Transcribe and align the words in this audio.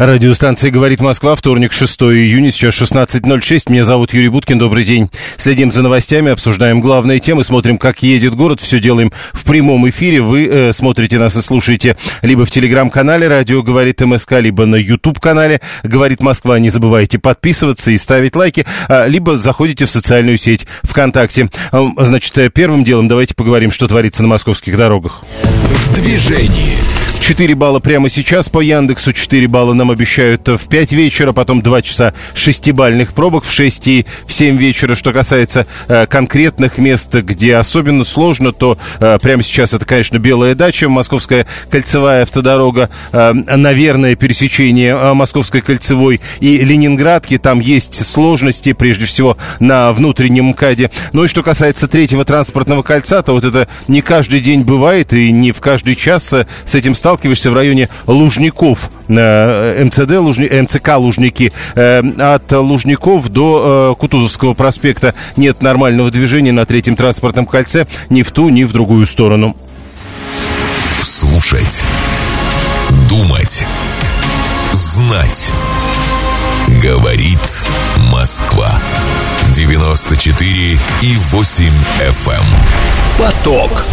Радиостанция 0.00 0.70
«Говорит 0.70 1.02
Москва», 1.02 1.36
вторник, 1.36 1.74
6 1.74 2.00
июня, 2.04 2.50
сейчас 2.50 2.74
16.06. 2.80 3.70
Меня 3.70 3.84
зовут 3.84 4.14
Юрий 4.14 4.30
Буткин, 4.30 4.58
добрый 4.58 4.82
день. 4.82 5.10
Следим 5.36 5.70
за 5.70 5.82
новостями, 5.82 6.32
обсуждаем 6.32 6.80
главные 6.80 7.20
темы, 7.20 7.44
смотрим, 7.44 7.76
как 7.76 8.02
едет 8.02 8.34
город. 8.34 8.62
Все 8.62 8.80
делаем 8.80 9.12
в 9.34 9.44
прямом 9.44 9.86
эфире. 9.90 10.22
Вы 10.22 10.48
э, 10.50 10.72
смотрите 10.72 11.18
нас 11.18 11.36
и 11.36 11.42
слушаете 11.42 11.98
либо 12.22 12.46
в 12.46 12.50
телеграм-канале 12.50 13.28
«Радио 13.28 13.62
говорит 13.62 14.00
МСК», 14.00 14.40
либо 14.40 14.64
на 14.64 14.76
YouTube-канале 14.76 15.60
«Говорит 15.82 16.22
Москва». 16.22 16.58
Не 16.58 16.70
забывайте 16.70 17.18
подписываться 17.18 17.90
и 17.90 17.98
ставить 17.98 18.34
лайки, 18.36 18.64
а, 18.88 19.06
либо 19.06 19.36
заходите 19.36 19.84
в 19.84 19.90
социальную 19.90 20.38
сеть 20.38 20.66
ВКонтакте. 20.82 21.50
А, 21.72 21.86
значит, 22.06 22.38
э, 22.38 22.48
первым 22.48 22.84
делом 22.84 23.06
давайте 23.06 23.34
поговорим, 23.34 23.70
что 23.70 23.86
творится 23.86 24.22
на 24.22 24.30
московских 24.30 24.78
дорогах. 24.78 25.20
В 25.42 25.94
движении. 25.94 26.78
4 27.20 27.54
балла 27.54 27.78
прямо 27.78 28.08
сейчас 28.08 28.48
по 28.48 28.60
Яндексу, 28.60 29.12
4 29.12 29.46
балла 29.46 29.72
обещают 29.90 30.46
в 30.48 30.68
5 30.68 30.92
вечера, 30.92 31.32
потом 31.32 31.62
2 31.62 31.82
часа 31.82 32.14
шестибальных 32.34 33.12
пробок 33.12 33.44
в 33.44 33.52
6 33.52 33.88
и 33.88 34.06
в 34.26 34.32
7 34.32 34.56
вечера. 34.56 34.94
Что 34.94 35.12
касается 35.12 35.66
э, 35.88 36.06
конкретных 36.06 36.78
мест, 36.78 37.14
где 37.14 37.56
особенно 37.56 38.04
сложно, 38.04 38.52
то 38.52 38.78
э, 39.00 39.18
прямо 39.20 39.42
сейчас 39.42 39.74
это, 39.74 39.84
конечно, 39.84 40.18
Белая 40.18 40.54
дача, 40.54 40.88
Московская 40.88 41.46
кольцевая 41.70 42.22
автодорога, 42.22 42.90
э, 43.12 43.32
наверное, 43.32 44.16
пересечение 44.16 44.94
э, 44.94 45.14
Московской 45.14 45.60
кольцевой 45.60 46.20
и 46.40 46.58
Ленинградки. 46.58 47.38
Там 47.38 47.60
есть 47.60 48.06
сложности, 48.06 48.72
прежде 48.72 49.06
всего, 49.06 49.36
на 49.58 49.92
внутреннем 49.92 50.46
МКАДе. 50.46 50.90
Ну 51.12 51.24
и 51.24 51.28
что 51.28 51.42
касается 51.42 51.88
третьего 51.88 52.24
транспортного 52.24 52.82
кольца, 52.82 53.22
то 53.22 53.32
вот 53.32 53.44
это 53.44 53.68
не 53.88 54.02
каждый 54.02 54.40
день 54.40 54.62
бывает 54.62 55.12
и 55.12 55.30
не 55.32 55.52
в 55.52 55.60
каждый 55.60 55.96
час 55.96 56.32
э, 56.32 56.46
с 56.64 56.74
этим 56.74 56.94
сталкиваешься 56.94 57.50
в 57.50 57.54
районе 57.54 57.88
Лужников, 58.06 58.90
э, 59.08 59.79
МЦД, 59.84 60.18
Лужни, 60.18 60.46
МЦК 60.60 60.96
Лужники. 60.96 61.52
Э, 61.74 62.02
от 62.34 62.50
Лужников 62.52 63.28
до 63.28 63.92
э, 63.92 64.00
Кутузовского 64.00 64.54
проспекта 64.54 65.14
нет 65.36 65.62
нормального 65.62 66.10
движения 66.10 66.52
на 66.52 66.66
третьем 66.66 66.96
транспортном 66.96 67.46
кольце 67.46 67.86
ни 68.08 68.22
в 68.22 68.30
ту, 68.30 68.48
ни 68.48 68.64
в 68.64 68.72
другую 68.72 69.06
сторону. 69.06 69.56
Слушать. 71.02 71.84
Думать. 73.08 73.66
Знать. 74.72 75.50
Говорит 76.82 77.66
Москва. 78.12 78.80
94 79.54 80.78
и 81.02 81.16
8 81.16 81.64
FM. 82.00 82.30
Эм. 82.30 82.44
Поток. 83.18 83.84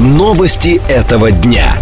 Новости 0.00 0.80
этого 0.88 1.30
дня. 1.30 1.76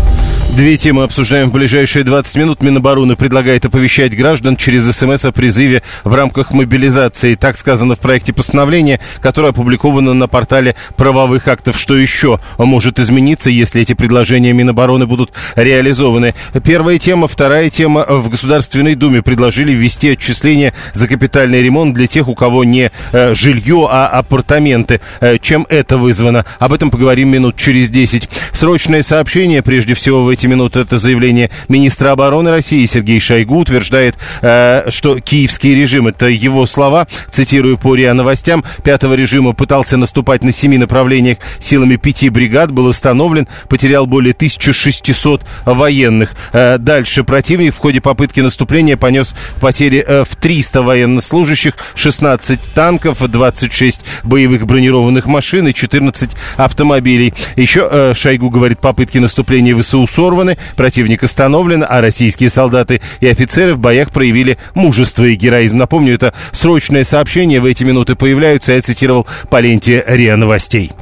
Две 0.57 0.77
темы 0.77 1.05
обсуждаем 1.05 1.49
в 1.49 1.53
ближайшие 1.53 2.05
20 2.05 2.37
минут. 2.37 2.63
Минобороны 2.63 3.17
предлагает 3.17 3.65
оповещать 3.65 4.17
граждан 4.17 4.57
через 4.57 4.85
СМС 4.95 5.25
о 5.25 5.33
призыве 5.33 5.83
в 6.05 6.13
рамках 6.13 6.53
мобилизации. 6.53 7.35
Так 7.37 7.57
сказано 7.57 7.95
в 7.95 8.01
проекте 8.01 8.33
постановления, 8.33 9.01
которое 9.21 9.51
опубликовано 9.51 10.13
на 10.13 10.29
портале 10.29 10.75
правовых 10.97 11.49
актов. 11.49 11.79
Что 11.79 11.97
еще 11.97 12.41
может 12.59 12.99
измениться, 12.99 13.49
если 13.49 13.81
эти 13.81 13.95
предложения 13.95 14.53
Минобороны 14.53 15.07
будут 15.07 15.33
реализованы? 15.57 16.35
Первая 16.65 16.99
тема. 16.99 17.29
Вторая 17.29 17.71
тема. 17.71 18.05
В 18.07 18.29
Государственной 18.29 18.97
Думе 18.97 19.23
предложили 19.23 19.73
ввести 19.73 20.11
отчисления 20.11 20.75
за 20.93 21.07
капитальный 21.07 21.63
ремонт 21.63 21.95
для 21.95 22.07
тех, 22.07 22.29
у 22.29 22.35
кого 22.35 22.65
не 22.65 22.91
э, 23.13 23.35
жилье, 23.35 23.89
а 23.91 24.09
апартаменты. 24.09 25.01
Э, 25.21 25.39
чем 25.41 25.65
это 25.71 25.97
вызвано? 25.97 26.45
Об 26.59 26.73
этом 26.73 26.91
поговорим 26.91 27.29
минут 27.29 27.57
через 27.57 27.89
10. 27.89 28.29
Срочное 28.53 29.03
сообщение, 29.03 29.63
прежде 29.63 29.95
всего, 29.95 30.25
в 30.25 30.29
эти 30.29 30.40
минуты. 30.47 30.81
Это 30.81 30.99
заявление 30.99 31.51
министра 31.69 32.13
обороны 32.13 32.51
России 32.51 32.87
Сергей 32.87 33.21
Шойгу 33.21 33.59
утверждает, 33.59 34.17
э, 34.43 34.91
что 34.91 35.21
киевский 35.21 35.75
режим, 35.75 36.09
это 36.09 36.27
его 36.27 36.67
слова, 36.67 37.07
цитирую 37.31 37.79
по 37.79 37.95
РИА 37.95 38.15
Новостям, 38.15 38.65
пятого 38.83 39.15
режима 39.15 39.53
пытался 39.53 39.97
наступать 39.97 40.43
на 40.43 40.53
семи 40.53 40.79
направлениях 40.79 41.39
силами 41.59 41.97
пяти 41.97 42.29
бригад, 42.29 42.71
был 42.73 42.89
остановлен, 42.89 43.49
потерял 43.69 44.07
более 44.07 44.33
1600 44.33 45.43
военных. 45.65 46.33
Э, 46.53 46.79
дальше 46.79 47.25
противник 47.25 47.75
в 47.75 47.79
ходе 47.79 48.01
попытки 48.01 48.41
наступления 48.41 48.97
понес 48.97 49.35
потери 49.61 50.05
э, 50.07 50.25
в 50.25 50.37
300 50.37 50.83
военнослужащих, 50.83 51.75
16 51.95 52.61
танков, 52.75 53.19
26 53.21 54.03
боевых 54.25 54.67
бронированных 54.67 55.27
машин 55.27 55.69
и 55.69 55.75
14 55.75 56.31
автомобилей. 56.57 57.35
Еще 57.57 57.89
э, 57.91 58.15
Шойгу 58.15 58.51
говорит, 58.51 58.81
попытки 58.81 59.19
наступления 59.19 59.77
ВСУ 59.77 60.07
сорваны, 60.31 60.57
противник 60.77 61.25
остановлен, 61.25 61.85
а 61.87 62.01
российские 62.01 62.51
солдаты 62.51 63.01
и 63.21 63.27
офицеры 63.27 63.75
в 63.75 63.81
боях 63.81 64.11
проявили 64.11 64.59
мужество 64.75 65.25
и 65.25 65.35
героизм. 65.35 65.79
Напомню, 65.79 66.15
это 66.15 66.33
срочное 66.53 67.05
сообщение 67.05 67.61
в 67.61 67.65
эти 67.65 67.83
минуты 67.83 68.15
появляются. 68.15 68.73
Я 68.73 68.83
цитировал 68.83 69.27
по 69.49 69.61
ленте 69.61 70.05
РИА 70.07 70.37
Новостей. 70.37 70.93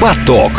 Поток. 0.00 0.52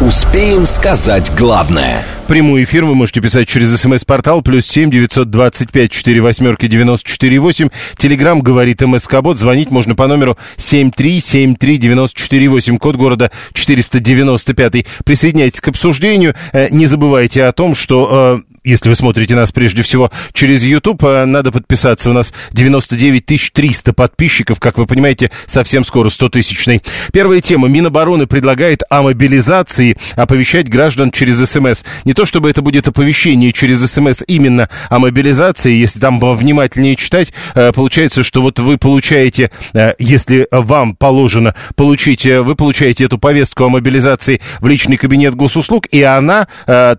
Успеем 0.00 0.66
сказать 0.66 1.30
главное 1.36 2.02
прямой 2.30 2.62
эфир 2.62 2.84
вы 2.84 2.94
можете 2.94 3.20
писать 3.20 3.48
через 3.48 3.76
смс-портал 3.76 4.40
плюс 4.40 4.64
семь 4.64 4.88
девятьсот 4.88 5.30
двадцать 5.30 5.72
пять 5.72 5.90
четыре 5.90 6.20
восьмерки 6.20 6.68
девяносто 6.68 7.10
четыре 7.10 7.40
восемь. 7.40 7.70
Телеграмм 7.96 8.40
говорит 8.40 8.80
МСК 8.82 9.20
Бот. 9.20 9.40
Звонить 9.40 9.72
можно 9.72 9.96
по 9.96 10.06
номеру 10.06 10.38
семь 10.56 10.92
три 10.92 11.18
семь 11.18 11.56
три 11.56 11.76
девяносто 11.76 12.16
четыре 12.16 12.46
восемь. 12.46 12.78
Код 12.78 12.94
города 12.94 13.32
четыреста 13.52 13.98
девяносто 13.98 14.54
пятый. 14.54 14.86
Присоединяйтесь 15.04 15.60
к 15.60 15.66
обсуждению. 15.66 16.36
Э, 16.52 16.68
не 16.70 16.86
забывайте 16.86 17.42
о 17.42 17.50
том, 17.50 17.74
что 17.74 18.40
э, 18.44 18.59
если 18.64 18.90
вы 18.90 18.94
смотрите 18.94 19.34
нас 19.34 19.52
прежде 19.52 19.82
всего 19.82 20.10
через 20.32 20.62
YouTube, 20.62 21.02
э, 21.04 21.24
надо 21.24 21.50
подписаться. 21.50 22.10
У 22.10 22.12
нас 22.12 22.32
99 22.52 23.52
300 23.52 23.92
подписчиков, 23.92 24.60
как 24.60 24.78
вы 24.78 24.86
понимаете, 24.86 25.30
совсем 25.46 25.84
скоро 25.84 26.10
100 26.10 26.28
тысячный. 26.28 26.82
Первая 27.12 27.40
тема. 27.40 27.68
Минобороны 27.68 28.26
предлагает 28.26 28.82
о 28.90 29.02
мобилизации 29.02 29.96
оповещать 30.14 30.68
граждан 30.68 31.10
через 31.10 31.38
СМС. 31.48 31.84
Не 32.04 32.12
то 32.12 32.26
чтобы 32.26 32.50
это 32.50 32.60
будет 32.60 32.88
оповещение 32.88 33.52
через 33.52 33.80
СМС 33.90 34.22
именно 34.26 34.68
о 34.88 34.98
мобилизации, 34.98 35.72
если 35.72 36.00
там 36.00 36.20
внимательнее 36.20 36.96
читать, 36.96 37.32
э, 37.54 37.72
получается, 37.72 38.22
что 38.22 38.42
вот 38.42 38.58
вы 38.58 38.76
получаете, 38.76 39.50
э, 39.72 39.94
если 39.98 40.46
вам 40.50 40.96
положено 40.96 41.54
получить, 41.76 42.26
вы 42.26 42.54
получаете 42.54 43.04
эту 43.04 43.18
повестку 43.18 43.64
о 43.64 43.68
мобилизации 43.70 44.40
в 44.60 44.66
личный 44.66 44.98
кабинет 44.98 45.34
госуслуг, 45.34 45.86
и 45.90 46.02
она 46.02 46.46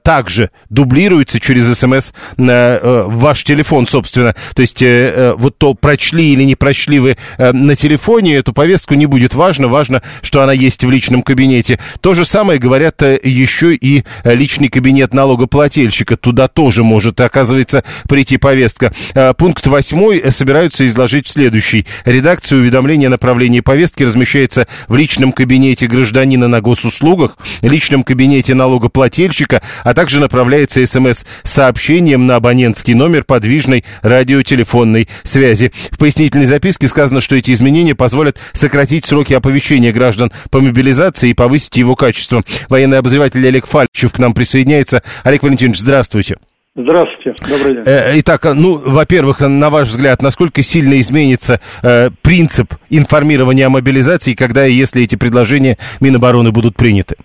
также 0.04 0.52
дублируется 0.70 1.40
через 1.40 1.51
через 1.52 1.78
смс 1.78 2.14
на 2.38 2.80
э, 2.82 3.04
ваш 3.08 3.44
телефон, 3.44 3.86
собственно. 3.86 4.34
То 4.56 4.62
есть 4.62 4.82
э, 4.82 5.14
э, 5.14 5.34
вот 5.38 5.58
то, 5.58 5.74
прочли 5.74 6.32
или 6.32 6.44
не 6.44 6.56
прочли 6.56 7.00
вы 7.00 7.18
на 7.38 7.76
телефоне 7.76 8.36
эту 8.36 8.54
повестку, 8.54 8.94
не 8.94 9.06
будет 9.06 9.34
важно. 9.34 9.68
Важно, 9.68 10.02
что 10.22 10.42
она 10.42 10.54
есть 10.54 10.84
в 10.84 10.90
личном 10.90 11.24
кабинете. 11.24 11.78
То 12.00 12.14
же 12.14 12.24
самое 12.24 12.58
говорят 12.58 13.02
еще 13.02 13.76
и 13.76 14.04
личный 14.24 14.70
кабинет 14.70 15.14
налогоплательщика. 15.14 16.16
Туда 16.16 16.48
тоже 16.48 16.84
может, 16.84 17.20
оказывается, 17.20 17.84
прийти 18.08 18.38
повестка. 18.38 18.94
Пункт 19.38 19.68
восьмой 19.68 20.24
собираются 20.32 20.88
изложить 20.88 21.28
следующий. 21.28 21.86
Редакция 22.06 22.60
уведомления 22.60 23.08
о 23.08 23.12
направлении 23.12 23.60
повестки 23.60 24.04
размещается 24.04 24.68
в 24.88 24.96
личном 24.96 25.32
кабинете 25.32 25.88
гражданина 25.88 26.48
на 26.48 26.62
госуслугах, 26.62 27.38
личном 27.62 28.04
кабинете 28.04 28.54
налогоплательщика, 28.54 29.62
а 29.84 29.94
также 29.94 30.20
направляется 30.20 30.86
смс 30.86 31.26
сообщением 31.44 32.28
на 32.28 32.36
абонентский 32.36 32.94
номер 32.94 33.24
подвижной 33.24 33.84
радиотелефонной 34.02 35.08
связи. 35.24 35.72
В 35.92 35.98
пояснительной 35.98 36.46
записке 36.46 36.88
сказано, 36.88 37.22
что 37.22 37.36
эти 37.36 37.52
изменения 37.52 37.96
позволят 37.96 38.38
сократить 38.54 39.06
сроки 39.06 39.34
оповещения 39.34 39.92
граждан 39.92 40.32
по 40.50 40.60
мобилизации 40.60 41.30
и 41.30 41.34
повысить 41.34 41.78
его 41.78 41.96
качество. 41.96 42.44
Военный 42.70 43.00
обозреватель 43.00 43.46
Олег 43.46 43.68
Фальчев 43.68 44.12
к 44.12 44.20
нам 44.20 44.34
присоединяется. 44.34 45.04
Олег 45.24 45.44
Валентинович, 45.44 45.80
здравствуйте. 45.80 46.38
Здравствуйте, 46.74 47.36
добрый 47.50 47.76
день. 47.76 47.84
Э, 47.86 48.20
итак, 48.20 48.46
ну, 48.46 48.78
во-первых, 48.78 49.42
на 49.42 49.70
ваш 49.70 49.90
взгляд, 49.90 50.22
насколько 50.22 50.64
сильно 50.64 51.02
изменится 51.02 51.60
э, 51.84 52.12
принцип 52.22 52.74
информирования 52.90 53.68
о 53.68 53.70
мобилизации, 53.70 54.36
когда 54.36 54.66
и 54.66 54.72
если 54.72 55.04
эти 55.04 55.18
предложения 55.18 55.78
Минобороны 56.00 56.52
будут 56.52 56.78
приняты? 56.78 57.18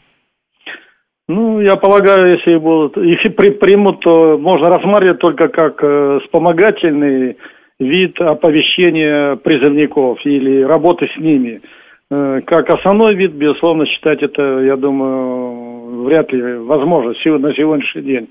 Ну, 1.29 1.61
я 1.61 1.75
полагаю, 1.75 2.31
если 2.31 2.57
будут, 2.57 2.97
если 2.97 3.31
при, 3.31 3.51
примут, 3.51 4.01
то 4.01 4.39
можно 4.39 4.69
рассматривать 4.69 5.19
только 5.19 5.49
как 5.49 5.83
э, 5.83 6.21
вспомогательный 6.23 7.37
вид 7.81 8.21
оповещения 8.21 9.35
призывников 9.37 10.25
или 10.25 10.63
работы 10.63 11.09
с 11.13 11.19
ними. 11.19 11.63
Э, 12.13 12.43
как 12.47 12.71
основной 12.71 13.17
вид, 13.17 13.33
безусловно, 13.33 13.87
считать 13.87 14.23
это, 14.23 14.61
я 14.61 14.77
думаю, 14.77 16.05
вряд 16.05 16.33
ли 16.33 16.59
возможно 16.59 17.11
на 17.39 17.55
сегодняшний 17.55 18.03
день. 18.03 18.29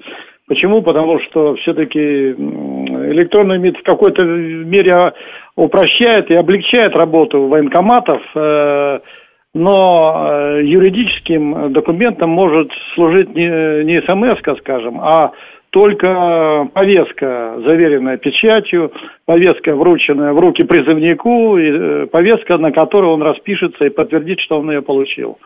Почему? 0.48 0.82
Потому 0.82 1.20
что 1.20 1.56
все-таки 1.56 2.00
электронный 2.00 3.58
МИД 3.58 3.80
в 3.80 3.84
какой-то 3.84 4.24
мере 4.24 5.12
упрощает 5.58 6.32
и 6.32 6.36
облегчает 6.36 6.96
работу 6.96 7.48
военкоматов, 7.48 8.22
э, 8.36 9.00
но 9.56 10.28
э, 10.28 10.64
юридическим 10.66 11.72
документом 11.72 12.30
может 12.30 12.70
служить 12.94 13.34
не, 13.34 13.86
не 13.86 14.02
смс, 14.02 14.38
скажем, 14.60 15.00
а 15.00 15.32
только 15.70 16.70
повестка, 16.74 17.56
заверенная 17.66 18.18
печатью, 18.18 18.92
повестка, 19.26 19.74
врученная 19.74 20.34
в 20.34 20.40
руки 20.40 20.66
призывнику, 20.66 21.58
и 21.58 21.72
э, 21.72 22.06
повестка, 22.08 22.58
на 22.58 22.74
которой 22.74 23.06
он 23.06 23.22
распишется 23.22 23.86
и 23.86 23.90
подтвердит, 23.90 24.42
что 24.42 24.60
он 24.60 24.70
ее 24.70 24.82
получил. 24.82 25.38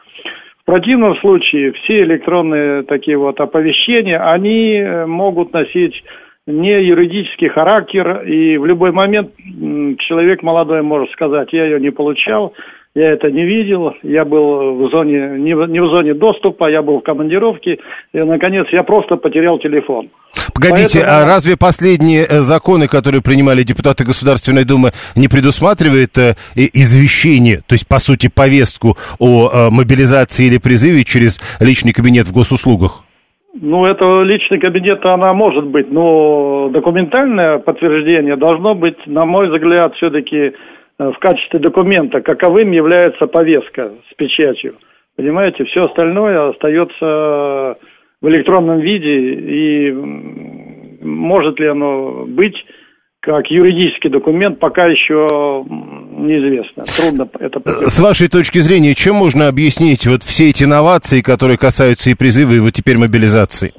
В 0.64 0.66
противном 0.66 1.16
случае 1.18 1.72
все 1.74 2.02
электронные 2.02 2.84
такие 2.84 3.18
вот 3.18 3.40
оповещения, 3.40 4.20
они 4.20 4.74
э, 4.74 5.06
могут 5.06 5.54
носить 5.54 6.04
не 6.48 6.82
юридический 6.84 7.50
характер, 7.50 8.24
и 8.24 8.58
в 8.58 8.66
любой 8.66 8.92
момент 8.92 9.30
человек 10.00 10.42
молодой 10.42 10.82
может 10.82 11.12
сказать, 11.12 11.54
я 11.54 11.66
ее 11.66 11.80
не 11.80 11.92
получал, 11.92 12.54
я 12.96 13.12
это 13.12 13.30
не 13.30 13.46
видел, 13.46 13.94
я 14.02 14.26
был 14.26 14.76
в 14.76 14.90
зоне, 14.90 15.38
не 15.38 15.54
в, 15.54 15.68
не 15.68 15.80
в 15.80 15.96
зоне 15.96 16.16
доступа, 16.16 16.70
я 16.70 16.82
был 16.82 17.00
в 17.00 17.04
командировке, 17.04 17.78
и, 18.14 18.18
наконец, 18.18 18.66
я 18.72 18.84
просто 18.84 19.16
потерял 19.16 19.60
телефон. 19.60 20.10
Погодите, 20.54 21.00
Поэтому... 21.00 21.18
а 21.18 21.26
разве 21.26 21.56
последние 21.56 22.24
э, 22.24 22.40
законы, 22.40 22.88
которые 22.88 23.22
принимали 23.22 23.62
депутаты 23.62 24.04
Государственной 24.06 24.66
Думы, 24.66 24.90
не 25.16 25.28
предусматривают 25.28 26.18
э, 26.18 26.34
извещение, 26.56 27.58
то 27.58 27.74
есть, 27.74 27.88
по 27.88 28.00
сути, 28.00 28.28
повестку 28.34 28.98
о 29.20 29.50
э, 29.50 29.70
мобилизации 29.70 30.48
или 30.48 30.58
призыве 30.58 31.04
через 31.04 31.40
личный 31.62 31.94
кабинет 31.94 32.26
в 32.26 32.34
госуслугах? 32.34 33.04
Ну, 33.62 33.86
это 33.86 34.22
личный 34.24 34.60
кабинет, 34.60 35.06
она 35.06 35.34
может 35.34 35.66
быть, 35.66 35.92
но 35.92 36.70
документальное 36.70 37.60
подтверждение 37.60 38.36
должно 38.36 38.74
быть, 38.74 39.06
на 39.06 39.26
мой 39.26 39.50
взгляд, 39.50 39.94
все-таки 39.96 40.54
в 41.00 41.18
качестве 41.20 41.60
документа, 41.60 42.22
каковым 42.22 42.72
является 42.72 43.26
повестка 43.28 43.92
с 44.12 44.14
печатью. 44.16 44.76
Понимаете, 45.16 45.64
все 45.66 45.86
остальное 45.86 46.50
остается 46.50 47.78
в 48.22 48.28
электронном 48.28 48.80
виде, 48.80 49.10
и 49.10 49.92
может 51.02 51.60
ли 51.60 51.68
оно 51.68 52.26
быть 52.28 52.56
как 53.22 53.48
юридический 53.52 54.10
документ, 54.10 54.60
пока 54.60 54.88
еще 54.88 55.28
неизвестно. 55.68 56.84
Трудно 56.84 57.30
это 57.40 57.60
подтвердить. 57.60 57.90
С 57.90 58.00
вашей 58.00 58.30
точки 58.30 58.60
зрения, 58.60 58.94
чем 58.94 59.16
можно 59.16 59.48
объяснить 59.50 60.08
вот 60.08 60.24
все 60.24 60.50
эти 60.50 60.64
инновации, 60.64 61.22
которые 61.22 61.58
касаются 61.58 62.10
и 62.10 62.16
призыва, 62.16 62.54
и 62.54 62.60
вот 62.60 62.72
теперь 62.72 62.98
мобилизации? 62.98 63.74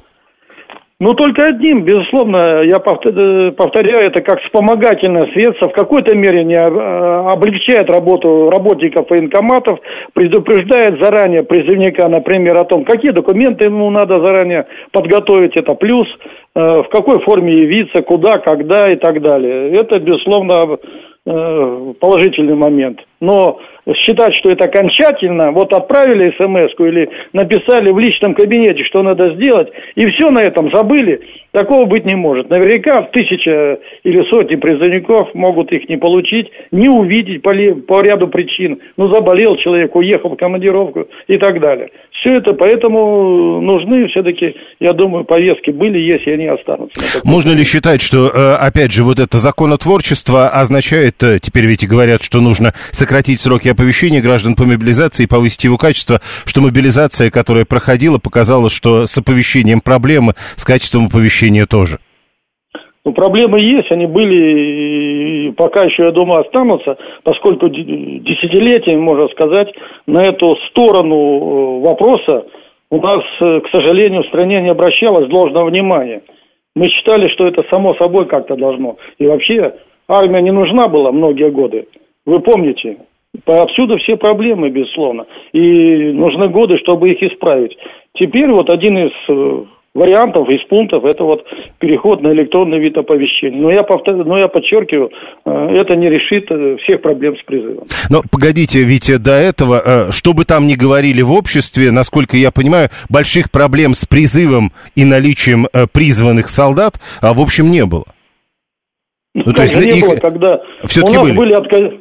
Ну, 1.01 1.15
только 1.15 1.45
одним, 1.45 1.83
безусловно, 1.83 2.61
я 2.61 2.77
э, 2.77 3.51
повторяю, 3.53 4.05
это 4.05 4.21
как 4.21 4.39
вспомогательное 4.41 5.31
средство, 5.33 5.69
в 5.69 5.73
какой-то 5.73 6.15
мере 6.15 6.43
не 6.43 6.53
э, 6.53 6.63
облегчает 6.63 7.89
работу 7.89 8.51
работников 8.51 9.09
военкоматов, 9.09 9.79
предупреждает 10.13 11.01
заранее 11.01 11.41
призывника, 11.41 12.07
например, 12.07 12.55
о 12.59 12.65
том, 12.65 12.85
какие 12.85 13.09
документы 13.09 13.65
ему 13.65 13.89
надо 13.89 14.19
заранее 14.19 14.67
подготовить, 14.91 15.57
это 15.57 15.73
плюс, 15.73 16.07
э, 16.53 16.59
в 16.59 16.87
какой 16.91 17.19
форме 17.21 17.51
явиться, 17.51 18.03
куда, 18.03 18.37
когда 18.37 18.87
и 18.87 18.95
так 18.95 19.23
далее. 19.23 19.71
Это, 19.71 19.97
безусловно, 19.97 20.77
положительный 21.23 22.55
момент. 22.55 22.99
Но 23.19 23.59
считать, 24.05 24.33
что 24.35 24.51
это 24.51 24.65
окончательно, 24.65 25.51
вот 25.51 25.71
отправили 25.71 26.33
смс 26.37 26.73
или 26.79 27.09
написали 27.33 27.91
в 27.91 27.99
личном 27.99 28.33
кабинете, 28.33 28.83
что 28.85 29.03
надо 29.03 29.35
сделать, 29.35 29.69
и 29.95 30.07
все 30.07 30.29
на 30.29 30.39
этом 30.39 30.71
забыли, 30.73 31.21
такого 31.51 31.85
быть 31.85 32.05
не 32.05 32.15
может. 32.15 32.49
Наверняка 32.49 33.03
тысяча 33.13 33.79
или 34.03 34.23
сотни 34.29 34.55
призывников 34.55 35.33
могут 35.35 35.71
их 35.71 35.87
не 35.89 35.97
получить, 35.97 36.49
не 36.71 36.89
увидеть 36.89 37.43
по, 37.43 37.51
по 37.51 38.01
ряду 38.01 38.27
причин. 38.27 38.79
Ну, 38.97 39.13
заболел 39.13 39.55
человек, 39.57 39.95
уехал 39.95 40.29
в 40.29 40.37
командировку 40.37 41.07
и 41.27 41.37
так 41.37 41.59
далее. 41.59 41.91
Все 42.21 42.37
это, 42.37 42.53
поэтому 42.53 43.61
нужны 43.61 44.07
все-таки, 44.09 44.53
я 44.79 44.93
думаю, 44.93 45.25
повестки 45.25 45.71
были, 45.71 45.97
есть, 45.97 46.27
и 46.27 46.31
они 46.31 46.45
останутся. 46.45 47.01
Можно 47.23 47.51
ли 47.51 47.63
считать, 47.63 47.99
что, 47.99 48.29
э, 48.29 48.53
опять 48.59 48.91
же, 48.91 49.03
вот 49.03 49.19
это 49.19 49.39
законотворчество 49.39 50.47
означает, 50.47 51.21
э, 51.23 51.39
теперь 51.41 51.65
ведь 51.65 51.87
говорят, 51.87 52.21
что 52.21 52.39
нужно 52.39 52.75
сократить 52.91 53.39
сроки 53.39 53.69
оповещения 53.69 54.21
граждан 54.21 54.53
по 54.53 54.65
мобилизации 54.65 55.23
и 55.23 55.27
повысить 55.27 55.63
его 55.63 55.79
качество, 55.79 56.21
что 56.45 56.61
мобилизация, 56.61 57.31
которая 57.31 57.65
проходила, 57.65 58.19
показала, 58.19 58.69
что 58.69 59.07
с 59.07 59.17
оповещением 59.17 59.81
проблемы, 59.81 60.33
с 60.57 60.63
качеством 60.63 61.07
оповещения 61.07 61.65
тоже? 61.65 61.97
Ну, 63.03 63.13
проблемы 63.13 63.59
есть, 63.59 63.91
они 63.91 64.05
были 64.05 65.47
и 65.47 65.51
пока 65.51 65.81
еще, 65.83 66.03
я 66.03 66.11
думаю, 66.11 66.41
останутся, 66.41 66.97
поскольку 67.23 67.67
десятилетиями, 67.69 68.99
можно 68.99 69.27
сказать, 69.29 69.73
на 70.05 70.23
эту 70.23 70.55
сторону 70.69 71.15
э, 71.15 71.79
вопроса 71.81 72.45
у 72.91 73.01
нас, 73.01 73.23
э, 73.39 73.61
к 73.61 73.69
сожалению, 73.73 74.23
в 74.23 74.27
стране 74.27 74.61
не 74.61 74.69
обращалось 74.69 75.27
должного 75.29 75.69
внимания. 75.69 76.21
Мы 76.75 76.89
считали, 76.89 77.27
что 77.29 77.47
это 77.47 77.65
само 77.71 77.95
собой 77.95 78.27
как-то 78.27 78.55
должно. 78.55 78.97
И 79.17 79.25
вообще 79.25 79.73
армия 80.07 80.41
не 80.41 80.51
нужна 80.51 80.87
была 80.87 81.11
многие 81.11 81.49
годы. 81.49 81.87
Вы 82.25 82.39
помните, 82.39 82.97
Повсюду 83.45 83.97
все 83.97 84.17
проблемы, 84.17 84.69
безусловно. 84.69 85.25
И 85.53 86.11
нужны 86.11 86.49
годы, 86.49 86.77
чтобы 86.79 87.11
их 87.11 87.23
исправить. 87.23 87.77
Теперь 88.15 88.49
вот 88.51 88.69
один 88.69 88.97
из 88.97 89.11
э, 89.29 89.63
вариантов, 89.93 90.47
из 90.49 90.65
пунктов, 90.67 91.03
это 91.05 91.23
вот 91.23 91.45
переход 91.79 92.21
на 92.21 92.31
электронный 92.31 92.79
вид 92.79 92.97
оповещения. 92.97 93.59
Но 93.59 93.71
я, 93.71 93.83
повтор... 93.83 94.15
Но 94.25 94.37
я 94.37 94.47
подчеркиваю, 94.47 95.11
э, 95.45 95.67
это 95.75 95.95
не 95.95 96.09
решит 96.09 96.49
э, 96.49 96.77
всех 96.83 97.01
проблем 97.01 97.35
с 97.37 97.43
призывом. 97.43 97.85
Но 98.09 98.21
погодите, 98.31 98.83
ведь 98.83 99.11
до 99.21 99.31
этого, 99.31 100.11
что 100.11 100.33
бы 100.33 100.45
там 100.45 100.67
ни 100.67 100.75
говорили 100.75 101.21
в 101.21 101.31
обществе, 101.31 101.91
насколько 101.91 102.37
я 102.37 102.51
понимаю, 102.51 102.89
больших 103.09 103.51
проблем 103.51 103.93
с 103.93 104.05
призывом 104.05 104.71
и 104.95 105.03
наличием 105.03 105.67
призванных 105.93 106.49
солдат, 106.49 106.95
в 107.21 107.41
общем, 107.41 107.69
не 107.69 107.85
было. 107.85 108.05
Ну, 109.33 109.51
то 109.53 109.61
есть 109.61 109.75
не 109.75 109.99
их... 109.99 110.05
было, 110.05 110.15
когда 110.15 110.61
у 110.81 111.07
нас 111.07 111.21
были, 111.23 111.37
были 111.37 111.53
отказ 111.53 111.93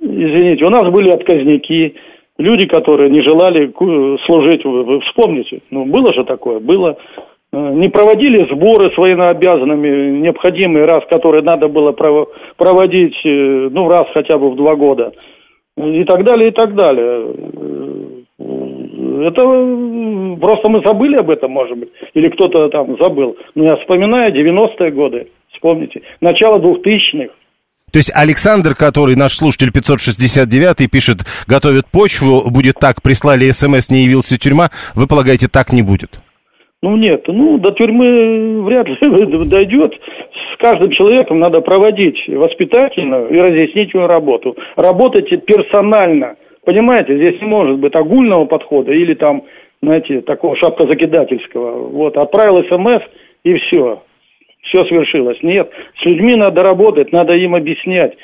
извините, 0.00 0.64
у 0.64 0.70
нас 0.70 0.84
были 0.92 1.10
отказники, 1.10 1.94
люди, 2.38 2.66
которые 2.66 3.10
не 3.10 3.20
желали 3.22 3.72
служить, 4.26 4.64
вы 4.64 5.00
вспомните, 5.00 5.60
ну, 5.70 5.84
было 5.84 6.12
же 6.12 6.24
такое, 6.24 6.60
было. 6.60 6.96
Э, 7.52 7.70
не 7.74 7.88
проводили 7.88 8.46
сборы 8.52 8.92
с 8.92 8.98
военнообязанными, 8.98 10.20
необходимые 10.20 10.84
раз, 10.84 11.00
которые 11.10 11.42
надо 11.42 11.68
было 11.68 11.92
проводить, 12.56 13.16
э, 13.24 13.68
ну, 13.70 13.88
раз 13.88 14.04
хотя 14.12 14.38
бы 14.38 14.50
в 14.50 14.56
два 14.56 14.74
года. 14.76 15.12
И 15.76 16.04
так 16.04 16.24
далее, 16.24 16.48
и 16.48 16.52
так 16.52 16.74
далее. 16.74 17.34
Э, 18.38 18.68
это 19.28 19.42
просто 20.40 20.70
мы 20.70 20.82
забыли 20.84 21.16
об 21.16 21.30
этом, 21.30 21.50
может 21.50 21.76
быть, 21.76 21.88
или 22.14 22.28
кто-то 22.28 22.68
там 22.68 22.96
забыл. 23.00 23.36
Но 23.54 23.64
я 23.64 23.76
вспоминаю 23.76 24.32
90-е 24.32 24.90
годы, 24.92 25.28
вспомните, 25.52 26.02
начало 26.20 26.58
2000-х. 26.60 27.32
То 27.98 28.00
есть 28.00 28.14
Александр, 28.14 28.76
который 28.78 29.16
наш 29.16 29.34
слушатель 29.34 29.72
569 29.72 30.88
пишет, 30.88 31.26
готовит 31.48 31.90
почву, 31.90 32.48
будет 32.48 32.76
так, 32.78 33.02
прислали 33.02 33.50
смс, 33.50 33.90
не 33.90 34.06
явился 34.06 34.38
тюрьма, 34.38 34.70
вы 34.94 35.08
полагаете, 35.08 35.48
так 35.50 35.72
не 35.72 35.82
будет? 35.82 36.22
Ну 36.80 36.94
нет, 36.94 37.24
ну 37.26 37.58
до 37.58 37.72
тюрьмы 37.72 38.62
вряд 38.62 38.86
ли 38.86 38.94
дойдет. 39.50 39.94
С 40.54 40.62
каждым 40.62 40.92
человеком 40.92 41.40
надо 41.40 41.60
проводить 41.60 42.22
воспитательную 42.28 43.30
и 43.30 43.38
разъяснительную 43.40 44.06
работу. 44.06 44.56
Работать 44.76 45.28
персонально. 45.44 46.36
Понимаете, 46.64 47.16
здесь 47.16 47.40
не 47.40 47.48
может 47.48 47.80
быть 47.80 47.96
огульного 47.96 48.44
подхода 48.44 48.92
или 48.92 49.14
там, 49.14 49.42
знаете, 49.82 50.20
такого 50.20 50.54
шапкозакидательского. 50.54 51.88
Вот, 51.88 52.16
отправил 52.16 52.58
смс 52.70 53.02
и 53.42 53.54
все 53.54 54.02
все 54.62 54.84
свершилось. 54.86 55.38
Нет, 55.42 55.70
с 56.00 56.04
людьми 56.04 56.34
надо 56.34 56.62
работать, 56.62 57.12
надо 57.12 57.34
им 57.34 57.54
объяснять, 57.54 58.14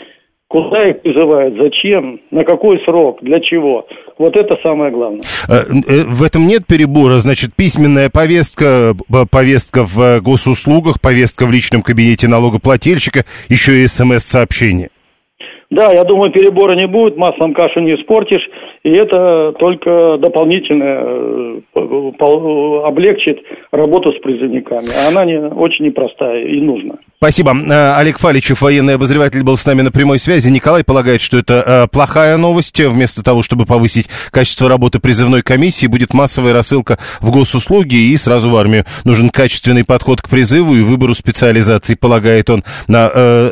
куда 0.48 0.88
их 0.88 1.02
призывают, 1.02 1.54
зачем, 1.60 2.20
на 2.30 2.44
какой 2.44 2.78
срок, 2.84 3.18
для 3.22 3.40
чего. 3.40 3.86
Вот 4.18 4.36
это 4.36 4.56
самое 4.62 4.92
главное. 4.92 5.22
Э, 5.48 5.64
э, 5.88 6.04
в 6.06 6.22
этом 6.22 6.46
нет 6.46 6.66
перебора, 6.66 7.14
значит, 7.14 7.50
письменная 7.56 8.10
повестка, 8.10 8.92
повестка 9.30 9.84
в 9.84 10.20
госуслугах, 10.20 11.00
повестка 11.00 11.46
в 11.46 11.50
личном 11.50 11.82
кабинете 11.82 12.28
налогоплательщика, 12.28 13.24
еще 13.48 13.82
и 13.82 13.86
смс-сообщение. 13.86 14.90
Да, 15.70 15.92
я 15.92 16.04
думаю, 16.04 16.30
перебора 16.30 16.76
не 16.76 16.86
будет, 16.86 17.16
маслом 17.16 17.52
кашу 17.52 17.80
не 17.80 17.94
испортишь. 17.94 18.48
И 18.84 18.90
это 18.90 19.54
только 19.58 20.18
дополнительно 20.18 20.84
э, 20.84 21.60
облегчит 22.86 23.38
работу 23.72 24.12
с 24.12 24.20
призывниками. 24.20 24.88
А 24.94 25.08
она 25.08 25.24
не, 25.24 25.38
очень 25.38 25.86
непростая 25.86 26.44
и 26.44 26.60
нужна. 26.60 26.96
Спасибо. 27.16 27.52
Э, 27.52 27.94
Олег 27.96 28.18
Фаличев, 28.18 28.60
военный 28.60 28.96
обозреватель, 28.96 29.42
был 29.42 29.56
с 29.56 29.64
нами 29.64 29.80
на 29.80 29.90
прямой 29.90 30.18
связи. 30.18 30.50
Николай 30.50 30.84
полагает, 30.84 31.22
что 31.22 31.38
это 31.38 31.64
э, 31.66 31.86
плохая 31.90 32.36
новость. 32.36 32.78
Вместо 32.78 33.24
того, 33.24 33.40
чтобы 33.42 33.64
повысить 33.64 34.10
качество 34.30 34.68
работы 34.68 35.00
призывной 35.00 35.40
комиссии, 35.40 35.86
будет 35.86 36.12
массовая 36.12 36.52
рассылка 36.52 36.98
в 37.22 37.30
госуслуги 37.30 37.94
и 37.94 38.16
сразу 38.18 38.50
в 38.50 38.56
армию. 38.56 38.84
Нужен 39.04 39.30
качественный 39.30 39.86
подход 39.86 40.20
к 40.20 40.28
призыву 40.28 40.74
и 40.74 40.82
выбору 40.82 41.14
специализации, 41.14 41.94
полагает 41.94 42.50
он. 42.50 42.62
На, 42.86 43.10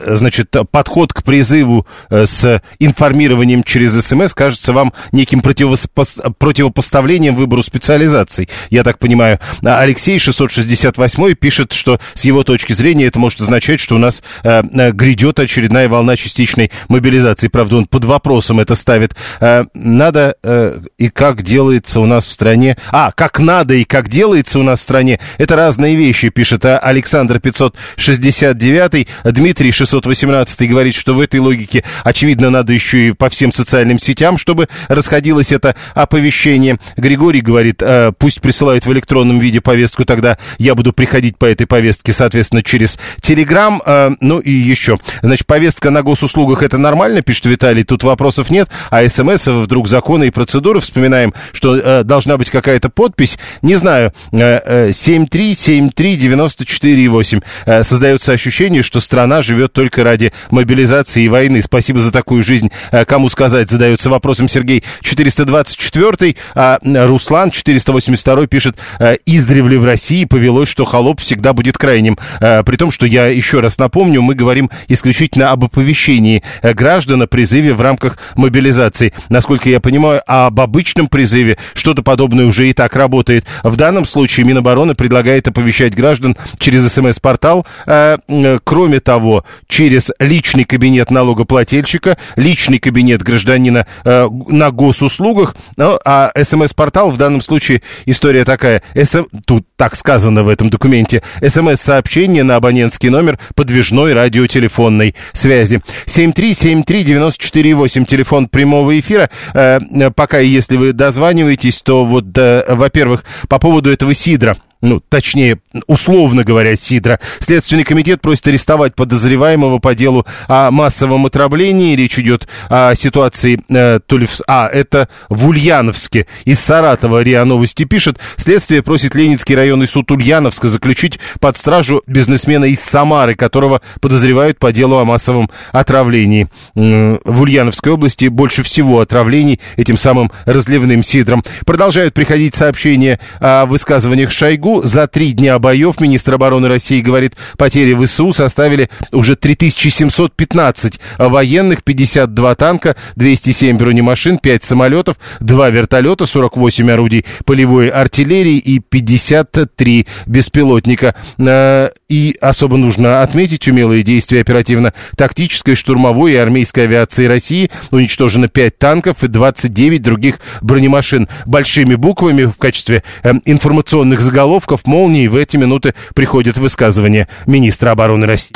значит, 0.08 0.54
подход 0.70 1.14
к 1.14 1.22
призыву 1.22 1.86
с 2.10 2.60
информированием 2.80 3.62
через 3.62 3.92
СМС 3.94 4.34
кажется 4.34 4.74
вам 4.74 4.92
неким 5.22 5.40
противопо 5.40 6.04
противопоставлением 6.38 7.36
выбору 7.36 7.62
специализаций. 7.62 8.48
Я 8.70 8.82
так 8.82 8.98
понимаю. 8.98 9.38
А 9.64 9.80
Алексей 9.80 10.18
668 10.18 11.34
пишет, 11.34 11.72
что 11.72 12.00
с 12.14 12.24
его 12.24 12.42
точки 12.42 12.72
зрения 12.72 13.06
это 13.06 13.18
может 13.18 13.40
означать 13.40 13.80
что 13.80 13.94
у 13.94 13.98
нас 13.98 14.22
э, 14.42 14.62
э, 14.72 14.92
грядет 14.92 15.38
очередная 15.38 15.88
волна 15.88 16.16
частичной 16.16 16.70
мобилизации. 16.88 17.48
Правда, 17.48 17.76
он 17.76 17.86
под 17.86 18.04
вопросом 18.04 18.60
это 18.60 18.74
ставит. 18.74 19.14
Э, 19.40 19.64
надо 19.74 20.36
э, 20.42 20.80
и 20.98 21.08
как 21.08 21.42
делается 21.42 22.00
у 22.00 22.06
нас 22.06 22.26
в 22.26 22.32
стране... 22.32 22.76
А, 22.90 23.12
как 23.12 23.38
надо 23.38 23.74
и 23.74 23.84
как 23.84 24.08
делается 24.08 24.58
у 24.58 24.62
нас 24.62 24.80
в 24.80 24.82
стране, 24.82 25.20
это 25.38 25.56
разные 25.56 25.96
вещи, 25.96 26.28
пишет 26.28 26.64
а 26.64 26.78
Александр 26.78 27.40
569. 27.40 29.08
Дмитрий 29.24 29.72
618 29.72 30.68
говорит, 30.68 30.94
что 30.94 31.14
в 31.14 31.20
этой 31.20 31.40
логике, 31.40 31.84
очевидно, 32.04 32.50
надо 32.50 32.72
еще 32.72 33.08
и 33.08 33.12
по 33.12 33.28
всем 33.30 33.52
социальным 33.52 33.98
сетям, 33.98 34.38
чтобы 34.38 34.68
расходилось 35.12 35.52
это 35.52 35.76
оповещение. 35.94 36.78
Григорий 36.96 37.42
говорит, 37.42 37.82
э, 37.82 38.12
пусть 38.18 38.40
присылают 38.40 38.86
в 38.86 38.92
электронном 38.92 39.40
виде 39.40 39.60
повестку, 39.60 40.06
тогда 40.06 40.38
я 40.56 40.74
буду 40.74 40.94
приходить 40.94 41.36
по 41.36 41.44
этой 41.44 41.66
повестке, 41.66 42.14
соответственно, 42.14 42.62
через 42.62 42.98
Телеграм 43.20 43.82
э, 43.84 44.12
ну 44.20 44.38
и 44.38 44.50
еще. 44.50 44.98
Значит, 45.20 45.46
повестка 45.46 45.90
на 45.90 46.02
госуслугах 46.02 46.62
это 46.62 46.78
нормально, 46.78 47.20
пишет 47.20 47.44
Виталий, 47.44 47.84
тут 47.84 48.04
вопросов 48.04 48.48
нет. 48.48 48.70
А 48.90 49.06
смс 49.06 49.48
вдруг 49.48 49.86
законы 49.86 50.28
и 50.28 50.30
процедуры, 50.30 50.80
вспоминаем, 50.80 51.34
что 51.52 51.76
э, 51.76 52.04
должна 52.04 52.38
быть 52.38 52.48
какая-то 52.48 52.88
подпись. 52.88 53.38
Не 53.60 53.74
знаю, 53.74 54.14
э, 54.32 54.60
э, 54.64 54.92
7373948. 54.92 57.42
Э, 57.66 57.84
создается 57.84 58.32
ощущение, 58.32 58.82
что 58.82 58.98
страна 59.00 59.42
живет 59.42 59.74
только 59.74 60.04
ради 60.04 60.32
мобилизации 60.50 61.24
и 61.24 61.28
войны. 61.28 61.60
Спасибо 61.60 62.00
за 62.00 62.12
такую 62.12 62.42
жизнь. 62.42 62.70
Э, 62.92 63.04
кому 63.04 63.28
сказать, 63.28 63.70
задается 63.70 64.08
вопросом 64.08 64.48
Сергей 64.48 64.82
424, 65.02 66.36
а 66.54 66.78
Руслан 66.82 67.50
482 67.50 68.46
пишет, 68.46 68.76
э, 68.98 69.16
издревле 69.26 69.78
в 69.78 69.84
России 69.84 70.24
повелось, 70.24 70.68
что 70.68 70.84
холоп 70.84 71.20
всегда 71.20 71.52
будет 71.52 71.78
крайним. 71.78 72.18
Э, 72.40 72.62
при 72.62 72.76
том, 72.76 72.90
что 72.90 73.06
я 73.06 73.26
еще 73.26 73.60
раз 73.60 73.78
напомню, 73.78 74.22
мы 74.22 74.34
говорим 74.34 74.70
исключительно 74.88 75.50
об 75.50 75.64
оповещении 75.64 76.42
э, 76.62 76.72
граждан 76.72 77.22
о 77.22 77.26
призыве 77.26 77.74
в 77.74 77.80
рамках 77.80 78.18
мобилизации. 78.36 79.12
Насколько 79.28 79.68
я 79.68 79.80
понимаю, 79.80 80.22
об 80.26 80.60
обычном 80.60 81.08
призыве 81.08 81.58
что-то 81.74 82.02
подобное 82.02 82.46
уже 82.46 82.68
и 82.68 82.72
так 82.72 82.94
работает. 82.96 83.46
В 83.62 83.76
данном 83.76 84.04
случае 84.04 84.46
Минобороны 84.46 84.94
предлагает 84.94 85.48
оповещать 85.48 85.94
граждан 85.94 86.36
через 86.58 86.90
СМС-портал. 86.92 87.66
Э, 87.86 88.18
кроме 88.64 89.00
того, 89.00 89.44
через 89.68 90.10
личный 90.18 90.64
кабинет 90.64 91.10
налогоплательщика, 91.10 92.16
личный 92.36 92.78
кабинет 92.78 93.22
гражданина 93.22 93.86
э, 94.04 94.28
на 94.48 94.70
госуслугах. 94.82 95.54
Ну, 95.76 95.98
а 96.04 96.32
СМС-портал 96.40 97.10
в 97.12 97.16
данном 97.16 97.40
случае 97.40 97.82
история 98.06 98.44
такая. 98.44 98.82
СМ... 99.00 99.26
Тут 99.46 99.64
так 99.76 99.94
сказано 99.94 100.42
в 100.42 100.48
этом 100.48 100.70
документе. 100.70 101.22
СМС-сообщение 101.40 102.42
на 102.42 102.56
абонентский 102.56 103.08
номер 103.08 103.38
подвижной 103.54 104.12
радиотелефонной 104.12 105.14
связи. 105.32 105.80
7373948, 106.06 108.04
телефон 108.06 108.48
прямого 108.48 108.98
эфира. 108.98 109.30
Э, 109.54 109.78
пока, 110.14 110.38
если 110.38 110.76
вы 110.76 110.92
дозваниваетесь, 110.92 111.80
то 111.82 112.04
вот, 112.04 112.36
э, 112.36 112.64
во-первых, 112.68 113.24
по 113.48 113.60
поводу 113.60 113.90
этого 113.90 114.14
сидра 114.14 114.56
ну, 114.82 114.98
точнее, 114.98 115.60
условно 115.86 116.42
говоря, 116.42 116.76
Сидра. 116.76 117.20
Следственный 117.38 117.84
комитет 117.84 118.20
просит 118.20 118.48
арестовать 118.48 118.96
подозреваемого 118.96 119.78
по 119.78 119.94
делу 119.94 120.26
о 120.48 120.72
массовом 120.72 121.24
отравлении. 121.24 121.94
Речь 121.94 122.18
идет 122.18 122.48
о 122.68 122.96
ситуации 122.96 123.62
э, 123.68 124.00
то 124.04 124.18
ли 124.18 124.26
в... 124.26 124.32
А, 124.48 124.66
это 124.66 125.08
в 125.28 125.46
Ульяновске. 125.46 126.26
Из 126.44 126.58
Саратова 126.58 127.22
РИА 127.22 127.44
Новости 127.44 127.84
пишет. 127.84 128.18
Следствие 128.36 128.82
просит 128.82 129.14
Ленинский 129.14 129.54
районный 129.54 129.86
суд 129.86 130.10
Ульяновска 130.10 130.68
заключить 130.68 131.20
под 131.38 131.56
стражу 131.56 132.02
бизнесмена 132.08 132.64
из 132.64 132.80
Самары, 132.80 133.36
которого 133.36 133.82
подозревают 134.00 134.58
по 134.58 134.72
делу 134.72 134.96
о 134.96 135.04
массовом 135.04 135.48
отравлении. 135.70 136.48
В 136.74 137.42
Ульяновской 137.42 137.92
области 137.92 138.26
больше 138.26 138.64
всего 138.64 138.98
отравлений 138.98 139.60
этим 139.76 139.96
самым 139.96 140.32
разливным 140.44 141.04
сидром. 141.04 141.44
Продолжают 141.64 142.14
приходить 142.14 142.56
сообщения 142.56 143.20
о 143.38 143.66
высказываниях 143.66 144.32
Шойгу 144.32 144.71
за 144.82 145.06
три 145.06 145.32
дня 145.32 145.58
боев 145.58 146.00
министр 146.00 146.34
обороны 146.34 146.68
России 146.68 147.00
говорит, 147.00 147.34
потери 147.58 147.94
ВСУ 147.94 148.32
составили 148.32 148.88
уже 149.12 149.36
3715 149.36 151.00
военных, 151.18 151.84
52 151.84 152.54
танка, 152.54 152.96
207 153.16 153.76
бронемашин, 153.76 154.38
5 154.38 154.64
самолетов, 154.64 155.16
2 155.40 155.70
вертолета, 155.70 156.26
48 156.26 156.90
орудий 156.90 157.26
полевой 157.44 157.88
артиллерии 157.88 158.56
и 158.56 158.78
53 158.78 160.06
беспилотника. 160.26 161.14
Э, 161.38 161.90
и 162.08 162.36
особо 162.40 162.76
нужно 162.76 163.22
отметить 163.22 163.68
умелые 163.68 164.02
действия 164.02 164.40
оперативно-тактической, 164.40 165.74
штурмовой 165.74 166.32
и 166.32 166.36
армейской 166.36 166.84
авиации 166.84 167.26
России. 167.26 167.70
Уничтожено 167.90 168.48
5 168.48 168.78
танков 168.78 169.22
и 169.22 169.28
29 169.28 170.02
других 170.02 170.40
бронемашин. 170.60 171.28
Большими 171.46 171.94
буквами 171.94 172.44
в 172.44 172.56
качестве 172.56 173.02
э, 173.22 173.32
информационных 173.44 174.20
заголовков 174.20 174.61
заголовков 174.62 174.86
молнии 174.86 175.26
в 175.26 175.36
эти 175.36 175.56
минуты 175.56 175.94
приходит 176.14 176.58
высказывание 176.58 177.28
министра 177.46 177.90
обороны 177.90 178.26
России. 178.26 178.54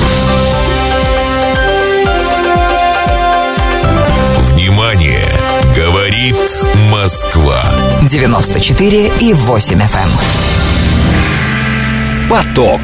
Внимание! 4.53 5.25
Говорит 5.75 6.35
Москва. 6.91 7.63
94 8.09 9.11
и 9.19 9.33
8 9.33 9.79
FM. 9.79 9.97
Эм. 12.23 12.29
Поток. 12.29 12.81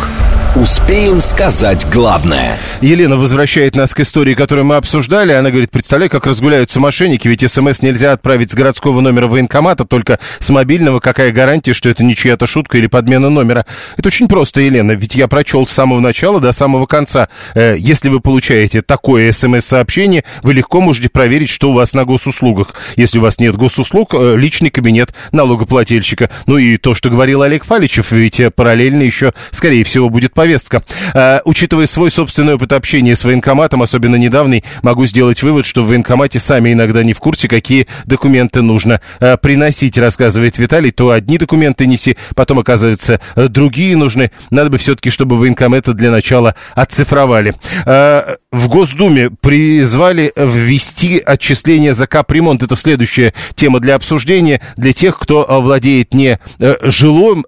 Успеем 0.56 1.20
сказать 1.20 1.84
главное. 1.92 2.60
Елена 2.80 3.18
возвращает 3.18 3.76
нас 3.76 3.96
к 3.96 4.02
истории, 4.02 4.36
которую 4.36 4.66
мы 4.66 4.76
обсуждали. 4.76 5.32
Она 5.32 5.50
говорит, 5.50 5.72
представляй, 5.72 6.10
как 6.10 6.28
разгуляются 6.28 6.80
мошенники, 6.80 7.28
ведь 7.28 7.50
смс 7.50 7.82
нельзя 7.82 8.12
отправить 8.12 8.52
с 8.52 8.54
городского 8.54 9.02
номера 9.02 9.26
военкомата, 9.26 9.84
только 9.84 10.20
с 10.38 10.52
мобильного. 10.52 11.00
Какая 11.00 11.32
гарантия, 11.32 11.74
что 11.74 11.90
это 11.90 12.04
не 12.04 12.16
чья-то 12.16 12.46
шутка 12.46 12.78
или 12.78 12.86
подмена 12.86 13.32
номера? 13.32 13.66
Это 13.98 14.10
очень 14.10 14.28
просто, 14.28 14.62
Елена, 14.62 14.92
ведь 14.92 15.16
я 15.16 15.28
прочел 15.28 15.66
с 15.66 15.72
самого 15.72 16.00
начала 16.00 16.40
до 16.40 16.52
самого 16.52 16.86
конца. 16.86 17.30
Э, 17.56 17.76
если 17.76 18.10
вы 18.10 18.20
получаете 18.20 18.84
такое 18.84 19.32
смс-сообщение, 19.32 20.24
вы 20.44 20.54
легко 20.54 20.82
можете 20.82 21.10
проверить, 21.10 21.50
что 21.50 21.72
у 21.72 21.74
вас 21.74 21.94
на 21.94 22.06
госуслугах. 22.06 22.76
Если 22.96 23.18
у 23.18 23.24
вас 23.24 23.40
нет 23.40 23.56
госуслуг, 23.56 24.14
э, 24.14 24.36
личный 24.38 24.70
кабинет 24.70 25.16
налогоплательщика. 25.32 26.30
Ну 26.46 26.60
и 26.60 26.78
то, 26.78 26.94
что 26.94 27.10
говорил 27.10 27.42
Олег 27.42 27.66
Фаличев, 27.66 28.12
ведь 28.12 28.40
э, 28.40 28.52
параллельно 28.52 29.02
еще, 29.02 29.34
скорее 29.50 29.84
всего, 29.84 30.12
будет 30.12 30.36
повестка. 30.44 30.84
Э, 31.14 31.40
учитывая 31.46 31.88
свой 31.88 32.12
собственный 32.12 32.56
опыт 32.56 32.74
общения 32.74 33.16
с 33.16 33.24
военкоматом, 33.24 33.82
особенно 33.82 34.18
недавний, 34.18 34.66
могу 34.82 35.06
сделать 35.06 35.42
вывод, 35.42 35.66
что 35.66 35.84
в 35.84 35.88
военкомате 35.88 36.38
сами 36.42 36.74
иногда 36.74 37.02
не 37.02 37.14
в 37.14 37.20
курсе, 37.20 37.48
какие 37.48 37.88
документы 38.04 38.62
нужно 38.62 39.00
э, 39.22 39.38
приносить, 39.38 39.98
рассказывает 39.98 40.58
Виталий. 40.58 40.92
То 40.92 41.12
одни 41.12 41.38
документы 41.38 41.86
неси, 41.86 42.18
потом, 42.36 42.60
оказывается, 42.60 43.22
э, 43.38 43.48
другие 43.48 43.96
нужны. 43.96 44.32
Надо 44.50 44.70
бы 44.70 44.78
все-таки, 44.80 45.12
чтобы 45.12 45.38
военкометы 45.38 45.94
для 45.94 46.12
начала 46.12 46.56
оцифровали. 46.76 47.56
Э, 47.86 48.36
в 48.52 48.68
Госдуме 48.68 49.30
призвали 49.30 50.34
ввести 50.36 51.20
отчисление 51.20 51.94
за 51.94 52.06
капремонт. 52.06 52.64
Это 52.64 52.76
следующая 52.76 53.34
тема 53.56 53.80
для 53.80 53.96
обсуждения 53.96 54.60
для 54.76 54.92
тех, 54.92 55.18
кто 55.18 55.46
э, 55.48 55.58
владеет 55.62 56.14
не 56.14 56.38
э, 56.60 56.76
жилой, 56.84 57.44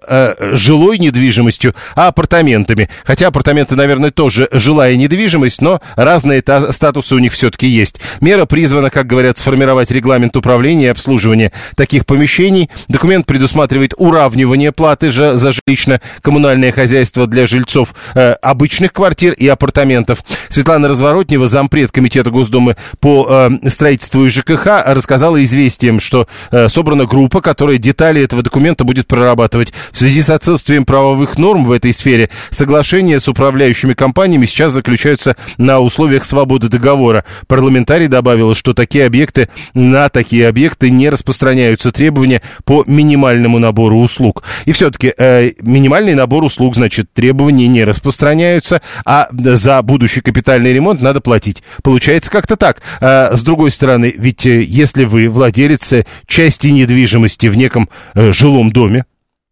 жилой 0.52 0.98
недвижимостью, 0.98 1.74
а 1.94 2.06
апартаментами. 2.08 2.85
Хотя 3.04 3.28
апартаменты, 3.28 3.76
наверное, 3.76 4.10
тоже 4.10 4.48
жилая 4.52 4.96
недвижимость, 4.96 5.60
но 5.60 5.80
разные 5.96 6.42
статусы 6.70 7.14
у 7.14 7.18
них 7.18 7.32
все-таки 7.32 7.66
есть. 7.66 8.00
Мера 8.20 8.46
призвана, 8.46 8.90
как 8.90 9.06
говорят, 9.06 9.38
сформировать 9.38 9.90
регламент 9.90 10.36
управления 10.36 10.86
и 10.86 10.88
обслуживания 10.88 11.52
таких 11.76 12.06
помещений. 12.06 12.70
Документ 12.88 13.26
предусматривает 13.26 13.94
уравнивание 13.96 14.72
платы 14.72 15.10
же 15.10 15.36
за 15.36 15.50
жилищно-коммунальное 15.50 16.72
хозяйство 16.72 17.26
для 17.26 17.46
жильцов 17.46 17.94
э, 18.14 18.32
обычных 18.32 18.92
квартир 18.92 19.32
и 19.32 19.46
апартаментов. 19.48 20.20
Светлана 20.48 20.88
Разворотнева, 20.88 21.48
зампред 21.48 21.90
Комитета 21.90 22.30
Госдумы 22.30 22.76
по 23.00 23.26
э, 23.28 23.68
строительству 23.70 24.24
и 24.24 24.30
ЖКХ, 24.30 24.84
рассказала 24.86 25.42
известием, 25.42 26.00
что 26.00 26.26
э, 26.50 26.68
собрана 26.68 27.06
группа, 27.06 27.40
которая 27.40 27.78
детали 27.78 28.22
этого 28.22 28.42
документа 28.42 28.84
будет 28.84 29.06
прорабатывать. 29.06 29.72
В 29.92 29.96
связи 29.96 30.22
с 30.22 30.30
отсутствием 30.30 30.84
правовых 30.84 31.38
норм 31.38 31.64
в 31.64 31.72
этой 31.72 31.92
сфере, 31.92 32.30
соглашения 32.76 33.20
с 33.20 33.26
управляющими 33.26 33.94
компаниями 33.94 34.44
сейчас 34.44 34.74
заключаются 34.74 35.34
на 35.56 35.80
условиях 35.80 36.26
свободы 36.26 36.68
договора. 36.68 37.24
Парламентарий 37.46 38.06
добавила, 38.06 38.54
что 38.54 38.74
такие 38.74 39.06
объекты, 39.06 39.48
на 39.72 40.10
такие 40.10 40.46
объекты 40.46 40.90
не 40.90 41.08
распространяются 41.08 41.90
требования 41.90 42.42
по 42.64 42.84
минимальному 42.86 43.58
набору 43.58 43.98
услуг. 43.98 44.44
И 44.66 44.72
все-таки 44.72 45.14
э, 45.16 45.52
минимальный 45.62 46.14
набор 46.14 46.44
услуг, 46.44 46.74
значит, 46.74 47.10
требования 47.14 47.66
не 47.66 47.82
распространяются, 47.82 48.82
а 49.06 49.28
за 49.32 49.80
будущий 49.80 50.20
капитальный 50.20 50.74
ремонт 50.74 51.00
надо 51.00 51.22
платить. 51.22 51.62
Получается 51.82 52.30
как-то 52.30 52.56
так. 52.56 52.82
А, 53.00 53.34
с 53.34 53.42
другой 53.42 53.70
стороны, 53.70 54.14
ведь 54.18 54.44
э, 54.44 54.62
если 54.62 55.04
вы 55.04 55.30
владелец 55.30 55.94
части 56.26 56.68
недвижимости 56.68 57.46
в 57.46 57.56
неком 57.56 57.88
э, 58.14 58.34
жилом 58.34 58.70
доме, 58.70 59.06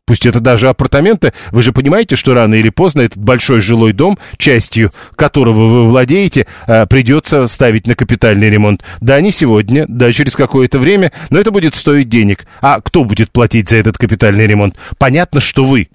Пусть 0.07 0.27
это 0.27 0.39
даже 0.41 0.69
апартаменты, 0.69 1.33
вы 1.51 1.63
же 1.63 1.73
понимаете, 1.73 2.15
что 2.15 2.35
рано 2.35 2.55
или 2.55 2.69
поздно 2.69 3.01
этот 3.01 3.19
большой 3.19 3.63
жилой 3.63 3.95
дом, 3.95 4.19
частью 4.37 4.93
которого 5.17 5.67
вы 5.67 5.89
владеете, 5.89 6.47
э, 6.67 6.87
придется 6.87 7.47
ставить 7.47 7.87
на 7.87 7.95
капитальный 7.95 8.51
ремонт. 8.51 8.85
Да, 9.01 9.19
не 9.23 9.31
сегодня, 9.31 9.87
да, 9.89 10.13
через 10.13 10.37
какое-то 10.37 10.79
время, 10.79 11.11
но 11.31 11.39
это 11.39 11.51
будет 11.51 11.75
стоить 11.75 12.11
денег. 12.11 12.47
А 12.61 12.83
кто 12.83 13.05
будет 13.05 13.31
платить 13.31 13.71
за 13.71 13.77
этот 13.77 13.97
капитальный 13.97 14.47
ремонт? 14.47 14.77
Понятно, 14.99 15.41
что 15.41 15.65
вы. 15.65 15.89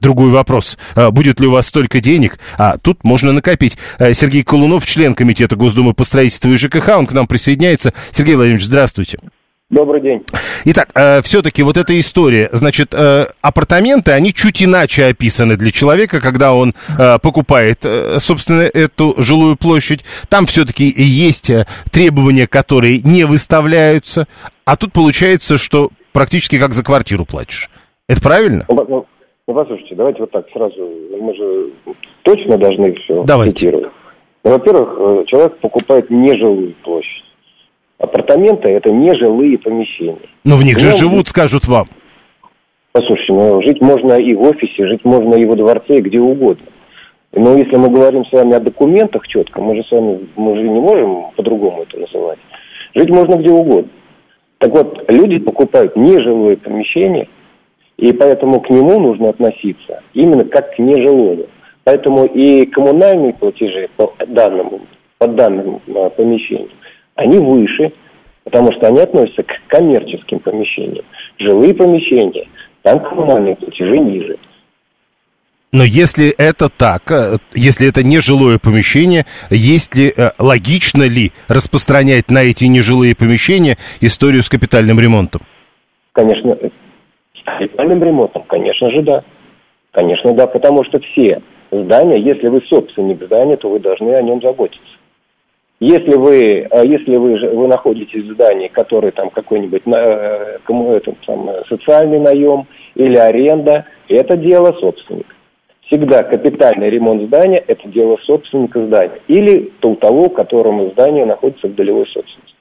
Другой 0.00 0.30
вопрос. 0.30 0.76
А, 0.96 1.12
будет 1.12 1.38
ли 1.38 1.46
у 1.46 1.52
вас 1.52 1.68
столько 1.68 2.00
денег? 2.00 2.40
А 2.58 2.78
тут 2.78 3.04
можно 3.04 3.32
накопить. 3.32 3.78
Э, 4.00 4.12
Сергей 4.14 4.42
Колунов, 4.42 4.84
член 4.84 5.14
Комитета 5.14 5.54
Госдумы 5.54 5.94
по 5.94 6.02
строительству 6.02 6.52
и 6.52 6.56
ЖКХ, 6.56 6.88
он 6.98 7.06
к 7.06 7.12
нам 7.12 7.28
присоединяется. 7.28 7.92
Сергей 8.10 8.34
Владимирович, 8.34 8.66
здравствуйте. 8.66 9.20
Добрый 9.70 10.00
день. 10.00 10.24
Итак, 10.64 10.88
э, 10.94 11.20
все-таки 11.20 11.62
вот 11.62 11.76
эта 11.76 11.98
история, 12.00 12.48
значит, 12.52 12.94
э, 12.94 13.26
апартаменты, 13.42 14.12
они 14.12 14.32
чуть 14.32 14.62
иначе 14.62 15.04
описаны 15.04 15.56
для 15.56 15.70
человека, 15.70 16.22
когда 16.22 16.54
он 16.54 16.72
э, 16.98 17.18
покупает, 17.22 17.84
э, 17.84 18.18
собственно, 18.18 18.62
эту 18.62 19.14
жилую 19.18 19.56
площадь. 19.56 20.06
Там 20.30 20.46
все-таки 20.46 20.84
есть 20.96 21.50
э, 21.50 21.66
требования, 21.92 22.46
которые 22.46 23.02
не 23.02 23.24
выставляются, 23.24 24.26
а 24.64 24.76
тут 24.76 24.94
получается, 24.94 25.58
что 25.58 25.90
практически 26.12 26.58
как 26.58 26.72
за 26.72 26.82
квартиру 26.82 27.26
платишь. 27.26 27.68
Это 28.08 28.22
правильно? 28.22 28.64
Ну, 28.70 29.06
ну, 29.46 29.54
послушайте, 29.54 29.94
давайте 29.96 30.20
вот 30.20 30.30
так 30.30 30.46
сразу, 30.50 30.90
мы 31.20 31.34
же 31.34 31.72
точно 32.22 32.56
должны 32.56 32.94
все 32.94 33.22
давайте. 33.24 33.54
цитировать. 33.54 33.92
Ну, 34.44 34.50
во-первых, 34.50 34.94
э, 34.98 35.24
человек 35.26 35.58
покупает 35.58 36.08
нежилую 36.08 36.74
площадь. 36.82 37.27
Апартаменты– 37.98 38.70
это 38.70 38.92
не 38.92 39.12
жилые 39.16 39.58
помещения. 39.58 40.28
Но 40.44 40.56
в 40.56 40.64
них 40.64 40.78
же 40.78 40.90
Но... 40.90 40.96
живут, 40.96 41.28
скажут 41.28 41.66
вам. 41.66 41.88
Послушайте, 42.92 43.32
ну, 43.32 43.62
жить 43.62 43.80
можно 43.80 44.14
и 44.14 44.34
в 44.34 44.42
офисе, 44.42 44.86
жить 44.86 45.04
можно 45.04 45.34
и 45.34 45.44
во 45.44 45.56
дворце, 45.56 45.98
и 45.98 46.00
где 46.00 46.18
угодно. 46.18 46.66
Но 47.32 47.56
если 47.56 47.76
мы 47.76 47.90
говорим 47.90 48.24
с 48.24 48.32
вами 48.32 48.54
о 48.54 48.60
документах 48.60 49.26
четко, 49.28 49.60
мы 49.60 49.76
же 49.76 49.84
с 49.84 49.90
вами 49.90 50.26
мы 50.36 50.56
же 50.56 50.62
не 50.62 50.80
можем 50.80 51.26
по-другому 51.36 51.82
это 51.82 51.98
называть. 51.98 52.38
Жить 52.94 53.10
можно 53.10 53.36
где 53.36 53.50
угодно. 53.50 53.90
Так 54.58 54.72
вот, 54.72 55.04
люди 55.08 55.38
покупают 55.38 55.94
нежилое 55.96 56.56
помещение, 56.56 57.28
и 57.96 58.12
поэтому 58.12 58.60
к 58.60 58.70
нему 58.70 58.98
нужно 58.98 59.28
относиться 59.30 60.02
именно 60.14 60.44
как 60.44 60.74
к 60.74 60.78
нежилому. 60.78 61.46
Поэтому 61.84 62.24
и 62.26 62.66
коммунальные 62.66 63.34
платежи 63.34 63.88
по 63.96 64.12
данному, 64.26 64.80
по 65.18 65.26
данным 65.26 65.80
а, 65.94 66.10
помещениям 66.10 66.70
они 67.18 67.38
выше, 67.38 67.92
потому 68.44 68.72
что 68.72 68.86
они 68.86 69.00
относятся 69.00 69.42
к 69.42 69.52
коммерческим 69.66 70.38
помещениям. 70.38 71.04
Жилые 71.38 71.74
помещения, 71.74 72.46
там 72.82 73.00
коммунальные 73.00 73.56
платежи 73.56 73.98
ниже. 73.98 74.38
Но 75.70 75.84
если 75.84 76.30
это 76.38 76.70
так, 76.70 77.10
э, 77.10 77.36
если 77.54 77.88
это 77.88 78.02
не 78.02 78.20
жилое 78.20 78.58
помещение, 78.58 79.26
есть 79.50 79.94
ли, 79.96 80.08
э, 80.16 80.30
логично 80.38 81.02
ли 81.02 81.32
распространять 81.48 82.30
на 82.30 82.38
эти 82.38 82.64
нежилые 82.64 83.14
помещения 83.14 83.76
историю 84.00 84.42
с 84.42 84.48
капитальным 84.48 84.98
ремонтом? 84.98 85.42
Конечно, 86.12 86.56
с 86.56 87.58
капитальным 87.58 88.02
ремонтом, 88.02 88.44
конечно 88.48 88.90
же, 88.90 89.02
да. 89.02 89.24
Конечно, 89.90 90.32
да, 90.32 90.46
потому 90.46 90.84
что 90.84 91.00
все 91.00 91.40
здания, 91.70 92.20
если 92.20 92.48
вы 92.48 92.62
собственник 92.62 93.22
здания, 93.24 93.56
то 93.56 93.68
вы 93.68 93.80
должны 93.80 94.14
о 94.14 94.22
нем 94.22 94.40
заботиться. 94.40 94.97
Если 95.80 96.16
вы, 96.16 96.66
э, 96.68 96.86
если 96.86 97.16
вы, 97.16 97.38
вы 97.54 97.68
находитесь 97.68 98.24
в 98.24 98.32
здании, 98.32 98.68
которое 98.68 99.12
там 99.12 99.30
какой-нибудь 99.30 99.82
э, 99.86 100.58
кому, 100.64 100.92
это, 100.92 101.14
там, 101.24 101.48
социальный 101.68 102.18
наем 102.18 102.66
или 102.96 103.16
аренда, 103.16 103.86
это 104.08 104.36
дело 104.36 104.72
собственника. 104.80 105.34
Всегда 105.86 106.22
капитальный 106.24 106.90
ремонт 106.90 107.28
здания– 107.28 107.62
это 107.66 107.88
дело 107.88 108.18
собственника 108.26 108.84
здания. 108.86 109.20
Или 109.28 109.72
у 109.82 109.94
того, 109.94 110.24
у 110.24 110.30
которому 110.30 110.90
здание 110.90 111.24
находится 111.24 111.68
в 111.68 111.74
долевой 111.74 112.06
собственности. 112.06 112.54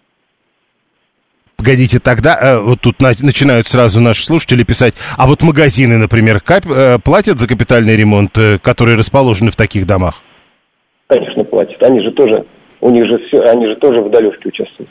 Погодите, 1.57 1.99
тогда 1.99 2.37
э, 2.39 2.59
вот 2.59 2.81
тут 2.81 3.01
на, 3.01 3.09
начинают 3.19 3.67
сразу 3.67 3.99
наши 3.99 4.23
слушатели 4.23 4.63
писать, 4.63 4.93
а 5.17 5.25
вот 5.27 5.41
магазины, 5.41 5.97
например, 5.97 6.39
кап, 6.39 6.65
э, 6.67 6.99
платят 7.03 7.39
за 7.39 7.47
капитальный 7.47 7.95
ремонт, 7.95 8.37
э, 8.37 8.59
которые 8.59 8.95
расположены 8.95 9.49
в 9.49 9.55
таких 9.55 9.87
домах? 9.87 10.21
Конечно, 11.07 11.43
платят. 11.45 11.81
Они 11.83 11.99
же 12.01 12.11
тоже 12.11 12.45
у 12.81 12.89
них 12.89 13.05
же 13.05 13.19
все, 13.27 13.41
они 13.41 13.67
же 13.67 13.75
тоже 13.75 14.01
в 14.01 14.09
долевке 14.09 14.49
участвуют. 14.49 14.89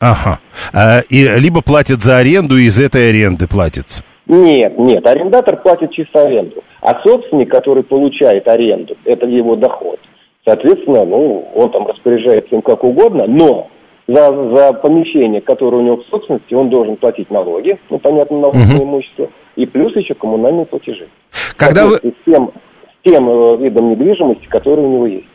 Ага. 0.00 0.40
А, 0.72 1.00
и 1.08 1.26
либо 1.38 1.62
платят 1.62 2.00
за 2.00 2.18
аренду, 2.18 2.56
и 2.56 2.64
из 2.64 2.78
этой 2.78 3.10
аренды 3.10 3.46
платится. 3.48 4.04
Нет, 4.26 4.78
нет, 4.78 5.06
арендатор 5.06 5.56
платит 5.56 5.92
чисто 5.92 6.22
аренду. 6.22 6.62
А 6.80 7.00
собственник, 7.02 7.50
который 7.50 7.82
получает 7.82 8.48
аренду, 8.48 8.96
это 9.04 9.26
его 9.26 9.56
доход. 9.56 9.98
Соответственно, 10.44 11.04
ну, 11.04 11.48
он 11.54 11.70
там 11.70 11.86
распоряжается 11.86 12.54
им 12.54 12.62
как 12.62 12.84
угодно, 12.84 13.26
но 13.26 13.68
за, 14.06 14.26
за 14.54 14.72
помещение, 14.74 15.40
которое 15.40 15.78
у 15.78 15.82
него 15.82 15.96
в 15.96 16.06
собственности, 16.06 16.52
он 16.52 16.68
должен 16.68 16.96
платить 16.96 17.30
налоги, 17.30 17.78
ну, 17.88 17.98
понятно, 17.98 18.38
налоги 18.38 18.74
угу. 18.74 18.84
имущество, 18.84 19.30
и 19.56 19.64
плюс 19.64 19.96
еще 19.96 20.14
коммунальные 20.14 20.66
платежи. 20.66 21.08
Когда 21.56 21.86
вы... 21.86 21.96
С 21.96 22.12
тем, 22.26 22.50
с 22.50 23.08
тем 23.08 23.28
э, 23.28 23.56
видом 23.58 23.90
недвижимости, 23.90 24.46
который 24.46 24.84
у 24.84 24.88
него 24.88 25.06
есть 25.06 25.26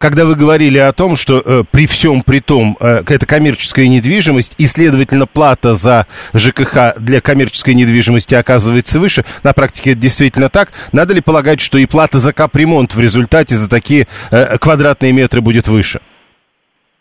когда 0.00 0.24
вы 0.24 0.34
говорили 0.34 0.78
о 0.78 0.92
том, 0.92 1.14
что 1.14 1.42
э, 1.44 1.62
при 1.70 1.86
всем 1.86 2.22
при 2.22 2.40
том 2.40 2.74
э, 2.80 3.02
это 3.06 3.26
коммерческая 3.26 3.86
недвижимость 3.86 4.54
и, 4.58 4.64
следовательно, 4.64 5.26
плата 5.26 5.74
за 5.74 6.06
ЖКХ 6.32 6.98
для 6.98 7.20
коммерческой 7.20 7.74
недвижимости 7.74 8.34
оказывается 8.34 8.98
выше, 8.98 9.24
на 9.44 9.52
практике 9.52 9.90
это 9.90 10.00
действительно 10.00 10.48
так, 10.48 10.70
надо 10.94 11.12
ли 11.12 11.20
полагать, 11.20 11.60
что 11.60 11.76
и 11.76 11.84
плата 11.84 12.16
за 12.16 12.32
капремонт 12.32 12.94
в 12.94 13.00
результате 13.00 13.56
за 13.56 13.68
такие 13.68 14.06
э, 14.32 14.56
квадратные 14.58 15.12
метры 15.12 15.42
будет 15.42 15.68
выше? 15.68 16.00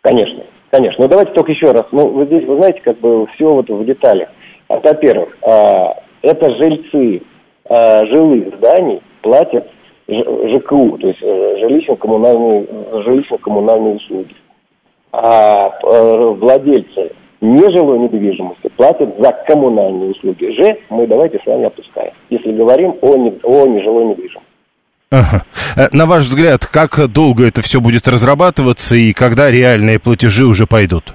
Конечно, 0.01 0.43
конечно. 0.69 1.03
Но 1.03 1.07
давайте 1.07 1.31
только 1.31 1.53
еще 1.53 1.71
раз. 1.71 1.85
Ну, 1.93 2.05
вы 2.09 2.25
здесь, 2.25 2.45
вы 2.45 2.57
знаете, 2.57 2.81
как 2.83 2.99
бы 2.99 3.27
все 3.35 3.45
вот 3.45 3.69
в 3.69 3.85
деталях. 3.85 4.27
Во-первых, 4.67 5.38
э, 5.41 5.85
это 6.23 6.53
жильцы 6.57 7.21
э, 7.63 8.05
жилых 8.07 8.57
зданий 8.57 9.01
платят 9.21 9.69
ЖКУ, 10.09 10.97
то 10.97 11.07
есть 11.07 11.21
э, 11.21 11.55
жилищно-коммунальные, 11.61 12.67
жилищно-коммунальные 13.03 13.95
услуги. 13.97 14.35
А 15.11 15.69
э, 15.83 16.35
владельцы 16.39 17.11
нежилой 17.41 17.99
недвижимости 17.99 18.69
платят 18.75 19.15
за 19.19 19.31
коммунальные 19.47 20.11
услуги. 20.11 20.45
Ж 20.51 20.77
мы 20.89 21.07
давайте 21.07 21.39
с 21.39 21.45
вами 21.45 21.65
опускаем, 21.65 22.13
если 22.29 22.51
говорим 22.51 22.95
о, 23.01 23.15
не, 23.17 23.39
о 23.43 23.67
нежилой 23.67 24.05
недвижимости. 24.05 24.49
Ага. 25.11 25.43
Э, 25.75 25.87
на 25.91 26.05
ваш 26.05 26.25
взгляд, 26.25 26.65
как 26.65 26.99
долго 27.11 27.47
это 27.47 27.61
все 27.61 27.79
будет 27.79 28.07
разрабатываться 28.07 28.95
и 28.95 29.13
когда 29.13 29.51
реальные 29.51 29.99
платежи 29.99 30.45
уже 30.45 30.65
пойдут? 30.67 31.13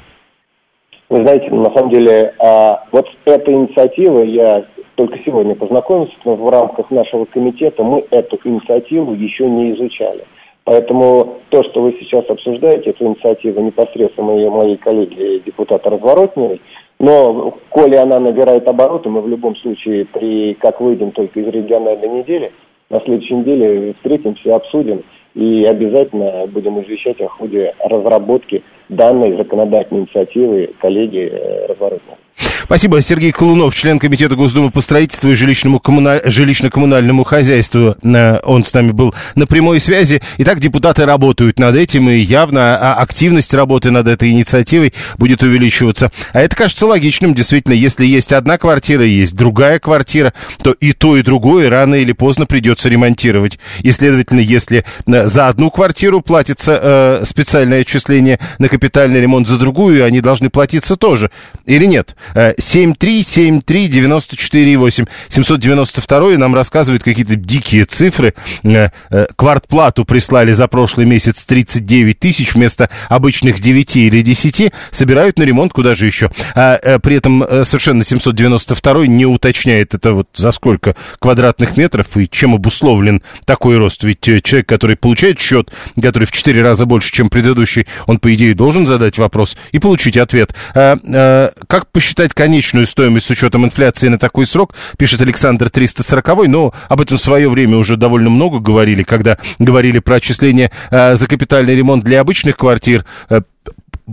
Вы 1.11 1.19
знаете, 1.19 1.51
на 1.51 1.73
самом 1.75 1.91
деле, 1.91 2.35
а, 2.39 2.83
вот 2.91 3.07
эта 3.27 3.53
инициатива, 3.53 4.23
я 4.23 4.65
только 4.95 5.19
сегодня 5.25 5.55
познакомился, 5.55 6.15
но 6.25 6.37
в 6.37 6.49
рамках 6.49 6.91
нашего 6.91 7.25
комитета 7.25 7.83
мы 7.83 8.05
эту 8.11 8.39
инициативу 8.45 9.15
еще 9.15 9.49
не 9.49 9.73
изучали. 9.73 10.25
Поэтому 10.65 11.41
то, 11.51 11.63
что 11.65 11.83
вы 11.83 11.97
сейчас 12.01 12.25
обсуждаете, 12.29 12.91
это 12.91 13.05
инициатива 13.05 13.61
непосредственно 13.61 14.29
моей, 14.29 14.49
моей 14.49 14.77
коллеги, 14.79 15.43
депутата 15.45 15.91
Разворотневой, 15.91 16.61
но, 16.99 17.59
коли 17.69 17.97
она 17.97 18.19
набирает 18.19 18.67
обороты, 18.67 19.11
мы 19.11 19.21
в 19.21 19.29
любом 19.29 19.57
случае, 19.57 20.07
при, 20.07 20.55
как 20.55 20.81
выйдем 20.81 21.11
только 21.11 21.41
из 21.41 21.49
региональной 21.49 22.09
недели, 22.09 22.53
на 22.89 23.01
следующей 23.01 23.35
неделе 23.35 23.95
встретимся, 23.95 24.55
обсудим 24.55 25.03
и 25.35 25.65
обязательно 25.65 26.47
будем 26.47 26.81
извещать 26.81 27.21
о 27.21 27.29
ходе 27.29 27.75
разработки 27.85 28.63
данной 28.89 29.37
законодательной 29.37 30.03
инициативы 30.03 30.71
коллеги 30.81 31.31
э, 31.31 31.67
Разворотного. 31.69 32.19
Спасибо. 32.65 33.03
Сергей 33.03 33.31
Колунов, 33.31 33.75
член 33.75 33.99
Комитета 33.99 34.37
Госдумы 34.37 34.71
по 34.71 34.81
строительству 34.81 35.31
и 35.31 35.35
жилищному 35.35 35.81
коммуна... 35.81 36.21
жилищно-коммунальному 36.25 37.23
хозяйству. 37.23 37.95
Он 38.03 38.65
с 38.65 38.73
нами 38.73 38.91
был 38.91 39.15
на 39.35 39.47
прямой 39.47 39.81
связи. 39.81 40.23
Итак, 40.39 40.61
депутаты 40.61 41.05
работают 41.05 41.59
над 41.59 41.77
этим, 41.77 42.09
и 42.09 42.17
явно 42.17 42.79
а, 42.79 42.95
активность 42.95 43.53
работы 43.53 43.91
над 43.91 44.09
этой 44.09 44.31
инициативой 44.31 44.95
будет 45.19 45.43
увеличиваться. 45.43 46.11
А 46.33 46.41
это 46.41 46.57
кажется 46.57 46.87
логичным. 46.87 47.35
Действительно, 47.35 47.75
если 47.75 48.07
есть 48.07 48.33
одна 48.33 48.57
квартира, 48.57 49.05
есть 49.05 49.37
другая 49.37 49.79
квартира, 49.79 50.33
то 50.63 50.73
и 50.73 50.93
то, 50.93 51.17
и 51.17 51.23
другое 51.23 51.69
рано 51.69 51.97
или 51.97 52.13
поздно 52.13 52.47
придется 52.47 52.89
ремонтировать. 52.89 53.59
И, 53.83 53.93
следовательно, 53.93 54.41
если 54.41 54.85
э, 55.07 55.27
за 55.27 55.49
одну 55.49 55.71
квартиру 55.71 56.23
платится 56.23 56.81
э, 56.83 57.25
специальное 57.27 57.83
отчисление 57.83 58.39
на 58.59 58.69
капитальный 58.75 59.21
ремонт, 59.21 59.47
за 59.47 59.57
другую 59.57 60.05
они 60.05 60.21
должны 60.21 60.51
платиться 60.51 60.97
тоже. 60.97 61.31
Или 61.65 61.85
нет? 61.85 62.17
7373948. 62.35 65.09
792 65.29 66.39
нам 66.39 66.57
рассказывает 66.57 67.05
какие-то 67.05 67.37
дикие 67.37 67.85
цифры. 67.85 68.35
Э, 68.65 68.89
э, 69.11 69.27
квартплату 69.37 70.05
прислали 70.05 70.51
за 70.53 70.67
прошлый 70.67 71.07
месяц 71.07 71.45
39 71.45 72.19
тысяч 72.19 72.55
вместо 72.55 72.91
обычных 73.09 73.61
9 73.61 73.97
или 73.97 74.23
10. 74.23 74.73
Собирают 74.91 75.39
на 75.39 75.45
ремонт 75.45 75.73
куда 75.73 75.95
же 75.95 76.07
еще. 76.07 76.33
А 76.57 76.77
э, 76.83 76.99
при 76.99 77.15
этом 77.15 77.47
совершенно 77.65 78.03
792 78.03 79.07
не 79.07 79.27
уточняет 79.27 79.95
это 79.95 80.15
вот 80.15 80.29
за 80.35 80.51
сколько 80.51 80.97
квадратных 81.21 81.77
метров 81.77 82.09
и 82.17 82.29
чем 82.29 82.57
обусловлен 82.57 83.23
такой 83.45 83.77
рост. 83.77 84.03
Ведь 84.03 84.21
человек, 84.21 84.69
который 84.69 84.97
получает 84.97 85.39
счет, 85.39 85.71
который 86.03 86.27
в 86.27 86.33
4 86.33 86.61
раза 86.61 86.87
больше, 86.87 87.13
чем 87.13 87.31
предыдущий, 87.31 87.85
он, 88.07 88.19
по 88.19 88.35
идее, 88.35 88.55
должен 88.55 88.64
задать 88.87 89.19
вопрос 89.19 89.57
и 89.73 89.79
получить 89.79 90.17
ответ. 90.17 90.55
А, 90.75 90.97
а, 91.05 91.51
как 91.67 91.91
посчитать 91.91 92.35
конечную 92.35 92.87
стоимость 92.87 93.27
с 93.27 93.31
учетом 93.31 93.65
инфляции 93.65 94.09
на 94.09 94.19
такой 94.19 94.47
срок, 94.47 94.75
пишет 94.97 95.21
Александр 95.21 95.71
340, 95.71 96.47
но 96.49 96.73
об 96.89 97.01
этом 97.01 97.19
в 97.19 97.21
свое 97.21 97.49
время 97.49 97.77
уже 97.77 97.97
довольно 97.97 98.31
много 98.31 98.61
говорили, 98.61 99.03
когда 99.03 99.39
говорили 99.59 99.99
про 99.99 100.17
отчисление 100.17 100.71
э, 100.91 101.17
за 101.17 101.27
капитальный 101.27 101.75
ремонт 101.75 102.05
для 102.05 102.21
обычных 102.21 102.57
квартир. 102.57 103.05
Э, 103.29 103.43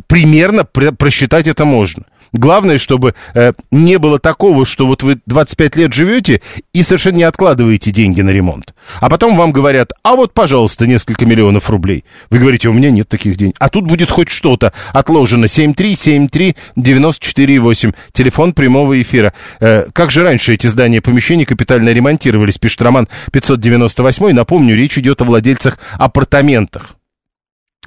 примерно 0.07 0.63
просчитать 0.63 1.47
это 1.47 1.65
можно. 1.65 2.05
Главное, 2.33 2.77
чтобы 2.77 3.13
э, 3.33 3.51
не 3.71 3.97
было 3.99 4.17
такого, 4.17 4.65
что 4.65 4.87
вот 4.87 5.03
вы 5.03 5.19
25 5.25 5.75
лет 5.75 5.91
живете 5.93 6.41
и 6.71 6.81
совершенно 6.81 7.17
не 7.17 7.23
откладываете 7.23 7.91
деньги 7.91 8.21
на 8.21 8.29
ремонт. 8.29 8.73
А 9.01 9.09
потом 9.09 9.35
вам 9.35 9.51
говорят, 9.51 9.91
а 10.01 10.15
вот, 10.15 10.33
пожалуйста, 10.33 10.87
несколько 10.87 11.25
миллионов 11.25 11.69
рублей. 11.69 12.05
Вы 12.29 12.39
говорите, 12.39 12.69
у 12.69 12.73
меня 12.73 12.89
нет 12.89 13.09
таких 13.09 13.35
денег. 13.35 13.57
А 13.59 13.67
тут 13.67 13.85
будет 13.85 14.09
хоть 14.09 14.29
что-то 14.29 14.71
отложено. 14.93 15.43
7373948. 15.45 17.93
Телефон 18.13 18.53
прямого 18.53 19.01
эфира. 19.01 19.33
Э, 19.59 19.87
как 19.91 20.11
же 20.11 20.23
раньше 20.23 20.53
эти 20.53 20.67
здания 20.67 21.01
помещений 21.01 21.43
капитально 21.43 21.89
ремонтировались, 21.89 22.57
пишет 22.57 22.81
Роман 22.81 23.09
598. 23.33 24.31
Напомню, 24.31 24.77
речь 24.77 24.97
идет 24.97 25.21
о 25.21 25.25
владельцах 25.25 25.79
апартаментах. 25.95 26.91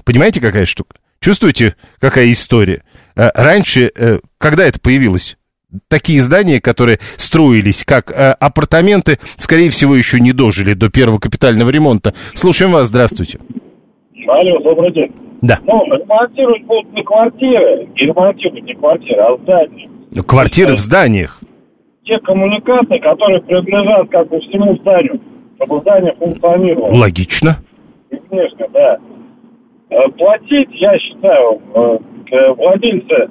Понимаете, 0.04 0.42
какая 0.42 0.66
штука? 0.66 0.96
Чувствуете, 1.25 1.75
какая 2.01 2.31
история? 2.31 2.83
Э, 3.17 3.31
раньше, 3.35 3.91
э, 3.97 4.19
когда 4.37 4.65
это 4.67 4.79
появилось? 4.79 5.39
Такие 5.89 6.21
здания, 6.21 6.61
которые 6.61 6.99
строились 7.17 7.83
как 7.83 8.11
э, 8.11 8.33
апартаменты, 8.39 9.19
скорее 9.39 9.71
всего, 9.71 9.97
еще 9.97 10.21
не 10.21 10.33
дожили 10.33 10.75
до 10.75 10.91
первого 10.91 11.19
капитального 11.19 11.71
ремонта. 11.71 12.13
Слушаем 12.35 12.73
вас, 12.73 12.89
здравствуйте. 12.89 13.39
Алло, 14.29 14.59
добрый 14.61 14.93
день. 14.93 15.13
Да. 15.41 15.61
Ну, 15.65 15.87
ремонтировать 15.97 16.63
будут 16.65 16.93
не 16.93 17.03
квартиры, 17.03 17.89
и 17.97 18.05
ремонтировать 18.05 18.65
не 18.65 18.75
квартиры, 18.75 19.23
а 19.23 19.39
здания. 19.39 19.89
Ну, 20.15 20.23
квартиры 20.25 20.75
в 20.75 20.79
зданиях. 20.79 21.41
Те 22.05 22.19
коммуникации, 22.19 22.99
которые 22.99 23.41
принадлежат 23.41 24.11
как 24.11 24.29
бы 24.29 24.41
всему 24.41 24.77
зданию, 24.77 25.19
чтобы 25.57 25.81
здание 25.81 26.13
функционировало. 26.19 26.95
Логично. 26.95 27.57
И 28.11 28.17
внешне, 28.29 28.69
да. 28.75 28.99
Платить, 29.88 30.70
я 30.73 30.99
считаю, 30.99 31.61
владельцы 32.57 33.31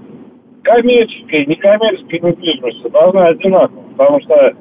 коммерческой 0.64 1.44
и 1.44 1.48
некоммерческой 1.48 2.20
недвижимости 2.20 2.90
должны 2.90 3.20
одинаково, 3.20 3.84
потому 3.98 4.22
что 4.22 4.54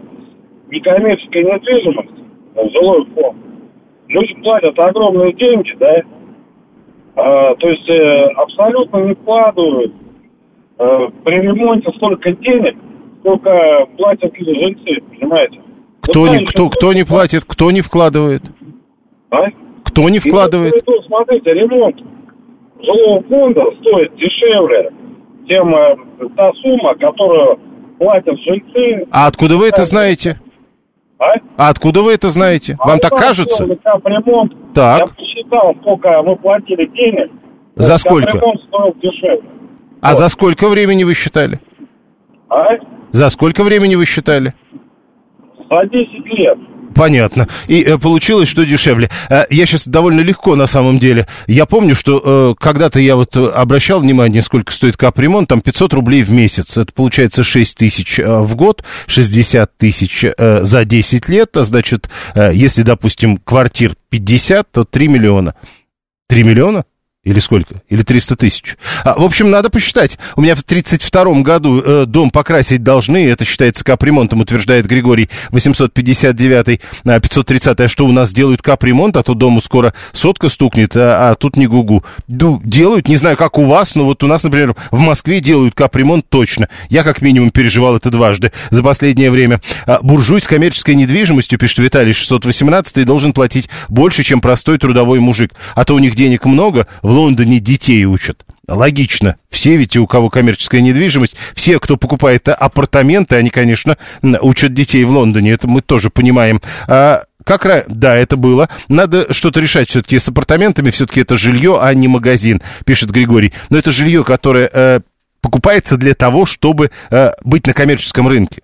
некоммерческая 0.71 1.45
недвижимость, 1.45 2.73
жилой 2.73 3.07
фонд, 3.15 3.37
люди 4.09 4.35
платят 4.43 4.79
огромные 4.79 5.33
деньги, 5.35 5.73
да, 5.79 6.03
а, 7.15 7.55
то 7.57 7.69
есть 7.69 7.89
э, 7.91 8.25
абсолютно 8.37 8.99
не 8.99 9.15
вкладывают 9.15 9.93
э, 10.79 11.09
при 11.25 11.41
ремонте 11.41 11.91
столько 11.97 12.33
денег, 12.33 12.77
сколько 13.21 13.87
платят 13.99 14.35
жильцы, 14.35 15.03
понимаете? 15.11 15.61
Кто, 16.01 16.27
не, 16.29 16.45
кто, 16.47 16.71
кто 16.71 16.93
не 16.95 17.05
платит, 17.05 17.45
кто 17.47 17.71
не 17.71 17.83
вкладывает? 17.83 18.43
А? 19.31 19.45
Кто 19.93 20.09
не 20.09 20.19
вкладывает? 20.19 20.75
И, 20.75 21.07
смотрите, 21.07 21.53
ремонт 21.53 21.97
жилого 22.83 23.23
фонда 23.23 23.63
стоит 23.81 24.15
дешевле, 24.17 24.91
чем 25.49 25.75
э, 25.75 25.97
та 26.37 26.53
сумма, 26.55 26.95
которую 26.95 27.59
платят 27.99 28.39
жильцы. 28.41 29.07
А 29.11 29.27
откуда 29.27 29.57
вы 29.57 29.69
это 29.69 29.85
знаете? 29.85 30.41
А? 31.19 31.35
а 31.57 31.69
откуда 31.69 32.03
вы 32.03 32.13
это 32.13 32.31
знаете? 32.31 32.77
А 32.81 32.89
Вам 32.89 32.99
так 32.99 33.13
кажется? 33.17 33.65
Капремонт. 33.83 34.53
Так. 34.75 35.01
Я 35.01 35.07
посчитал, 35.07 35.75
сколько 35.81 36.23
мы 36.23 36.37
платили 36.37 36.87
денег. 36.87 37.31
За 37.77 37.97
сколько? 37.99 38.39
Стоил 38.39 38.95
дешевле. 39.01 39.43
А 40.01 40.11
вот. 40.11 40.19
за 40.19 40.29
сколько 40.29 40.69
времени 40.69 41.05
вы 41.05 41.15
считали? 41.15 41.61
А? 42.49 42.77
За 43.13 43.29
сколько 43.31 43.63
времени 43.63 43.95
вы 43.95 44.05
считали? 44.05 44.55
За 45.71 45.87
10 45.87 46.27
лет. 46.27 46.59
Понятно. 46.95 47.49
И 47.69 47.83
э, 47.83 47.99
получилось, 47.99 48.49
что 48.49 48.65
дешевле. 48.65 49.11
Э, 49.29 49.45
я 49.51 49.67
сейчас 49.67 49.87
довольно 49.87 50.21
легко, 50.21 50.57
на 50.57 50.67
самом 50.67 50.99
деле. 50.99 51.27
Я 51.47 51.67
помню, 51.67 51.95
что 51.95 52.23
э, 52.25 52.63
когда-то 52.63 53.01
я 53.01 53.17
вот 53.17 53.37
обращал 53.37 54.01
внимание, 54.01 54.43
сколько 54.43 54.73
стоит 54.73 54.97
капремонт, 54.97 55.49
там 55.49 55.61
500 55.61 55.95
рублей 55.95 56.23
в 56.23 56.31
месяц. 56.31 56.77
Это 56.77 56.93
получается 56.93 57.43
6 57.43 57.77
тысяч 57.77 58.19
э, 58.19 58.41
в 58.41 58.55
год, 58.57 58.85
60 59.07 59.77
тысяч 59.77 60.25
э, 60.25 60.61
за 60.63 60.85
10 60.85 61.29
лет. 61.29 61.57
А 61.57 61.65
значит, 61.65 62.09
э, 62.35 62.51
если, 62.55 62.83
допустим, 62.83 63.37
квартир 63.37 63.95
50, 64.11 64.71
то 64.71 64.85
3 64.85 65.09
миллиона. 65.09 65.55
3 66.29 66.43
миллиона? 66.45 66.85
Или 67.25 67.39
сколько? 67.39 67.77
Или 67.89 68.03
300 68.03 68.35
тысяч. 68.35 68.77
А, 69.05 69.15
в 69.17 69.23
общем, 69.23 69.49
надо 69.49 69.71
посчитать. 69.71 70.19
У 70.35 70.41
меня 70.41 70.57
в 70.57 70.65
32 70.65 71.43
году 71.43 71.81
э, 71.81 72.05
дом 72.05 72.33
покрасить 72.33 72.83
должны. 72.83 73.29
Это 73.29 73.45
считается 73.45 73.85
капремонтом, 73.85 74.41
утверждает 74.41 74.87
Григорий 74.87 75.31
859 75.51 76.81
а, 77.05 77.21
530 77.21 77.79
А 77.81 77.87
что 77.89 78.07
у 78.07 78.13
нас 78.13 78.33
делают 78.33 78.61
капремонт, 78.61 79.17
а 79.17 79.23
то 79.23 79.35
дому 79.35 79.61
скоро 79.61 79.95
сотка 80.13 80.49
стукнет, 80.49 80.97
а, 80.97 81.31
а 81.31 81.35
тут 81.37 81.57
не 81.57 81.69
гугу. 81.69 82.05
Ду, 82.27 82.61
делают, 82.65 83.07
не 83.07 83.19
знаю, 83.19 83.37
как 83.37 83.57
у 83.57 83.67
вас, 83.67 83.95
но 83.95 84.05
вот 84.05 84.25
у 84.25 84.27
нас, 84.27 84.43
например, 84.43 84.75
в 84.91 84.99
Москве 84.99 85.39
делают 85.39 85.77
капремонт 85.77 86.29
точно. 86.29 86.69
Я 86.89 87.05
как 87.05 87.23
минимум 87.23 87.53
переживал 87.53 87.95
это 87.95 88.11
дважды 88.11 88.51
за 88.71 88.83
последнее 88.83 89.31
время. 89.31 89.61
А, 89.87 90.01
буржуй 90.03 90.43
с 90.43 90.49
коммерческой 90.49 90.97
недвижимостью, 90.97 91.57
пишет 91.57 91.79
Виталий 91.79 92.15
618, 92.15 93.05
должен 93.05 93.33
платить 93.33 93.69
больше, 93.89 94.25
чем 94.25 94.41
простой 94.41 94.79
трудовой 94.79 95.21
мужик. 95.21 95.53
А 95.77 95.85
то 95.85 95.95
у 95.95 96.01
них 96.01 96.17
денег 96.17 96.47
много, 96.47 96.89
в 97.01 97.12
Лондоне 97.13 97.59
детей 97.59 98.05
учат. 98.05 98.45
Логично. 98.69 99.37
Все 99.51 99.77
ведь, 99.77 99.97
у 99.97 100.07
кого 100.07 100.31
коммерческая 100.31 100.81
недвижимость, 100.81 101.37
все, 101.55 101.81
кто 101.81 101.97
покупает 101.97 102.49
апартаменты, 102.49 103.37
они, 103.37 103.51
конечно, 103.51 103.99
учат 104.23 104.73
детей 104.73 105.05
в 105.05 105.11
Лондоне. 105.11 105.53
Это 105.53 105.69
мы 105.69 105.81
тоже 105.81 106.11
понимаем. 106.11 106.61
А 106.87 107.25
как 107.45 107.87
да, 107.89 108.17
это 108.17 108.37
было. 108.37 108.69
Надо 108.89 109.33
что-то 109.33 109.61
решать 109.61 109.89
все-таки 109.91 110.19
с 110.19 110.29
апартаментами. 110.29 110.91
Все-таки 110.91 111.21
это 111.21 111.37
жилье, 111.37 111.79
а 111.81 111.93
не 111.95 112.09
магазин, 112.09 112.63
пишет 112.85 113.11
Григорий. 113.11 113.53
Но 113.69 113.79
это 113.79 113.91
жилье, 113.91 114.25
которое 114.25 114.71
э, 114.73 115.01
покупается 115.41 115.97
для 115.97 116.15
того, 116.15 116.47
чтобы 116.47 116.91
э, 117.11 117.33
быть 117.43 117.67
на 117.67 117.73
коммерческом 117.73 118.29
рынке. 118.29 118.63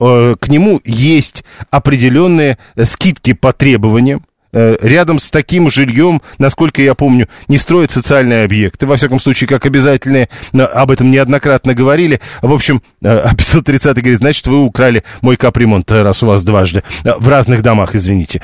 Э, 0.00 0.34
к 0.38 0.48
нему 0.48 0.80
есть 0.84 1.44
определенные 1.70 2.58
скидки 2.82 3.32
по 3.32 3.52
требованиям 3.52 4.24
рядом 4.52 5.18
с 5.18 5.30
таким 5.30 5.70
жильем, 5.70 6.22
насколько 6.38 6.82
я 6.82 6.94
помню, 6.94 7.28
не 7.48 7.58
строят 7.58 7.90
социальные 7.90 8.44
объекты. 8.44 8.86
Во 8.86 8.96
всяком 8.96 9.20
случае, 9.20 9.48
как 9.48 9.66
обязательные, 9.66 10.28
об 10.52 10.90
этом 10.90 11.10
неоднократно 11.10 11.74
говорили. 11.74 12.20
В 12.42 12.52
общем, 12.52 12.82
530 13.00 13.86
э, 13.86 13.94
говорит, 14.00 14.18
значит, 14.18 14.46
вы 14.46 14.58
украли 14.58 15.04
мой 15.20 15.36
капремонт, 15.36 15.90
э, 15.90 16.02
раз 16.02 16.22
у 16.22 16.26
вас 16.26 16.44
дважды. 16.44 16.82
В 17.04 17.28
разных 17.28 17.62
домах, 17.62 17.94
извините. 17.94 18.42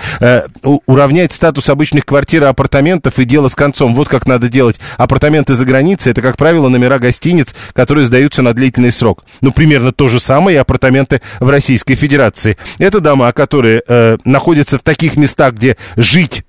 Уравнять 0.63 1.33
статус 1.33 1.69
обычных 1.69 2.05
квартир 2.07 2.45
и 2.45 2.47
апартаментов 2.47 3.19
и 3.19 3.25
дело 3.25 3.49
с 3.49 3.55
концом. 3.55 3.95
Вот 3.95 4.09
как 4.09 4.27
надо 4.27 4.49
делать. 4.49 4.81
Апартаменты 4.97 5.55
за 5.55 5.65
границей, 5.65 6.13
это, 6.13 6.23
как 6.23 6.37
правило, 6.37 6.69
номера 6.69 6.99
гостиниц, 6.99 7.55
которые 7.73 8.07
сдаются 8.07 8.43
на 8.43 8.53
длительный 8.53 8.93
срок. 8.93 9.25
Ну, 9.41 9.53
примерно 9.53 9.93
то 9.93 10.09
же 10.09 10.21
самое 10.21 10.57
и 10.57 10.59
апартаменты 10.59 11.21
в 11.41 11.49
Российской 11.49 11.95
Федерации. 11.95 12.57
Это 12.79 13.01
дома, 13.01 13.33
которые 13.33 13.83
э, 13.87 14.19
находятся 14.25 14.79
в 14.79 14.83
таких 14.83 15.17
местах, 15.17 15.55
где 15.55 15.77
жить, 15.97 16.45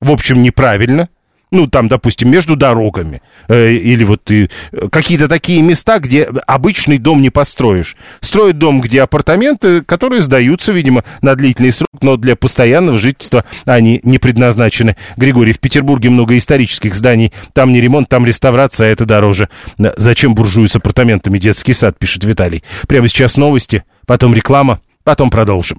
в 0.00 0.10
общем, 0.10 0.42
неправильно, 0.42 1.08
ну, 1.54 1.68
там, 1.68 1.88
допустим, 1.88 2.30
между 2.30 2.56
дорогами, 2.56 3.22
э, 3.48 3.72
или 3.72 4.04
вот 4.04 4.30
э, 4.30 4.48
какие-то 4.90 5.28
такие 5.28 5.62
места, 5.62 6.00
где 6.00 6.24
обычный 6.46 6.98
дом 6.98 7.22
не 7.22 7.30
построишь. 7.30 7.96
Строят 8.20 8.58
дом, 8.58 8.80
где 8.80 9.02
апартаменты, 9.02 9.82
которые 9.82 10.22
сдаются, 10.22 10.72
видимо, 10.72 11.04
на 11.22 11.34
длительный 11.36 11.72
срок, 11.72 11.88
но 12.02 12.16
для 12.16 12.34
постоянного 12.34 12.98
жительства 12.98 13.44
они 13.64 14.00
не 14.02 14.18
предназначены. 14.18 14.96
Григорий, 15.16 15.52
в 15.52 15.60
Петербурге 15.60 16.10
много 16.10 16.36
исторических 16.36 16.94
зданий, 16.94 17.32
там 17.52 17.72
не 17.72 17.80
ремонт, 17.80 18.08
там 18.08 18.26
реставрация, 18.26 18.88
а 18.88 18.90
это 18.90 19.06
дороже. 19.06 19.48
Зачем 19.78 20.34
буржую 20.34 20.68
с 20.68 20.76
апартаментами 20.76 21.38
детский 21.38 21.72
сад, 21.72 21.98
пишет 21.98 22.24
Виталий. 22.24 22.64
Прямо 22.88 23.08
сейчас 23.08 23.36
новости, 23.36 23.84
потом 24.06 24.34
реклама, 24.34 24.80
потом 25.04 25.30
продолжим. 25.30 25.78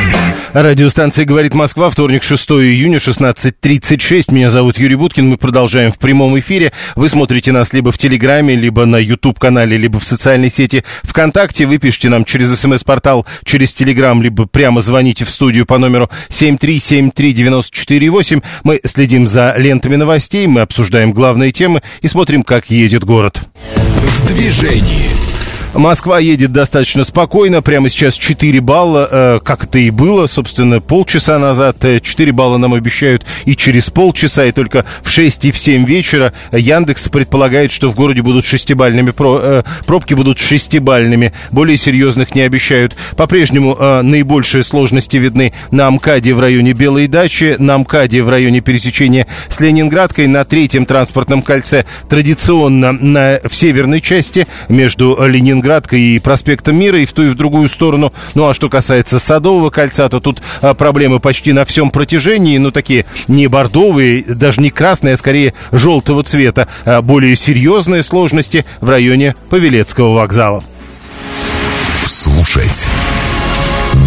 Радиостанция 0.53 1.23
«Говорит 1.23 1.53
Москва», 1.53 1.89
вторник, 1.89 2.23
6 2.23 2.51
июня, 2.51 2.97
16.36. 2.97 4.33
Меня 4.33 4.49
зовут 4.49 4.77
Юрий 4.77 4.95
Буткин. 4.95 5.29
Мы 5.29 5.37
продолжаем 5.37 5.93
в 5.93 5.97
прямом 5.97 6.37
эфире. 6.39 6.73
Вы 6.97 7.07
смотрите 7.07 7.53
нас 7.53 7.71
либо 7.71 7.93
в 7.93 7.97
Телеграме, 7.97 8.55
либо 8.55 8.85
на 8.85 8.97
YouTube-канале, 8.97 9.77
либо 9.77 10.01
в 10.01 10.03
социальной 10.03 10.49
сети 10.49 10.83
ВКонтакте. 11.03 11.65
Вы 11.65 11.77
пишите 11.77 12.09
нам 12.09 12.25
через 12.25 12.53
СМС-портал, 12.59 13.25
через 13.45 13.73
Телеграм, 13.73 14.21
либо 14.21 14.45
прямо 14.45 14.81
звоните 14.81 15.23
в 15.23 15.29
студию 15.29 15.65
по 15.65 15.77
номеру 15.77 16.09
7373948. 16.27 18.43
Мы 18.65 18.81
следим 18.83 19.29
за 19.29 19.55
лентами 19.57 19.95
новостей, 19.95 20.47
мы 20.47 20.59
обсуждаем 20.59 21.13
главные 21.13 21.53
темы 21.53 21.81
и 22.01 22.09
смотрим, 22.09 22.43
как 22.43 22.69
едет 22.69 23.05
город. 23.05 23.39
В 23.77 24.27
движении. 24.27 25.30
Москва 25.73 26.19
едет 26.19 26.51
достаточно 26.51 27.05
спокойно. 27.05 27.61
Прямо 27.61 27.87
сейчас 27.87 28.15
4 28.15 28.59
балла, 28.59 29.07
э, 29.09 29.39
как 29.41 29.63
это 29.63 29.79
и 29.79 29.89
было, 29.89 30.27
собственно, 30.27 30.81
полчаса 30.81 31.39
назад. 31.39 31.77
4 32.01 32.29
э, 32.29 32.33
балла 32.33 32.57
нам 32.57 32.73
обещают 32.73 33.25
и 33.45 33.55
через 33.55 33.89
полчаса, 33.89 34.45
и 34.45 34.51
только 34.51 34.85
в 35.01 35.09
6 35.09 35.45
и 35.45 35.51
в 35.51 35.57
7 35.57 35.85
вечера. 35.85 36.33
Яндекс 36.51 37.07
предполагает, 37.07 37.71
что 37.71 37.89
в 37.89 37.95
городе 37.95 38.21
будут 38.21 38.43
шестибальными, 38.43 39.13
э, 39.17 39.63
пробки 39.85 40.13
будут 40.13 40.39
шестибальными. 40.39 41.31
Более 41.51 41.77
серьезных 41.77 42.35
не 42.35 42.41
обещают. 42.41 42.95
По-прежнему 43.15 43.77
наибольшие 44.03 44.63
сложности 44.63 45.17
видны 45.17 45.53
на 45.71 45.89
МКАДе 45.89 46.33
в 46.33 46.39
районе 46.39 46.73
Белой 46.73 47.07
дачи, 47.07 47.55
на 47.59 47.77
МКАДе 47.77 48.23
в 48.23 48.29
районе 48.29 48.59
пересечения 48.59 49.25
с 49.47 49.59
Ленинградкой, 49.59 50.27
на 50.27 50.43
третьем 50.43 50.85
транспортном 50.85 51.41
кольце 51.41 51.85
традиционно 52.09 52.91
на, 52.91 53.39
в 53.43 53.55
северной 53.55 54.01
части 54.01 54.47
между 54.67 55.17
Ленинградкой 55.21 55.60
Ленинградкой 55.61 56.01
и 56.01 56.19
проспектом 56.19 56.75
Мира, 56.75 56.99
и 56.99 57.05
в 57.05 57.13
ту, 57.13 57.23
и 57.23 57.29
в 57.29 57.35
другую 57.35 57.69
сторону. 57.69 58.11
Ну, 58.33 58.47
а 58.47 58.53
что 58.53 58.67
касается 58.67 59.19
Садового 59.19 59.69
кольца, 59.69 60.09
то 60.09 60.19
тут 60.19 60.41
а, 60.61 60.73
проблемы 60.73 61.19
почти 61.19 61.53
на 61.53 61.65
всем 61.65 61.91
протяжении, 61.91 62.57
ну, 62.57 62.71
такие 62.71 63.05
не 63.27 63.47
бордовые, 63.47 64.23
даже 64.23 64.59
не 64.61 64.71
красные, 64.71 65.13
а 65.13 65.17
скорее 65.17 65.53
желтого 65.71 66.23
цвета. 66.23 66.67
А 66.85 67.01
более 67.01 67.35
серьезные 67.35 68.03
сложности 68.03 68.65
в 68.79 68.89
районе 68.89 69.35
Павелецкого 69.49 70.15
вокзала. 70.15 70.63
Слушать. 72.07 72.89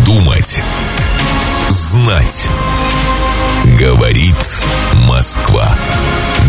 Думать. 0.05 0.62
Знать. 1.71 2.49
Говорит 3.79 4.62
Москва. 5.09 5.79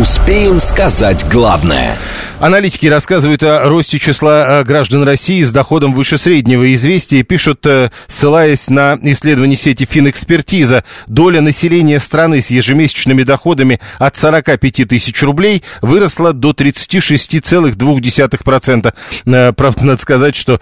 Успеем 0.00 0.60
сказать 0.60 1.24
главное. 1.32 1.96
Аналитики 2.38 2.86
рассказывают 2.86 3.42
о 3.42 3.64
росте 3.64 3.98
числа 3.98 4.60
э, 4.60 4.64
граждан 4.64 5.04
России 5.04 5.42
с 5.42 5.52
доходом 5.52 5.94
выше 5.94 6.18
среднего. 6.18 6.74
Известия 6.74 7.22
пишут, 7.22 7.64
э, 7.64 7.88
ссылаясь 8.08 8.68
на 8.68 8.98
исследование 9.00 9.56
сети 9.56 9.88
Финэкспертиза, 9.90 10.84
доля 11.06 11.40
населения 11.40 11.98
страны 11.98 12.42
с 12.42 12.50
ежемесячными 12.50 13.22
доходами 13.22 13.80
от 13.98 14.16
45 14.16 14.84
тысяч 14.84 15.22
рублей 15.22 15.62
выросла 15.80 16.34
до 16.34 16.50
36,2%. 16.50 18.92
Э, 19.24 19.54
правда, 19.54 19.86
надо 19.86 20.02
сказать, 20.02 20.36
что 20.36 20.60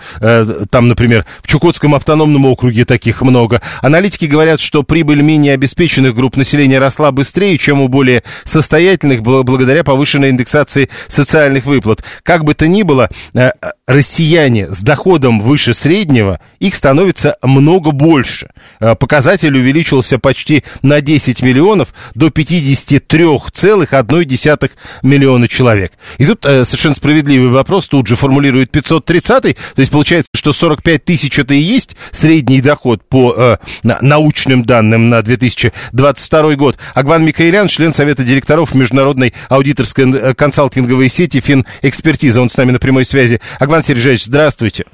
там, 0.71 0.87
например, 0.89 1.27
в 1.43 1.49
Чукотском 1.49 1.97
автономном 1.97 2.47
округе 2.47 2.85
таких 2.85 3.23
много. 3.23 3.61
Аналитики 3.83 4.27
говорят, 4.27 4.61
что 4.61 4.85
прибыль 4.85 5.23
менее 5.23 5.55
обеспеченных 5.55 6.15
групп 6.15 6.37
населения 6.37 6.79
росла 6.79 7.11
быстрее, 7.11 7.59
чем 7.59 7.81
у 7.81 7.89
более 7.89 8.23
состоятельных, 8.45 9.23
благодаря 9.25 9.83
повышенной 9.85 10.31
индексации 10.31 10.89
социальных 11.09 11.67
выплат. 11.67 12.03
Как 12.23 12.45
бы 12.45 12.55
то 12.55 12.69
ни 12.69 12.83
было, 12.83 13.09
э, 13.35 13.51
россияне 13.87 14.73
с 14.73 14.83
доходом 14.83 15.41
выше 15.41 15.75
среднего, 15.75 16.41
их 16.59 16.75
становится 16.75 17.37
много 17.43 17.91
больше. 17.91 18.49
Э, 18.81 18.95
показатель 18.95 19.55
увеличился 19.57 20.19
почти 20.19 20.65
на 20.83 21.01
10 21.01 21.43
миллионов 21.43 21.95
до 22.15 22.29
53,1 22.29 24.71
миллиона 25.03 25.49
человек. 25.49 25.93
И 26.19 26.27
тут 26.27 26.45
э, 26.45 26.65
совершенно 26.65 26.95
справедливый 26.95 27.51
вопрос 27.51 27.89
тут 27.89 28.07
же 28.07 28.17
формулирует 28.17 28.71
530 28.71 29.35
то 29.35 29.55
есть 29.77 29.91
получается, 29.91 30.29
что 30.35 30.53
45 30.53 31.05
тысяч 31.05 31.39
это 31.39 31.55
и 31.55 31.61
есть 31.61 31.97
средний 32.13 32.61
доход 32.61 33.09
по 33.09 33.59
научным 33.83 34.65
данным 34.65 35.09
на 35.09 35.23
2022 35.23 36.57
год. 36.57 36.77
Агван 36.95 37.25
Микаэлян, 37.25 37.69
член 37.69 37.93
Совета 37.93 38.25
директоров 38.25 38.75
Международной 39.05 39.35
аудиторской 39.49 40.11
э, 40.11 40.35
консалтинговой 40.35 41.09
сети 41.09 41.41
Финэкспертиза, 41.41 42.41
он 42.41 42.49
с 42.49 42.57
нами 42.57 42.71
на 42.73 42.79
прямой 42.79 43.05
связи. 43.05 43.41
Агван 43.59 43.83
Сергеевич, 43.83 44.25
здравствуйте. 44.25 44.85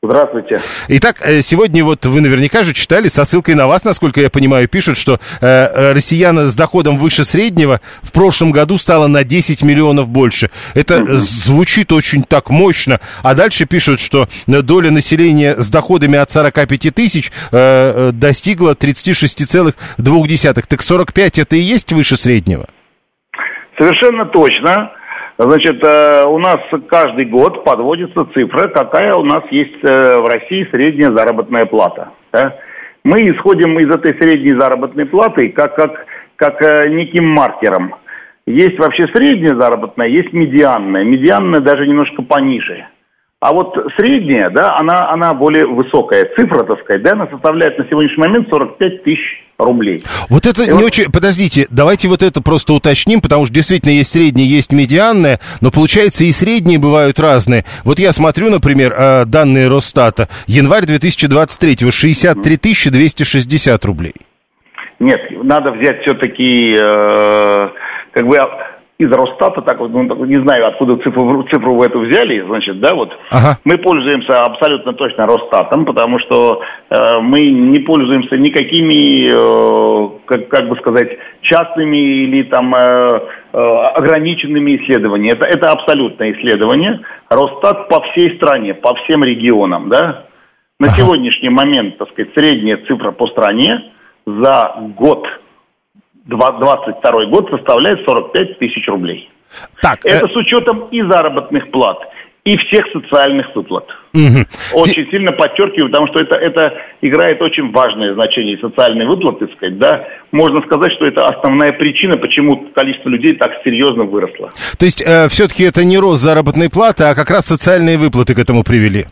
Здравствуйте. 0.00 0.60
Итак, 0.86 1.20
э, 1.24 1.42
сегодня 1.42 1.84
вот 1.84 2.06
вы 2.06 2.20
наверняка 2.20 2.62
же 2.62 2.72
читали, 2.72 3.08
со 3.08 3.24
ссылкой 3.24 3.56
на 3.56 3.66
вас, 3.66 3.82
насколько 3.82 4.20
я 4.20 4.30
понимаю, 4.30 4.68
пишут, 4.68 4.96
что 4.96 5.18
э, 5.40 5.46
э 5.46 5.92
россиян 5.92 6.38
с 6.38 6.54
доходом 6.54 6.98
выше 6.98 7.24
среднего 7.24 7.80
в 8.00 8.12
прошлом 8.12 8.52
году 8.52 8.78
стало 8.78 9.08
на 9.08 9.24
10 9.24 9.62
миллионов 9.62 10.08
больше. 10.08 10.50
Это 10.74 11.02
угу. 11.02 11.16
звучит 11.16 11.90
очень 11.90 12.22
так 12.22 12.48
мощно. 12.50 13.00
А 13.24 13.34
дальше 13.34 13.66
пишут, 13.66 13.98
что 13.98 14.28
доля 14.46 14.92
населения 14.92 15.56
с 15.58 15.68
доходами 15.68 16.16
от 16.16 16.30
45 16.30 16.94
тысяч 16.94 17.32
э 17.50 18.12
достигла 18.12 18.74
36,2. 18.74 20.62
Так 20.68 20.80
45 20.80 21.38
это 21.40 21.56
и 21.56 21.60
есть 21.60 21.92
выше 21.92 22.16
среднего? 22.16 22.68
Совершенно 23.78 24.26
точно. 24.26 24.92
Значит, 25.38 25.84
э, 25.84 26.24
у 26.26 26.38
нас 26.38 26.58
каждый 26.88 27.26
год 27.26 27.64
подводится 27.64 28.26
цифра, 28.34 28.68
какая 28.68 29.14
у 29.14 29.22
нас 29.22 29.44
есть 29.52 29.78
э, 29.84 30.16
в 30.16 30.24
России 30.24 30.68
средняя 30.72 31.14
заработная 31.14 31.64
плата. 31.66 32.10
Мы 33.04 33.30
исходим 33.30 33.78
из 33.78 33.86
этой 33.86 34.20
средней 34.20 34.58
заработной 34.58 35.06
платы 35.06 35.50
как, 35.50 35.76
как, 35.76 36.06
как 36.34 36.60
э, 36.60 36.88
неким 36.88 37.28
маркером. 37.28 37.94
Есть 38.46 38.78
вообще 38.78 39.06
средняя 39.14 39.56
заработная, 39.58 40.08
есть 40.08 40.32
медианная. 40.32 41.04
Медианная 41.04 41.60
даже 41.60 41.86
немножко 41.86 42.22
пониже. 42.22 42.86
А 43.40 43.52
вот 43.52 43.72
средняя, 43.96 44.50
да, 44.50 44.76
она, 44.80 45.10
она 45.12 45.32
более 45.32 45.64
высокая 45.64 46.28
цифра, 46.36 46.64
так 46.64 46.80
сказать, 46.80 47.04
да, 47.04 47.12
она 47.12 47.28
составляет 47.28 47.78
на 47.78 47.86
сегодняшний 47.88 48.26
момент 48.26 48.48
45 48.50 49.04
тысяч 49.04 49.20
рублей. 49.58 50.02
Вот 50.28 50.44
это 50.44 50.64
И 50.64 50.66
не 50.66 50.72
вот... 50.72 50.82
очень... 50.82 51.04
Подождите, 51.12 51.66
давайте 51.70 52.08
вот 52.08 52.24
это 52.24 52.42
просто 52.42 52.72
уточним, 52.72 53.20
потому 53.20 53.46
что 53.46 53.54
действительно 53.54 53.92
есть 53.92 54.10
средняя, 54.10 54.44
есть 54.44 54.72
медианная, 54.72 55.38
но 55.60 55.70
получается 55.70 56.24
и 56.24 56.32
средние 56.32 56.80
бывают 56.80 57.20
разные. 57.20 57.62
Вот 57.84 58.00
я 58.00 58.10
смотрю, 58.10 58.50
например, 58.50 58.92
а, 58.98 59.24
данные 59.24 59.68
Росстата. 59.68 60.26
Январь 60.48 60.86
2023 60.86 61.92
63 61.92 62.90
260 62.90 63.84
рублей. 63.84 64.14
Нет, 64.98 65.20
надо 65.44 65.70
взять 65.70 66.00
все-таки 66.02 66.74
э, 66.74 67.68
как 68.10 68.26
бы 68.26 68.36
из 68.98 69.12
Росстата, 69.12 69.62
так 69.62 69.78
вот, 69.78 69.92
ну, 69.92 70.02
не 70.24 70.42
знаю, 70.42 70.66
откуда 70.66 70.96
цифру, 70.96 71.44
цифру 71.52 71.76
вы 71.76 71.86
эту 71.86 72.00
взяли, 72.00 72.44
значит, 72.44 72.80
да, 72.80 72.96
вот. 72.96 73.16
Ага. 73.30 73.56
Мы 73.64 73.78
пользуемся 73.78 74.42
абсолютно 74.42 74.92
точно 74.92 75.24
Росстатом, 75.26 75.84
потому 75.84 76.18
что 76.18 76.62
э, 76.90 77.20
мы 77.20 77.48
не 77.48 77.78
пользуемся 77.78 78.36
никакими, 78.36 79.30
э, 79.30 80.18
как, 80.26 80.48
как 80.48 80.68
бы 80.68 80.76
сказать, 80.78 81.16
частными 81.42 81.96
или 81.96 82.42
там 82.42 82.74
э, 82.74 83.20
э, 83.52 83.58
ограниченными 83.94 84.76
исследованиями. 84.78 85.32
Это, 85.32 85.46
это 85.46 85.70
абсолютное 85.70 86.32
исследование. 86.32 87.00
Росстат 87.30 87.88
по 87.88 88.02
всей 88.10 88.34
стране, 88.36 88.74
по 88.74 88.96
всем 88.96 89.22
регионам, 89.22 89.90
да. 89.90 90.24
На 90.80 90.88
ага. 90.88 90.96
сегодняшний 90.96 91.50
момент, 91.50 91.98
так 91.98 92.10
сказать, 92.10 92.32
средняя 92.36 92.78
цифра 92.88 93.12
по 93.12 93.28
стране 93.28 93.92
за 94.26 94.74
год 94.96 95.24
2022 96.28 97.26
год 97.26 97.50
составляет 97.50 98.04
45 98.06 98.58
тысяч 98.58 98.86
рублей. 98.86 99.30
Так, 99.80 99.98
Это 100.04 100.26
э... 100.26 100.32
с 100.32 100.36
учетом 100.36 100.88
и 100.90 101.00
заработных 101.02 101.70
плат, 101.70 101.98
и 102.44 102.56
всех 102.56 102.86
социальных 102.92 103.54
выплат. 103.54 103.86
Угу. 104.12 104.80
Очень 104.80 105.04
Ти... 105.06 105.10
сильно 105.10 105.32
подчеркиваю, 105.32 105.90
потому 105.90 106.06
что 106.08 106.22
это, 106.22 106.38
это 106.38 106.74
играет 107.00 107.40
очень 107.40 107.72
важное 107.72 108.14
значение, 108.14 108.58
социальные 108.58 109.08
выплаты, 109.08 109.46
так 109.46 109.56
сказать, 109.56 109.78
да. 109.78 110.04
Можно 110.32 110.60
сказать, 110.62 110.92
что 110.92 111.06
это 111.06 111.26
основная 111.26 111.72
причина, 111.72 112.18
почему 112.18 112.68
количество 112.74 113.08
людей 113.08 113.34
так 113.36 113.50
серьезно 113.64 114.04
выросло. 114.04 114.50
То 114.78 114.84
есть, 114.84 115.02
э, 115.02 115.28
все-таки 115.28 115.64
это 115.64 115.84
не 115.84 115.98
рост 115.98 116.22
заработной 116.22 116.70
платы, 116.70 117.04
а 117.04 117.14
как 117.14 117.30
раз 117.30 117.46
социальные 117.46 117.96
выплаты 117.96 118.34
к 118.34 118.38
этому 118.38 118.64
привели? 118.64 119.06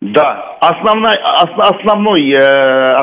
Да, 0.00 0.56
основной, 0.60 1.16
основной, 1.58 2.30
э, 2.32 2.38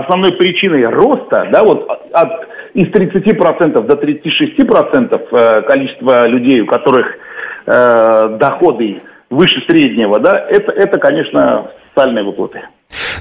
основной 0.01 0.33
причиной 0.33 0.83
роста, 0.83 1.47
да, 1.51 1.63
вот 1.63 1.87
от 2.11 2.48
из 2.73 2.87
30% 2.87 3.81
до 3.85 3.95
36% 3.95 5.27
э, 5.31 5.61
количества 5.63 6.27
людей, 6.27 6.61
у 6.61 6.65
которых 6.65 7.07
э, 7.65 8.37
доходы 8.39 9.01
выше 9.29 9.61
среднего, 9.67 10.19
да, 10.19 10.47
это, 10.49 10.71
это, 10.71 10.99
конечно, 10.99 11.71
социальные 11.99 12.23
выплаты. 12.23 12.61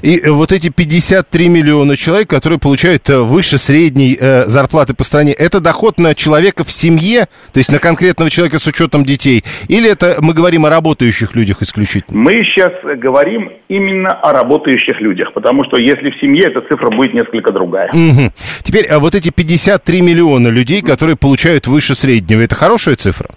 И 0.01 0.17
э, 0.17 0.31
вот 0.31 0.51
эти 0.51 0.69
53 0.69 1.49
миллиона 1.49 1.95
человек, 1.95 2.29
которые 2.29 2.59
получают 2.59 3.07
э, 3.09 3.19
выше 3.19 3.57
средней 3.57 4.17
э, 4.19 4.45
зарплаты 4.45 4.95
по 4.95 5.03
стране, 5.03 5.33
это 5.33 5.59
доход 5.59 5.99
на 5.99 6.15
человека 6.15 6.63
в 6.63 6.71
семье, 6.71 7.27
то 7.53 7.59
есть 7.59 7.71
на 7.71 7.77
конкретного 7.77 8.31
человека 8.31 8.57
с 8.57 8.65
учетом 8.65 9.05
детей? 9.05 9.43
Или 9.67 9.91
это 9.91 10.17
мы 10.21 10.33
говорим 10.33 10.65
о 10.65 10.69
работающих 10.69 11.35
людях 11.35 11.61
исключительно? 11.61 12.19
Мы 12.19 12.31
сейчас 12.45 12.73
говорим 12.97 13.51
именно 13.67 14.09
о 14.09 14.33
работающих 14.33 14.99
людях, 15.01 15.33
потому 15.33 15.63
что 15.65 15.79
если 15.79 16.09
в 16.09 16.19
семье, 16.19 16.49
эта 16.49 16.61
цифра 16.61 16.89
будет 16.89 17.13
несколько 17.13 17.51
другая. 17.51 17.89
Угу. 17.89 18.31
Теперь 18.63 18.87
а 18.87 18.97
вот 18.97 19.13
эти 19.13 19.29
53 19.29 20.01
миллиона 20.01 20.47
людей, 20.47 20.81
которые 20.81 21.15
получают 21.15 21.67
выше 21.67 21.93
среднего, 21.93 22.41
это 22.41 22.55
хорошая 22.55 22.95
цифра? 22.95 23.29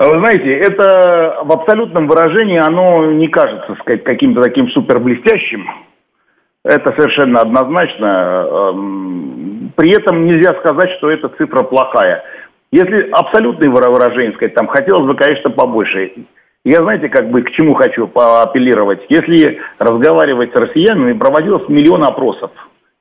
А 0.00 0.08
вы 0.08 0.18
знаете, 0.18 0.50
это 0.50 1.42
в 1.44 1.52
абсолютном 1.52 2.08
выражении 2.08 2.56
оно 2.56 3.12
не 3.12 3.28
кажется 3.28 3.76
сказать, 3.80 4.02
каким-то 4.02 4.40
таким 4.40 4.70
супер 4.70 4.98
блестящим. 4.98 5.68
Это 6.64 6.92
совершенно 6.92 7.42
однозначно. 7.42 8.46
Эм, 8.50 9.72
при 9.76 9.90
этом 9.90 10.24
нельзя 10.24 10.54
сказать, 10.60 10.90
что 10.96 11.10
эта 11.10 11.28
цифра 11.28 11.64
плохая. 11.64 12.24
Если 12.72 13.10
абсолютное 13.10 13.68
выражение 13.68 14.32
сказать, 14.36 14.54
там 14.54 14.68
хотелось 14.68 15.04
бы, 15.04 15.14
конечно, 15.14 15.50
побольше. 15.50 16.12
Я, 16.64 16.78
знаете, 16.78 17.10
как 17.10 17.28
бы 17.30 17.42
к 17.42 17.50
чему 17.50 17.74
хочу 17.74 18.08
поапеллировать. 18.08 19.04
Если 19.10 19.60
разговаривать 19.78 20.54
с 20.54 20.58
россиянами, 20.58 21.12
проводилось 21.12 21.68
миллион 21.68 22.04
опросов. 22.04 22.50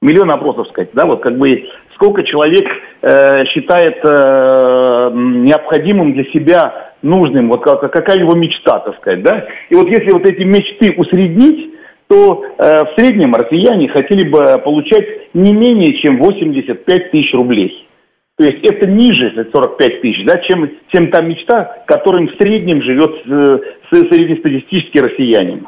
Миллион 0.01 0.31
опросов, 0.31 0.67
сказать, 0.69 0.91
да, 0.93 1.05
вот 1.05 1.21
как 1.21 1.38
бы 1.38 1.67
сколько 1.95 2.23
человек 2.23 2.65
э, 3.01 3.45
считает 3.47 3.97
э, 4.05 5.12
необходимым 5.12 6.13
для 6.13 6.23
себя 6.31 6.93
нужным, 7.01 7.49
вот 7.49 7.63
как, 7.63 7.81
какая 7.91 8.19
его 8.19 8.33
мечта, 8.33 8.79
так 8.79 8.95
сказать, 8.97 9.23
да? 9.23 9.45
И 9.69 9.75
вот 9.75 9.89
если 9.89 10.12
вот 10.13 10.25
эти 10.25 10.43
мечты 10.43 10.93
усреднить, 10.97 11.73
то 12.07 12.43
э, 12.43 12.85
в 12.85 12.93
среднем 12.97 13.33
россияне 13.33 13.89
хотели 13.89 14.29
бы 14.29 14.41
получать 14.63 15.33
не 15.33 15.53
менее 15.53 15.93
чем 16.01 16.17
85 16.17 17.12
тысяч 17.12 17.33
рублей. 17.33 17.85
То 18.38 18.47
есть 18.47 18.63
это 18.71 18.89
ниже 18.89 19.49
45 19.53 20.01
тысяч, 20.01 20.25
да, 20.25 20.39
чем, 20.49 20.71
чем 20.93 21.12
та 21.12 21.21
мечта, 21.21 21.83
которым 21.88 22.29
в 22.29 22.35
среднем 22.41 22.81
живет 22.83 23.15
э, 23.25 23.59
среднестатистический 23.91 25.01
россиянин. 25.01 25.67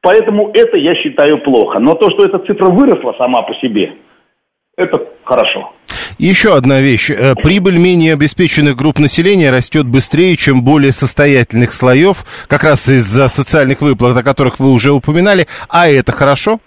Поэтому 0.00 0.50
это 0.54 0.76
я 0.76 0.94
считаю 0.94 1.42
плохо. 1.42 1.78
Но 1.78 1.94
то, 1.94 2.08
что 2.10 2.24
эта 2.24 2.38
цифра 2.38 2.70
выросла 2.70 3.14
сама 3.18 3.42
по 3.42 3.54
себе, 3.54 3.94
это 4.76 5.06
хорошо. 5.24 5.72
Еще 6.18 6.56
одна 6.56 6.80
вещь. 6.80 7.10
Э, 7.10 7.34
прибыль 7.34 7.78
менее 7.78 8.14
обеспеченных 8.14 8.76
групп 8.76 8.98
населения 8.98 9.50
растет 9.50 9.86
быстрее, 9.86 10.36
чем 10.36 10.62
более 10.62 10.92
состоятельных 10.92 11.72
слоев, 11.72 12.24
как 12.48 12.64
раз 12.64 12.88
из-за 12.88 13.28
социальных 13.28 13.80
выплат, 13.80 14.16
о 14.16 14.22
которых 14.22 14.58
вы 14.58 14.72
уже 14.72 14.92
упоминали. 14.92 15.46
А 15.68 15.88
это 15.88 16.12
хорошо? 16.12 16.58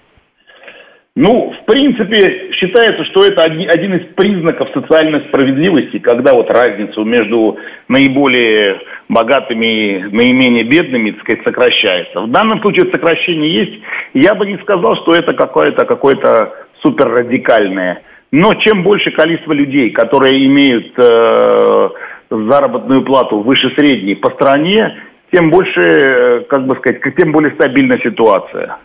Ну, 1.16 1.52
в 1.52 1.66
принципе, 1.66 2.54
считается, 2.54 3.04
что 3.06 3.26
это 3.26 3.44
один 3.44 3.94
из 3.96 4.14
признаков 4.16 4.70
социальной 4.74 5.28
справедливости, 5.28 6.00
когда 6.00 6.34
вот 6.34 6.50
разницу 6.50 7.04
между 7.04 7.58
наиболее 7.90 8.80
богатыми 9.10 9.66
и 9.66 10.00
наименее 10.04 10.64
бедными, 10.64 11.12
так 11.12 11.22
сказать, 11.24 11.44
сокращается. 11.46 12.22
В 12.22 12.32
данном 12.32 12.62
случае 12.62 12.90
сокращение 12.92 13.54
есть. 13.54 13.84
Я 14.14 14.36
бы 14.36 14.46
не 14.46 14.58
сказал, 14.60 14.96
что 14.98 15.14
это 15.14 15.34
какое-то 15.34 15.86
какое-то 15.86 16.54
супер 16.82 17.10
радикальное 17.10 18.02
но 18.32 18.54
чем 18.56 18.84
больше 18.84 19.12
количество 19.12 19.52
людей, 19.52 19.92
которые 19.92 20.46
имеют 20.46 20.94
э, 20.98 21.90
заработную 22.30 23.04
плату 23.04 23.40
выше 23.42 23.74
средней 23.76 24.16
по 24.16 24.32
стране, 24.32 24.98
тем 25.34 25.50
больше, 25.50 25.82
э, 25.82 26.40
как 26.48 26.66
бы 26.66 26.78
сказать, 26.78 27.02
тем 27.18 27.34
более 27.34 27.54
стабильна 27.56 28.00
ситуация. 28.02 28.78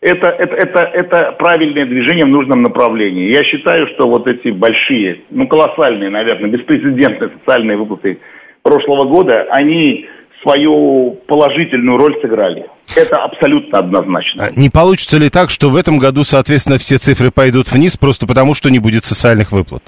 Это, 0.00 0.28
это, 0.30 0.54
это, 0.54 0.80
это 0.94 1.32
правильное 1.32 1.84
движение 1.84 2.24
в 2.24 2.30
нужном 2.30 2.62
направлении. 2.62 3.34
Я 3.34 3.44
считаю, 3.44 3.86
что 3.94 4.08
вот 4.08 4.26
эти 4.26 4.48
большие, 4.48 5.20
ну 5.28 5.46
колоссальные, 5.46 6.08
наверное, 6.08 6.48
беспрецедентные 6.50 7.30
социальные 7.38 7.76
выплаты 7.76 8.18
прошлого 8.62 9.04
года, 9.04 9.46
они 9.50 10.06
свою 10.42 11.18
положительную 11.26 11.98
роль 11.98 12.18
сыграли. 12.22 12.64
Это 12.96 13.16
абсолютно 13.22 13.80
однозначно. 13.80 14.46
А 14.46 14.58
Не 14.58 14.70
получится 14.70 15.18
ли 15.18 15.28
так, 15.28 15.50
что 15.50 15.68
в 15.68 15.76
этом 15.76 15.98
году, 15.98 16.24
соответственно, 16.24 16.78
все 16.78 16.96
цифры 16.96 17.30
пойдут 17.30 17.70
вниз 17.70 17.98
просто 17.98 18.26
потому, 18.26 18.54
что 18.54 18.70
не 18.70 18.78
будет 18.78 19.04
социальных 19.04 19.52
выплат? 19.52 19.82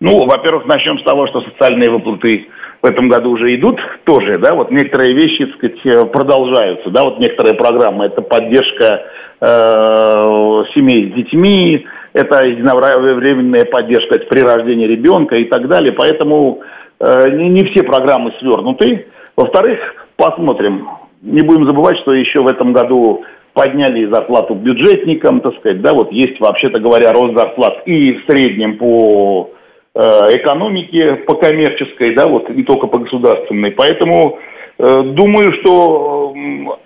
Ну, 0.00 0.26
во-первых, 0.26 0.66
начнем 0.66 0.98
с 0.98 1.04
того, 1.04 1.26
что 1.28 1.42
социальные 1.42 1.90
выплаты 1.90 2.46
в 2.82 2.86
этом 2.86 3.08
году 3.08 3.30
уже 3.30 3.54
идут 3.56 3.78
тоже, 4.04 4.38
да, 4.38 4.54
вот 4.54 4.70
некоторые 4.70 5.14
вещи, 5.14 5.46
так 5.46 5.56
сказать, 5.56 5.86
э, 5.86 6.04
продолжаются, 6.06 6.90
да, 6.90 7.04
вот 7.04 7.18
некоторые 7.18 7.54
программы, 7.54 8.06
это 8.06 8.22
поддержка 8.22 9.02
э, 9.40 10.64
семей 10.74 11.10
с 11.10 11.14
детьми, 11.14 11.86
это 12.12 12.44
единовременная 12.44 13.64
поддержка 13.66 14.18
при 14.28 14.40
рождении 14.40 14.86
ребенка 14.86 15.36
и 15.36 15.44
так 15.44 15.68
далее, 15.68 15.92
поэтому 15.92 16.60
э, 17.00 17.30
не, 17.30 17.48
не 17.48 17.64
все 17.70 17.82
программы 17.82 18.32
свернуты. 18.38 19.06
Во-вторых, 19.36 19.78
посмотрим, 20.16 20.88
не 21.22 21.42
будем 21.42 21.66
забывать, 21.66 21.98
что 21.98 22.12
еще 22.12 22.40
в 22.40 22.46
этом 22.46 22.72
году 22.72 23.24
подняли 23.52 24.06
зарплату 24.12 24.54
бюджетникам, 24.54 25.40
так 25.40 25.56
сказать, 25.56 25.80
да, 25.80 25.92
вот 25.94 26.12
есть, 26.12 26.38
вообще-то 26.40 26.78
говоря, 26.78 27.12
рост 27.12 27.36
зарплат 27.36 27.86
и 27.86 28.12
в 28.12 28.30
среднем 28.30 28.76
по 28.76 29.50
э, 29.96 30.36
экономике, 30.36 31.16
по 31.26 31.34
коммерческой, 31.34 32.14
да, 32.14 32.26
вот 32.26 32.48
не 32.50 32.62
только 32.62 32.86
по 32.86 32.98
государственной. 32.98 33.70
Поэтому 33.72 34.38
э, 34.78 35.02
думаю, 35.02 35.52
что 35.60 36.34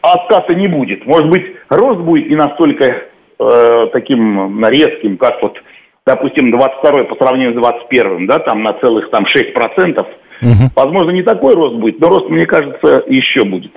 отката 0.01 0.55
не 0.55 0.68
будет. 0.68 1.04
Может 1.06 1.29
быть, 1.29 1.44
рост 1.69 2.00
будет 2.00 2.31
не 2.31 2.37
настолько 2.37 2.85
э, 3.38 3.87
таким 3.92 4.65
резким, 4.65 5.17
как 5.17 5.42
вот, 5.42 5.58
допустим, 6.06 6.50
22 6.52 7.04
по 7.04 7.17
сравнению 7.17 7.54
с 7.54 7.56
21, 7.56 8.27
да, 8.27 8.38
там 8.38 8.63
на 8.63 8.75
целых 8.75 9.11
там 9.11 9.25
6%. 9.25 10.06
Угу. 10.42 10.70
Возможно, 10.74 11.10
не 11.10 11.22
такой 11.22 11.54
рост 11.54 11.76
будет, 11.76 12.00
но 12.00 12.08
рост, 12.08 12.28
мне 12.30 12.46
кажется, 12.46 13.02
еще 13.08 13.44
будет. 13.44 13.72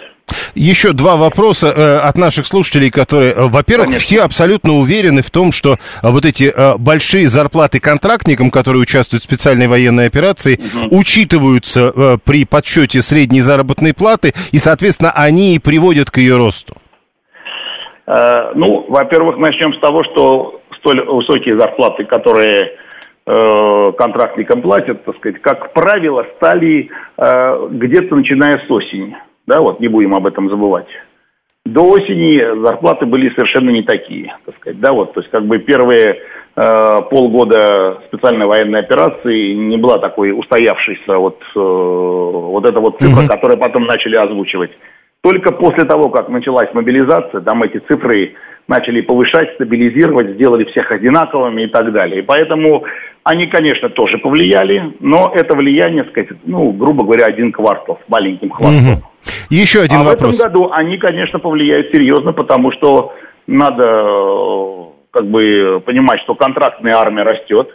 Еще 0.55 0.93
два 0.93 1.17
вопроса 1.17 1.73
э, 1.75 1.97
от 1.97 2.17
наших 2.17 2.47
слушателей, 2.47 2.89
которые, 2.89 3.33
э, 3.33 3.47
во-первых, 3.47 3.87
Конечно. 3.87 4.05
все 4.05 4.23
абсолютно 4.23 4.73
уверены 4.73 5.21
в 5.21 5.29
том, 5.29 5.51
что 5.51 5.73
э, 5.73 5.75
вот 6.03 6.25
эти 6.25 6.45
э, 6.55 6.77
большие 6.77 7.27
зарплаты 7.27 7.79
контрактникам, 7.79 8.49
которые 8.49 8.81
участвуют 8.81 9.23
в 9.23 9.25
специальной 9.25 9.67
военной 9.67 10.07
операции, 10.07 10.55
угу. 10.55 10.99
учитываются 10.99 11.91
э, 11.95 12.17
при 12.23 12.45
подсчете 12.45 13.01
средней 13.01 13.41
заработной 13.41 13.93
платы, 13.93 14.33
и, 14.51 14.57
соответственно, 14.57 15.11
они 15.11 15.55
и 15.55 15.59
приводят 15.59 16.09
к 16.09 16.17
ее 16.17 16.37
росту. 16.37 16.75
Э, 18.07 18.51
ну, 18.55 18.85
во-первых, 18.87 19.37
начнем 19.37 19.73
с 19.73 19.79
того, 19.79 20.03
что 20.05 20.61
столь 20.79 21.03
высокие 21.05 21.59
зарплаты, 21.59 22.05
которые 22.05 22.77
контрактникам 23.25 24.61
платят, 24.61 25.05
так 25.05 25.15
сказать, 25.17 25.41
как 25.41 25.73
правило, 25.73 26.25
стали 26.35 26.89
э, 27.17 27.67
где-то 27.71 28.15
начиная 28.15 28.65
с 28.67 28.69
осени. 28.69 29.17
Да, 29.47 29.61
вот 29.61 29.79
не 29.79 29.87
будем 29.87 30.13
об 30.13 30.25
этом 30.25 30.49
забывать. 30.49 30.87
До 31.65 31.83
осени 31.83 32.61
зарплаты 32.65 33.05
были 33.05 33.29
совершенно 33.29 33.69
не 33.69 33.83
такие, 33.83 34.35
так 34.45 34.55
сказать, 34.57 34.79
да, 34.81 34.91
вот, 34.91 35.13
то 35.13 35.21
есть 35.21 35.31
как 35.31 35.45
бы 35.45 35.59
первые 35.59 36.19
э, 36.55 37.01
полгода 37.09 38.01
специальной 38.07 38.45
военной 38.45 38.81
операции 38.81 39.53
не 39.53 39.77
была 39.77 39.97
такой 39.99 40.37
устоявшейся 40.37 41.17
вот, 41.17 41.39
э, 41.55 41.59
вот 41.59 42.69
эта 42.69 42.81
вот 42.81 42.99
цифра, 42.99 43.21
mm-hmm. 43.21 43.27
которую 43.27 43.59
потом 43.59 43.85
начали 43.85 44.17
озвучивать. 44.17 44.71
Только 45.23 45.53
после 45.53 45.85
того, 45.85 46.09
как 46.09 46.27
началась 46.27 46.73
мобилизация, 46.73 47.39
там 47.39 47.63
эти 47.63 47.79
цифры 47.89 48.35
начали 48.67 48.99
повышать, 48.99 49.53
стабилизировать, 49.55 50.35
сделали 50.35 50.65
всех 50.65 50.91
одинаковыми 50.91 51.63
и 51.63 51.67
так 51.67 51.93
далее. 51.93 52.19
И 52.19 52.25
поэтому 52.25 52.83
они, 53.23 53.47
конечно, 53.47 53.89
тоже 53.89 54.17
повлияли, 54.17 54.93
но 54.99 55.31
это 55.33 55.55
влияние, 55.55 56.03
сказать, 56.11 56.31
ну, 56.43 56.71
грубо 56.73 57.05
говоря, 57.05 57.25
один 57.25 57.53
квартал, 57.53 57.99
маленьким 58.09 58.49
хвостом. 58.49 58.93
Угу. 58.93 59.01
Еще 59.49 59.79
один 59.79 60.01
а 60.01 60.03
вопрос. 60.03 60.35
в 60.35 60.39
этом 60.41 60.51
году 60.51 60.71
они, 60.73 60.97
конечно, 60.97 61.39
повлияют 61.39 61.95
серьезно, 61.95 62.33
потому 62.33 62.73
что 62.73 63.13
надо 63.47 64.91
как 65.11 65.25
бы 65.27 65.81
понимать, 65.85 66.19
что 66.23 66.35
контрактная 66.35 66.95
армия 66.95 67.23
растет. 67.23 67.69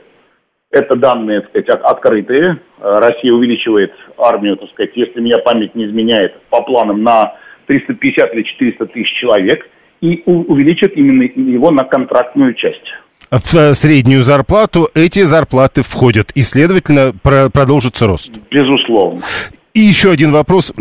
Это 0.70 0.96
данные, 0.96 1.40
так 1.40 1.50
сказать, 1.50 1.82
открытые. 1.82 2.60
Россия 2.80 3.32
увеличивает 3.32 3.92
армию, 4.18 4.56
так 4.56 4.68
сказать, 4.70 4.90
если 4.94 5.20
меня 5.20 5.38
память 5.38 5.74
не 5.74 5.86
изменяет, 5.86 6.40
по 6.50 6.62
планам 6.62 7.02
на 7.02 7.34
350 7.66 8.34
или 8.34 8.42
400 8.42 8.86
тысяч 8.86 9.08
человек 9.20 9.66
и 10.00 10.22
увеличит 10.26 10.96
именно 10.96 11.22
его 11.22 11.70
на 11.70 11.84
контрактную 11.84 12.54
часть 12.54 12.84
в 13.30 13.54
э, 13.54 13.74
среднюю 13.74 14.22
зарплату, 14.22 14.88
эти 14.94 15.20
зарплаты 15.20 15.82
входят, 15.82 16.30
и, 16.34 16.42
следовательно, 16.42 17.12
про 17.22 17.50
продолжится 17.50 18.06
рост. 18.06 18.32
Безусловно. 18.50 19.20
И 19.74 19.80
еще 19.80 20.10
один 20.10 20.32
вопрос. 20.32 20.72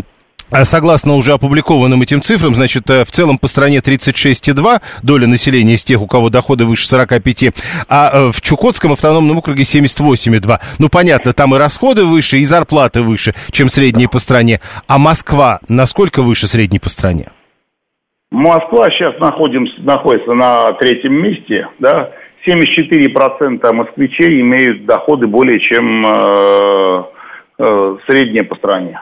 А 0.49 0.63
согласно 0.63 1.15
уже 1.15 1.33
опубликованным 1.33 2.01
этим 2.01 2.21
цифрам, 2.21 2.55
значит, 2.55 2.89
э, 2.89 3.03
в 3.03 3.11
целом 3.11 3.37
по 3.37 3.47
стране 3.47 3.79
36,2 3.79 4.81
доля 5.03 5.27
населения 5.27 5.73
из 5.73 5.83
тех, 5.83 6.01
у 6.01 6.07
кого 6.07 6.29
доходы 6.29 6.63
выше 6.63 6.87
45, 6.87 7.53
а 7.89 8.11
э, 8.13 8.31
в 8.31 8.41
Чукотском 8.41 8.93
автономном 8.93 9.39
округе 9.39 9.63
78,2. 9.63 10.59
Ну, 10.79 10.87
понятно, 10.89 11.33
там 11.33 11.53
и 11.53 11.57
расходы 11.57 12.05
выше, 12.05 12.37
и 12.37 12.45
зарплаты 12.45 13.01
выше, 13.01 13.33
чем 13.51 13.67
средние 13.67 14.07
по 14.07 14.19
стране. 14.19 14.61
А 14.87 14.97
Москва 14.97 15.59
насколько 15.67 16.21
выше 16.21 16.47
средней 16.47 16.79
по 16.79 16.89
стране? 16.89 17.31
Москва 18.31 18.89
сейчас 18.91 19.19
находимся, 19.19 19.81
находится 19.81 20.33
на 20.33 20.71
третьем 20.73 21.13
месте, 21.13 21.67
да, 21.79 22.11
74% 22.47 23.73
москвичей 23.73 24.39
имеют 24.41 24.85
доходы 24.85 25.27
более 25.27 25.59
чем 25.59 26.05
э, 26.05 27.03
э, 27.59 27.97
средние 28.07 28.45
по 28.45 28.55
стране 28.55 29.01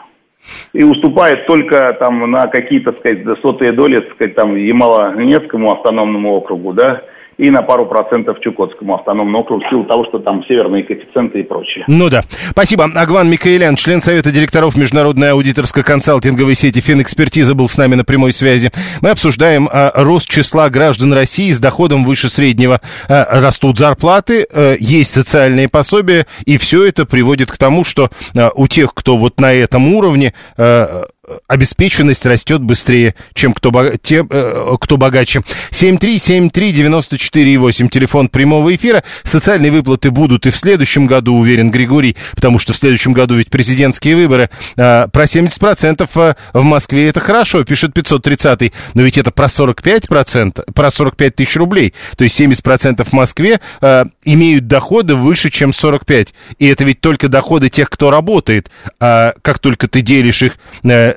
и 0.73 0.83
уступает 0.83 1.45
только 1.47 1.93
там 1.99 2.29
на 2.29 2.47
какие-то, 2.47 2.91
сказать, 2.93 3.23
сотые 3.41 3.71
доли, 3.71 4.01
так 4.01 4.13
сказать, 4.13 4.35
там 4.35 4.55
Ямало-Ненецкому 4.55 5.71
автономному 5.71 6.33
округу, 6.35 6.73
да, 6.73 7.01
и 7.37 7.49
на 7.49 7.61
пару 7.61 7.85
процентов 7.85 8.39
Чукотскому 8.41 8.95
автономному 8.95 9.39
округу 9.39 9.63
в 9.65 9.69
силу 9.69 9.83
того, 9.85 10.05
что 10.05 10.19
там 10.19 10.43
северные 10.45 10.83
коэффициенты 10.83 11.39
и 11.39 11.43
прочее. 11.43 11.83
Ну 11.87 12.09
да. 12.09 12.23
Спасибо. 12.29 12.85
Агван 12.95 13.29
Микаэлян, 13.29 13.75
член 13.75 14.01
Совета 14.01 14.31
директоров 14.31 14.75
Международной 14.75 15.31
аудиторско-консалтинговой 15.31 16.55
сети 16.55 16.79
Финэкспертиза, 16.79 17.55
был 17.55 17.67
с 17.67 17.77
нами 17.77 17.95
на 17.95 18.05
прямой 18.05 18.31
связи. 18.33 18.71
Мы 19.01 19.09
обсуждаем 19.09 19.69
а, 19.71 19.91
рост 19.95 20.29
числа 20.29 20.69
граждан 20.69 21.13
России 21.13 21.51
с 21.51 21.59
доходом 21.59 22.05
выше 22.05 22.29
среднего. 22.29 22.81
А, 23.09 23.41
растут 23.41 23.77
зарплаты, 23.77 24.47
а, 24.51 24.75
есть 24.79 25.11
социальные 25.11 25.69
пособия, 25.69 26.25
и 26.45 26.57
все 26.57 26.85
это 26.85 27.05
приводит 27.05 27.51
к 27.51 27.57
тому, 27.57 27.83
что 27.83 28.09
а, 28.35 28.51
у 28.55 28.67
тех, 28.67 28.93
кто 28.93 29.17
вот 29.17 29.39
на 29.39 29.53
этом 29.53 29.93
уровне, 29.93 30.33
а, 30.57 31.05
обеспеченность 31.47 32.25
растет 32.25 32.61
быстрее, 32.61 33.15
чем 33.33 33.53
кто, 33.53 33.71
те, 34.01 34.25
э, 34.29 34.75
кто 34.79 34.97
богаче. 34.97 35.43
7373948, 35.71 37.89
телефон 37.89 38.29
прямого 38.29 38.75
эфира. 38.75 39.03
Социальные 39.23 39.71
выплаты 39.71 40.11
будут 40.11 40.45
и 40.45 40.51
в 40.51 40.57
следующем 40.57 41.07
году, 41.07 41.35
уверен 41.35 41.71
Григорий, 41.71 42.15
потому 42.35 42.59
что 42.59 42.73
в 42.73 42.77
следующем 42.77 43.13
году 43.13 43.35
ведь 43.35 43.49
президентские 43.49 44.15
выборы. 44.15 44.49
Э, 44.77 45.07
про 45.11 45.25
70% 45.25 46.09
э, 46.15 46.35
в 46.53 46.63
Москве 46.63 47.09
это 47.09 47.19
хорошо, 47.19 47.63
пишет 47.63 47.93
530 47.93 48.71
но 48.93 49.01
ведь 49.01 49.17
это 49.17 49.31
про 49.31 49.45
45%, 49.45 50.73
про 50.73 50.91
45 50.91 51.35
тысяч 51.35 51.55
рублей. 51.55 51.93
То 52.17 52.23
есть 52.23 52.39
70% 52.39 53.03
в 53.03 53.13
Москве 53.13 53.59
э, 53.81 54.05
имеют 54.23 54.67
доходы 54.67 55.15
выше, 55.15 55.49
чем 55.49 55.73
45. 55.73 56.33
И 56.59 56.67
это 56.67 56.83
ведь 56.83 57.01
только 57.01 57.27
доходы 57.27 57.69
тех, 57.69 57.89
кто 57.89 58.11
работает. 58.11 58.69
А 58.99 59.33
как 59.41 59.59
только 59.59 59.87
ты 59.87 60.01
делишь 60.01 60.43
их 60.43 60.57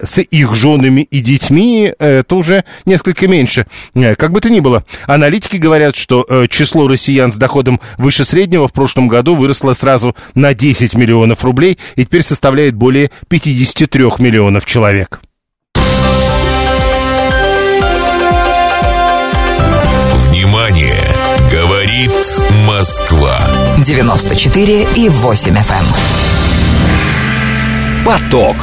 с 0.02 0.20
их 0.20 0.54
женами 0.54 1.02
и 1.02 1.20
детьми, 1.20 1.92
это 1.98 2.36
уже 2.36 2.64
несколько 2.84 3.28
меньше. 3.28 3.66
Э, 3.94 4.14
как 4.14 4.32
бы 4.32 4.40
то 4.40 4.50
ни 4.50 4.60
было, 4.60 4.84
аналитики 5.06 5.56
говорят, 5.56 5.96
что 5.96 6.24
э, 6.28 6.46
число 6.48 6.88
россиян 6.88 7.32
с 7.32 7.36
доходом 7.36 7.80
выше 7.96 8.24
среднего 8.24 8.68
в 8.68 8.72
прошлом 8.72 9.08
году 9.08 9.34
выросло 9.34 9.72
сразу 9.72 10.14
на 10.34 10.54
10 10.54 10.94
миллионов 10.94 11.44
рублей 11.44 11.78
и 11.96 12.04
теперь 12.04 12.22
составляет 12.22 12.74
более 12.74 13.10
53 13.28 14.02
миллионов 14.18 14.66
человек. 14.66 15.20
Внимание! 20.28 21.04
Говорит 21.50 22.12
Москва. 22.66 23.38
94 23.78 24.86
и 24.96 25.08
8 25.08 25.54
FM. 25.54 25.72
Эм. 25.72 25.86
Поток. 28.04 28.56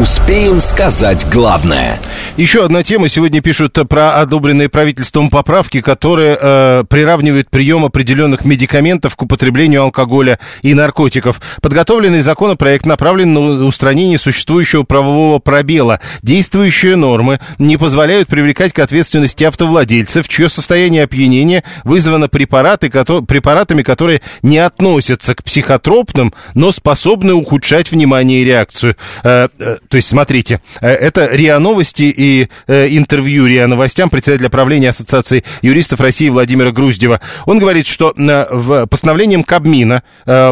Успеем 0.00 0.60
сказать 0.60 1.26
главное. 1.28 1.98
Еще 2.36 2.64
одна 2.64 2.84
тема. 2.84 3.08
Сегодня 3.08 3.40
пишут 3.40 3.76
про 3.88 4.20
одобренные 4.20 4.68
правительством 4.68 5.28
поправки, 5.28 5.80
которые 5.80 6.38
э, 6.40 6.84
приравнивают 6.88 7.50
прием 7.50 7.84
определенных 7.84 8.44
медикаментов 8.44 9.16
к 9.16 9.22
употреблению 9.22 9.82
алкоголя 9.82 10.38
и 10.62 10.72
наркотиков. 10.72 11.40
Подготовленный 11.60 12.20
законопроект 12.20 12.86
направлен 12.86 13.34
на 13.34 13.66
устранение 13.66 14.18
существующего 14.18 14.84
правового 14.84 15.40
пробела. 15.40 15.98
Действующие 16.22 16.94
нормы 16.94 17.40
не 17.58 17.76
позволяют 17.76 18.28
привлекать 18.28 18.72
к 18.72 18.78
ответственности 18.78 19.42
автовладельцев, 19.42 20.28
чье 20.28 20.48
состояние 20.48 21.02
опьянения 21.02 21.64
вызвано 21.82 22.28
препараты, 22.28 22.86
кото- 22.86 23.22
препаратами, 23.22 23.82
которые 23.82 24.20
не 24.42 24.58
относятся 24.58 25.34
к 25.34 25.42
психотропным, 25.42 26.32
но 26.54 26.70
способны 26.70 27.34
ухудшать 27.34 27.90
внимание 27.90 28.42
и 28.42 28.44
реакцию. 28.44 28.94
Э, 29.24 29.48
э, 29.58 29.76
то 29.88 29.96
есть, 29.96 30.08
смотрите, 30.08 30.60
э, 30.80 30.88
это 30.88 31.26
РИА 31.26 31.58
Новости 31.58 32.12
и 32.14 32.48
э, 32.66 32.88
интервью 32.90 33.46
РИА 33.46 33.66
Новостям 33.66 34.10
председателя 34.10 34.48
правления 34.48 34.90
Ассоциации 34.90 35.44
юристов 35.62 36.00
России 36.00 36.28
Владимира 36.28 36.70
Груздева. 36.70 37.20
Он 37.46 37.58
говорит, 37.58 37.86
что 37.86 38.14
э, 38.16 38.86
постановлением 38.88 39.44
Кабмина 39.44 40.02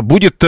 будет 0.03 0.43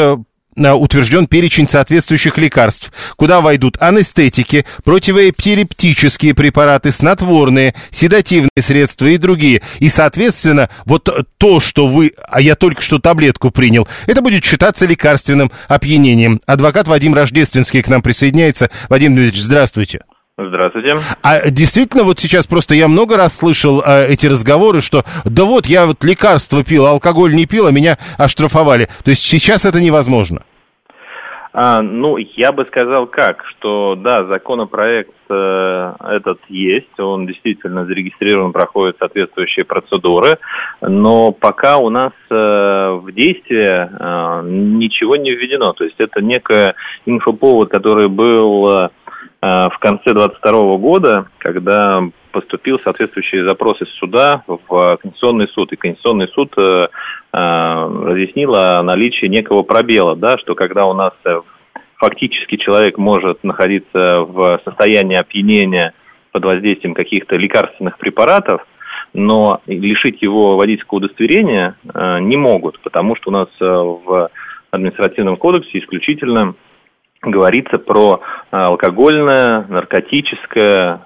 утвержден 0.66 1.26
перечень 1.26 1.68
соответствующих 1.68 2.38
лекарств, 2.38 2.92
куда 3.16 3.40
войдут 3.40 3.76
анестетики, 3.80 4.64
противоэпилептические 4.84 6.34
препараты, 6.34 6.92
снотворные, 6.92 7.74
седативные 7.90 8.50
средства 8.58 9.06
и 9.06 9.16
другие. 9.16 9.62
И, 9.78 9.88
соответственно, 9.88 10.68
вот 10.84 11.08
то, 11.38 11.60
что 11.60 11.86
вы, 11.86 12.12
а 12.28 12.40
я 12.40 12.54
только 12.54 12.82
что 12.82 12.98
таблетку 12.98 13.50
принял, 13.50 13.88
это 14.06 14.22
будет 14.22 14.44
считаться 14.44 14.86
лекарственным 14.86 15.50
опьянением. 15.68 16.40
Адвокат 16.46 16.88
Вадим 16.88 17.14
Рождественский 17.14 17.82
к 17.82 17.88
нам 17.88 18.02
присоединяется. 18.02 18.70
Вадим 18.88 19.14
Дмитриевич, 19.14 19.42
здравствуйте. 19.42 20.00
Здравствуйте. 20.38 20.96
А 21.22 21.50
действительно, 21.50 22.04
вот 22.04 22.20
сейчас 22.20 22.46
просто 22.46 22.76
я 22.76 22.86
много 22.86 23.16
раз 23.16 23.36
слышал 23.36 23.82
э, 23.84 24.06
эти 24.08 24.26
разговоры, 24.28 24.80
что 24.80 25.04
да 25.24 25.44
вот 25.44 25.66
я 25.66 25.84
вот 25.86 26.04
лекарство 26.04 26.62
пил, 26.62 26.86
а 26.86 26.90
алкоголь 26.90 27.34
не 27.34 27.46
пил, 27.46 27.66
а 27.66 27.72
меня 27.72 27.98
оштрафовали. 28.16 28.88
То 29.02 29.10
есть 29.10 29.22
сейчас 29.22 29.64
это 29.64 29.80
невозможно. 29.80 30.42
А, 31.52 31.80
ну, 31.80 32.16
я 32.18 32.52
бы 32.52 32.64
сказал 32.66 33.06
как, 33.06 33.44
что 33.46 33.94
да, 33.96 34.24
законопроект 34.26 35.14
э, 35.30 35.92
этот 36.10 36.40
есть, 36.48 36.98
он 36.98 37.26
действительно 37.26 37.86
зарегистрирован, 37.86 38.52
проходит 38.52 38.96
соответствующие 38.98 39.64
процедуры, 39.64 40.38
но 40.82 41.32
пока 41.32 41.78
у 41.78 41.88
нас 41.88 42.12
э, 42.30 42.34
в 42.34 43.10
действие 43.12 43.90
э, 43.90 44.42
ничего 44.44 45.16
не 45.16 45.32
введено. 45.32 45.72
То 45.72 45.84
есть 45.84 45.98
это 45.98 46.20
некий 46.20 46.74
инфоповод, 47.06 47.70
который 47.70 48.08
был 48.08 48.68
э, 48.68 48.88
в 49.40 49.78
конце 49.80 50.12
2022 50.12 50.76
года, 50.76 51.26
когда 51.38 52.02
поступил 52.30 52.78
соответствующий 52.84 53.42
запрос 53.48 53.80
из 53.80 53.88
суда 53.94 54.42
в 54.46 54.98
Конституционный 55.00 55.48
суд, 55.48 55.72
и 55.72 55.76
Конституционный 55.76 56.28
суд 56.28 56.54
э, 57.32 57.36
разъяснил 57.38 58.54
о 58.54 58.82
наличии 58.82 59.26
некого 59.26 59.62
пробела, 59.62 60.16
да, 60.16 60.38
что 60.38 60.54
когда 60.54 60.86
у 60.86 60.94
нас 60.94 61.12
э, 61.24 61.40
фактически 61.96 62.56
человек 62.56 62.98
может 62.98 63.42
находиться 63.44 64.20
в 64.20 64.60
состоянии 64.64 65.16
опьянения 65.16 65.94
под 66.32 66.44
воздействием 66.44 66.94
каких-то 66.94 67.36
лекарственных 67.36 67.98
препаратов, 67.98 68.66
но 69.14 69.60
лишить 69.66 70.20
его 70.22 70.56
водительского 70.56 70.98
удостоверения 70.98 71.76
э, 71.92 72.20
не 72.20 72.36
могут, 72.36 72.80
потому 72.80 73.16
что 73.16 73.30
у 73.30 73.32
нас 73.32 73.48
в 73.60 74.30
административном 74.70 75.36
кодексе 75.36 75.78
исключительно 75.78 76.54
говорится 77.22 77.78
про 77.78 78.20
алкогольное, 78.50 79.66
наркотическое 79.68 81.00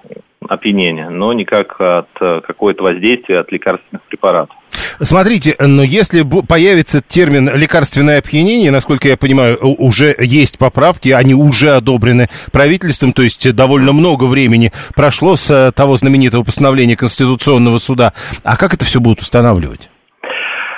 опьянение, 0.47 1.09
но 1.09 1.33
никак 1.33 1.79
от 1.79 2.09
какое-то 2.13 2.83
воздействие 2.83 3.39
от 3.39 3.51
лекарственных 3.51 4.03
препаратов. 4.03 4.55
Смотрите, 4.99 5.55
но 5.59 5.83
если 5.83 6.23
появится 6.47 7.01
термин 7.01 7.49
лекарственное 7.55 8.19
опьянение, 8.19 8.71
насколько 8.71 9.07
я 9.07 9.17
понимаю, 9.17 9.57
уже 9.61 10.15
есть 10.19 10.59
поправки, 10.59 11.09
они 11.09 11.33
уже 11.33 11.71
одобрены 11.71 12.27
правительством, 12.51 13.13
то 13.13 13.21
есть 13.21 13.55
довольно 13.55 13.93
много 13.93 14.25
времени 14.25 14.71
прошло 14.95 15.35
с 15.35 15.49
э, 15.49 15.71
того 15.71 15.97
знаменитого 15.97 16.43
постановления 16.43 16.95
Конституционного 16.95 17.77
суда. 17.77 18.13
А 18.43 18.57
как 18.57 18.73
это 18.73 18.85
все 18.85 18.99
будут 18.99 19.19
устанавливать? 19.19 19.89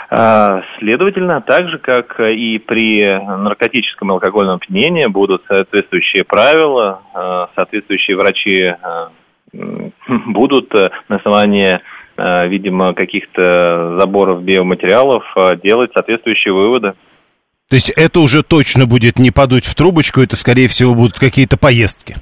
А, 0.10 0.62
Следовательно, 0.80 1.42
так 1.42 1.68
же, 1.70 1.80
как 1.80 2.20
и 2.20 2.58
при 2.60 3.04
наркотическом 3.04 4.10
и 4.10 4.14
алкогольном 4.14 4.56
опьянении, 4.56 5.08
будут 5.08 5.44
соответствующие 5.48 6.24
правила, 6.24 7.02
э, 7.14 7.46
соответствующие 7.56 8.16
врачи 8.18 8.62
э, 8.62 8.76
будут 10.28 10.74
э, 10.76 10.90
на 11.10 11.18
основании, 11.18 11.76
э, 11.76 11.80
видимо, 12.48 12.94
каких-то 12.94 14.00
заборов 14.00 14.44
биоматериалов 14.44 15.24
э, 15.36 15.58
делать 15.64 15.92
соответствующие 15.94 16.54
выводы. 16.54 16.94
То 17.70 17.76
есть 17.76 17.90
это 17.90 18.20
уже 18.20 18.44
точно 18.44 18.86
будет 18.86 19.18
не 19.18 19.32
подуть 19.32 19.66
в 19.66 19.76
трубочку, 19.76 20.22
это, 20.22 20.36
скорее 20.36 20.68
всего, 20.68 20.94
будут 20.94 21.18
какие-то 21.18 21.58
поездки. 21.58 22.16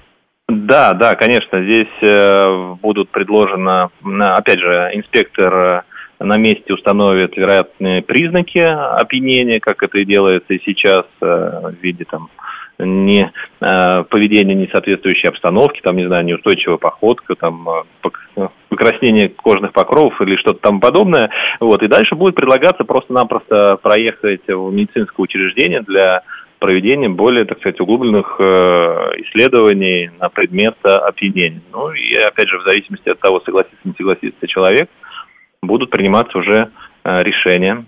Да, 0.48 0.94
да, 0.94 1.16
конечно, 1.16 1.64
здесь 1.64 1.88
э, 2.02 2.76
будут 2.82 3.10
предложено, 3.10 3.90
опять 4.04 4.60
же, 4.60 4.92
инспектор 4.94 5.54
э, 5.54 5.82
на 6.20 6.38
месте 6.38 6.74
установит 6.74 7.36
вероятные 7.38 8.02
признаки 8.02 8.60
опьянения, 8.60 9.60
как 9.60 9.84
это 9.84 10.00
и 10.00 10.06
делается 10.06 10.54
и 10.54 10.62
сейчас 10.66 11.06
э, 11.22 11.26
в 11.26 11.76
виде 11.82 12.06
там 12.06 12.30
не 12.80 13.32
э, 13.62 14.04
поведения 14.10 14.56
не 14.56 14.68
соответствующей 14.68 15.28
обстановке, 15.28 15.82
там, 15.84 15.98
не 15.98 16.08
знаю, 16.08 16.26
неустойчивая 16.26 16.78
походка, 16.78 17.36
там, 17.36 17.68
э, 17.70 17.84
пок- 18.02 18.52
покраснение 18.70 19.30
кожных 19.30 19.74
покровов 19.74 20.20
или 20.22 20.36
что-то 20.38 20.60
там 20.60 20.80
подобное. 20.80 21.30
Вот, 21.60 21.84
и 21.84 21.88
дальше 21.88 22.16
будет 22.16 22.36
предлагаться 22.36 22.84
просто-напросто 22.84 23.78
проехать 23.78 24.48
в 24.48 24.72
медицинское 24.72 25.22
учреждение 25.22 25.82
для 25.82 26.24
проведения 26.60 27.10
более, 27.10 27.44
так 27.46 27.60
сказать, 27.60 27.82
углубленных 27.82 28.38
э, 28.40 28.44
исследований 29.18 30.10
на 30.20 30.30
предмет 30.30 30.76
э, 30.86 30.90
опьянения. 30.90 31.62
Ну 31.74 31.92
и 31.92 32.16
опять 32.16 32.48
же, 32.48 32.58
в 32.58 32.64
зависимости 32.64 33.10
от 33.10 33.20
того, 33.20 33.42
согласится 33.42 33.78
не 33.84 33.94
согласится 33.98 34.48
человек, 34.48 34.90
будут 35.62 35.90
приниматься 35.90 36.38
уже 36.38 36.72
э, 37.04 37.18
решения. 37.24 37.86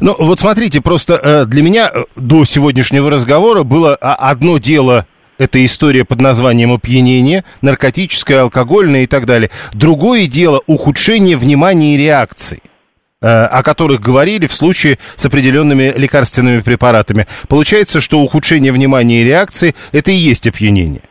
Ну, 0.00 0.14
вот 0.18 0.40
смотрите, 0.40 0.80
просто 0.80 1.20
э, 1.22 1.44
для 1.46 1.62
меня 1.62 1.90
э, 1.92 2.04
до 2.16 2.44
сегодняшнего 2.44 3.10
разговора 3.10 3.62
было 3.62 3.96
а, 4.00 4.14
одно 4.14 4.58
дело 4.58 5.06
эта 5.38 5.64
история 5.64 6.04
под 6.04 6.20
названием 6.20 6.72
опьянение, 6.72 7.44
наркотическое, 7.60 8.42
алкогольное 8.42 9.04
и 9.04 9.06
так 9.06 9.26
далее. 9.26 9.50
Другое 9.72 10.26
дело 10.26 10.62
ухудшение 10.66 11.36
внимания 11.36 11.94
и 11.94 11.98
реакции 11.98 12.60
э, 13.20 13.26
о 13.26 13.62
которых 13.62 14.00
говорили 14.00 14.46
в 14.46 14.54
случае 14.54 14.98
с 15.16 15.26
определенными 15.26 15.92
лекарственными 15.96 16.60
препаратами. 16.60 17.26
Получается, 17.48 18.00
что 18.00 18.20
ухудшение 18.20 18.72
внимания 18.72 19.22
и 19.22 19.24
реакции– 19.24 19.74
это 19.92 20.10
и 20.10 20.16
есть 20.16 20.46
опьянение. 20.46 21.02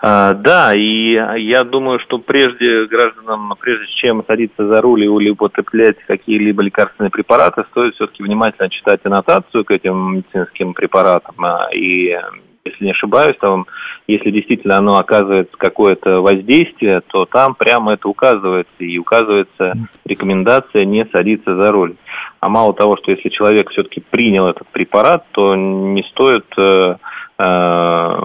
А, 0.00 0.34
Да, 0.34 0.74
и 0.74 1.12
я 1.12 1.64
думаю, 1.64 1.98
что 2.00 2.18
прежде 2.18 2.86
гражданам, 2.86 3.54
прежде 3.60 3.86
чем 3.96 4.24
садиться 4.26 4.66
за 4.66 4.80
руль 4.80 5.04
или 5.04 5.30
употреблять 5.30 5.96
какие-либо 6.06 6.62
лекарственные 6.62 7.10
препараты, 7.10 7.64
стоит 7.70 7.94
все-таки 7.94 8.22
внимательно 8.22 8.70
читать 8.70 9.00
аннотацию 9.04 9.64
к 9.64 9.70
этим 9.70 10.16
медицинским 10.16 10.74
препаратам. 10.74 11.34
А, 11.44 11.68
И, 11.72 12.16
если 12.64 12.84
не 12.84 12.90
ошибаюсь, 12.92 13.36
там, 13.40 13.66
если 14.06 14.30
действительно 14.30 14.76
оно 14.76 14.98
оказывает 14.98 15.50
какое-то 15.56 16.20
воздействие, 16.20 17.00
то 17.08 17.24
там 17.24 17.54
прямо 17.54 17.94
это 17.94 18.08
указывается. 18.08 18.72
И 18.78 18.98
указывается 18.98 19.72
рекомендация 20.04 20.84
не 20.84 21.06
садиться 21.06 21.56
за 21.56 21.72
руль. 21.72 21.96
А 22.40 22.48
мало 22.48 22.72
того, 22.72 22.96
что 22.98 23.10
если 23.10 23.30
человек 23.30 23.70
все-таки 23.70 24.02
принял 24.10 24.46
этот 24.46 24.68
препарат, 24.68 25.24
то 25.32 25.56
не 25.56 26.02
стоит 26.04 26.46
э, 26.56 26.96
э, 27.38 28.18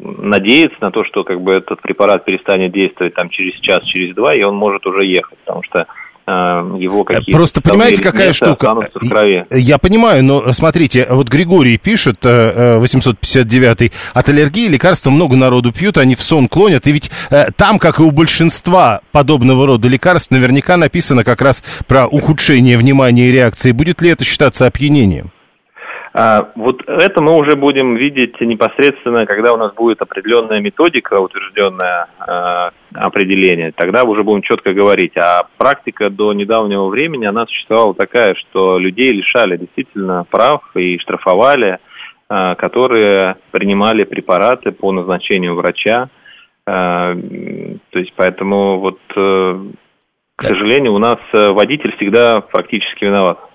надеяться 0.00 0.78
на 0.80 0.90
то, 0.90 1.04
что 1.04 1.24
как 1.24 1.40
бы 1.40 1.52
этот 1.52 1.80
препарат 1.82 2.24
перестанет 2.24 2.72
действовать 2.72 3.14
там 3.14 3.28
через 3.30 3.54
час, 3.60 3.84
через 3.84 4.14
два, 4.14 4.34
и 4.34 4.42
он 4.42 4.56
может 4.56 4.86
уже 4.86 5.04
ехать, 5.04 5.38
потому 5.44 5.62
что 5.62 5.86
э, 6.26 6.30
его 6.78 7.04
какие-то 7.04 7.32
Просто 7.32 7.60
понимаете, 7.60 8.02
какая 8.02 8.32
штука? 8.32 8.74
в 8.94 9.08
крови. 9.08 9.46
Я 9.50 9.78
понимаю, 9.78 10.24
но 10.24 10.52
смотрите, 10.52 11.06
вот 11.10 11.28
Григорий 11.28 11.76
пишет, 11.78 12.24
э, 12.24 12.78
э, 12.78 12.80
859-й, 12.80 13.92
от 14.14 14.28
аллергии 14.28 14.68
лекарства 14.68 15.10
много 15.10 15.36
народу 15.36 15.72
пьют, 15.72 15.98
они 15.98 16.14
в 16.14 16.22
сон 16.22 16.48
клонят, 16.48 16.86
и 16.86 16.92
ведь 16.92 17.10
э, 17.30 17.46
там, 17.56 17.78
как 17.78 18.00
и 18.00 18.02
у 18.02 18.10
большинства 18.10 19.00
подобного 19.12 19.66
рода 19.66 19.88
лекарств, 19.88 20.30
наверняка 20.30 20.76
написано 20.76 21.24
как 21.24 21.42
раз 21.42 21.62
про 21.86 22.06
ухудшение 22.06 22.78
внимания 22.78 23.28
и 23.28 23.32
реакции. 23.32 23.72
Будет 23.72 24.02
ли 24.02 24.10
это 24.10 24.24
считаться 24.24 24.66
опьянением? 24.66 25.30
А, 26.12 26.50
вот 26.56 26.82
это 26.88 27.22
мы 27.22 27.38
уже 27.38 27.56
будем 27.56 27.94
видеть 27.94 28.40
непосредственно, 28.40 29.26
когда 29.26 29.52
у 29.52 29.56
нас 29.56 29.72
будет 29.74 30.02
определенная 30.02 30.60
методика, 30.60 31.20
утвержденное 31.20 32.08
э, 32.26 32.70
определение, 32.94 33.70
тогда 33.72 34.02
уже 34.02 34.24
будем 34.24 34.42
четко 34.42 34.72
говорить. 34.72 35.16
А 35.16 35.42
практика 35.56 36.10
до 36.10 36.32
недавнего 36.32 36.88
времени, 36.88 37.26
она 37.26 37.46
существовала 37.46 37.94
такая, 37.94 38.34
что 38.34 38.78
людей 38.78 39.12
лишали 39.12 39.56
действительно 39.56 40.24
прав 40.28 40.62
и 40.74 40.98
штрафовали, 40.98 41.78
э, 42.28 42.54
которые 42.56 43.36
принимали 43.52 44.02
препараты 44.02 44.72
по 44.72 44.90
назначению 44.90 45.54
врача, 45.54 46.08
А, 46.66 47.14
то 47.14 47.98
есть 47.98 48.12
поэтому 48.16 48.80
вот, 48.80 48.98
э, 49.16 49.60
к 50.36 50.42
сожалению, 50.42 50.94
у 50.94 50.98
нас 50.98 51.18
э, 51.32 51.50
водитель 51.50 51.94
всегда 51.96 52.42
фактически 52.52 53.04
виноват. 53.04 53.49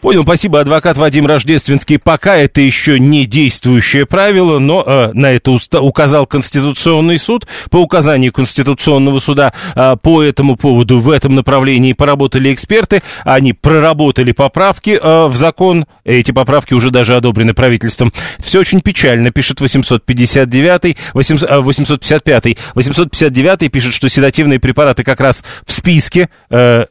Понял, 0.00 0.22
спасибо, 0.22 0.60
адвокат 0.60 0.96
Вадим 0.96 1.26
Рождественский. 1.26 1.98
Пока 1.98 2.36
это 2.36 2.60
еще 2.60 2.98
не 2.98 3.26
действующее 3.26 4.06
правило, 4.06 4.58
но 4.58 4.82
э, 4.86 5.10
на 5.12 5.32
это 5.32 5.52
уста- 5.52 5.80
указал 5.80 6.26
Конституционный 6.26 7.18
суд. 7.18 7.46
По 7.70 7.78
указанию 7.78 8.32
Конституционного 8.32 9.20
суда 9.20 9.52
э, 9.74 9.96
по 10.02 10.22
этому 10.22 10.56
поводу 10.56 11.00
в 11.00 11.10
этом 11.10 11.34
направлении 11.34 11.92
поработали 11.92 12.52
эксперты. 12.52 13.02
Они 13.24 13.52
проработали 13.52 14.32
поправки 14.32 14.98
э, 15.00 15.26
в 15.26 15.36
закон. 15.36 15.86
Эти 16.04 16.32
поправки 16.32 16.74
уже 16.74 16.90
даже 16.90 17.16
одобрены 17.16 17.54
правительством. 17.54 18.12
Все 18.38 18.60
очень 18.60 18.80
печально, 18.80 19.30
пишет 19.30 19.60
859 19.60 20.96
800, 21.14 21.50
э, 21.50 21.58
855 21.60 22.56
859 22.74 23.70
пишет, 23.72 23.94
что 23.94 24.08
седативные 24.08 24.58
препараты 24.58 25.04
как 25.04 25.20
раз 25.20 25.44
в 25.64 25.72
списке 25.72 26.28
э, 26.50 26.86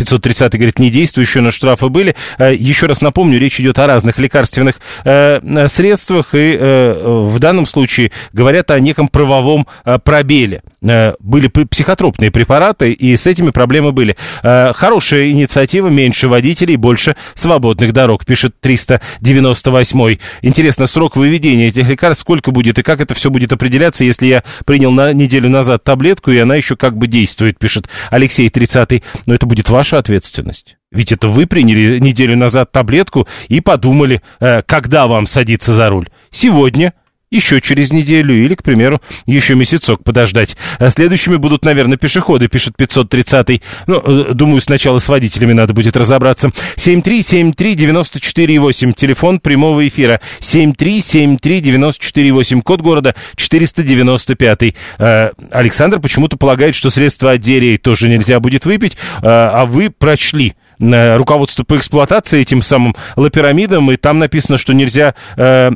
530 0.00 0.54
говорит, 0.54 0.78
не 0.78 0.88
действующие, 0.90 1.42
но 1.42 1.50
штрафы 1.50 1.88
были. 1.90 2.16
Э, 2.38 2.54
Еще 2.54 2.86
раз 2.86 3.02
напомню, 3.02 3.38
речь 3.38 3.60
идет 3.60 3.78
о 3.78 3.86
разных 3.86 4.18
лекарственных 4.18 4.76
э, 5.04 5.66
средствах, 5.68 6.28
и 6.34 6.56
э, 6.58 7.26
в 7.28 7.38
данном 7.38 7.66
случае 7.66 8.10
говорят 8.32 8.70
о 8.70 8.80
неком 8.80 9.08
правовом 9.08 9.66
э, 9.84 9.98
пробеле. 10.02 10.62
Э, 10.80 11.12
Были 11.20 11.48
психотропные 11.48 12.30
препараты, 12.30 12.92
и 12.92 13.14
с 13.14 13.26
этими 13.26 13.50
проблемы 13.50 13.92
были. 13.92 14.16
Э, 14.42 14.72
Хорошая 14.74 15.30
инициатива, 15.30 15.88
меньше 15.88 16.28
водителей, 16.28 16.76
больше 16.76 17.14
свободных 17.34 17.92
дорог, 17.92 18.24
пишет 18.24 18.54
398. 18.60 20.16
Интересно, 20.40 20.86
срок 20.86 21.16
выведения 21.16 21.68
этих 21.68 21.88
лекарств 21.90 22.22
сколько 22.22 22.52
будет, 22.52 22.78
и 22.78 22.82
как 22.82 23.00
это 23.02 23.14
все 23.14 23.28
будет 23.28 23.52
определяться, 23.52 24.04
если 24.04 24.26
я 24.26 24.44
принял 24.64 24.92
на 24.92 25.12
неделю 25.12 25.50
назад 25.50 25.84
таблетку, 25.84 26.30
и 26.30 26.38
она 26.38 26.54
еще 26.54 26.74
как 26.76 26.96
бы 26.96 27.06
действует, 27.06 27.58
пишет 27.58 27.88
Алексей 28.10 28.48
30. 28.48 29.02
Но 29.26 29.34
это 29.34 29.44
будет 29.44 29.68
ваша 29.90 29.98
ответственность. 29.98 30.76
Ведь 30.92 31.12
это 31.12 31.28
вы 31.28 31.46
приняли 31.46 31.98
неделю 31.98 32.36
назад 32.36 32.72
таблетку 32.72 33.26
и 33.48 33.60
подумали, 33.60 34.22
э, 34.40 34.62
когда 34.62 35.06
вам 35.06 35.26
садиться 35.26 35.72
за 35.72 35.88
руль. 35.88 36.08
Сегодня, 36.30 36.92
еще 37.30 37.60
через 37.60 37.92
неделю 37.92 38.34
или, 38.34 38.56
к 38.56 38.64
примеру, 38.64 39.00
еще 39.24 39.54
месяцок 39.54 40.02
подождать. 40.02 40.56
А 40.80 40.90
следующими 40.90 41.36
будут, 41.36 41.64
наверное, 41.64 41.96
пешеходы, 41.96 42.48
пишет 42.48 42.74
530-й. 42.76 43.62
Ну, 43.86 44.02
э, 44.04 44.34
думаю, 44.34 44.60
сначала 44.60 44.98
с 44.98 45.08
водителями 45.08 45.52
надо 45.52 45.72
будет 45.72 45.96
разобраться. 45.96 46.50
7373948, 46.74 48.94
телефон 48.94 49.38
прямого 49.38 49.86
эфира. 49.86 50.20
7373948, 50.40 52.62
код 52.62 52.80
города 52.80 53.14
495. 53.36 54.74
Э, 54.98 55.30
Александр 55.52 56.00
почему-то 56.00 56.36
полагает, 56.36 56.74
что 56.74 56.90
средства 56.90 57.30
от 57.32 57.40
диареи 57.40 57.76
тоже 57.76 58.08
нельзя 58.08 58.40
будет 58.40 58.66
выпить, 58.66 58.94
э, 58.94 58.96
а 59.22 59.66
вы 59.66 59.90
прочли 59.90 60.54
э, 60.80 61.16
руководство 61.16 61.62
по 61.62 61.76
эксплуатации 61.76 62.40
этим 62.40 62.62
самым 62.62 62.96
лапирамидом, 63.14 63.92
и 63.92 63.96
там 63.96 64.18
написано, 64.18 64.58
что 64.58 64.72
нельзя... 64.72 65.14
э, 65.36 65.70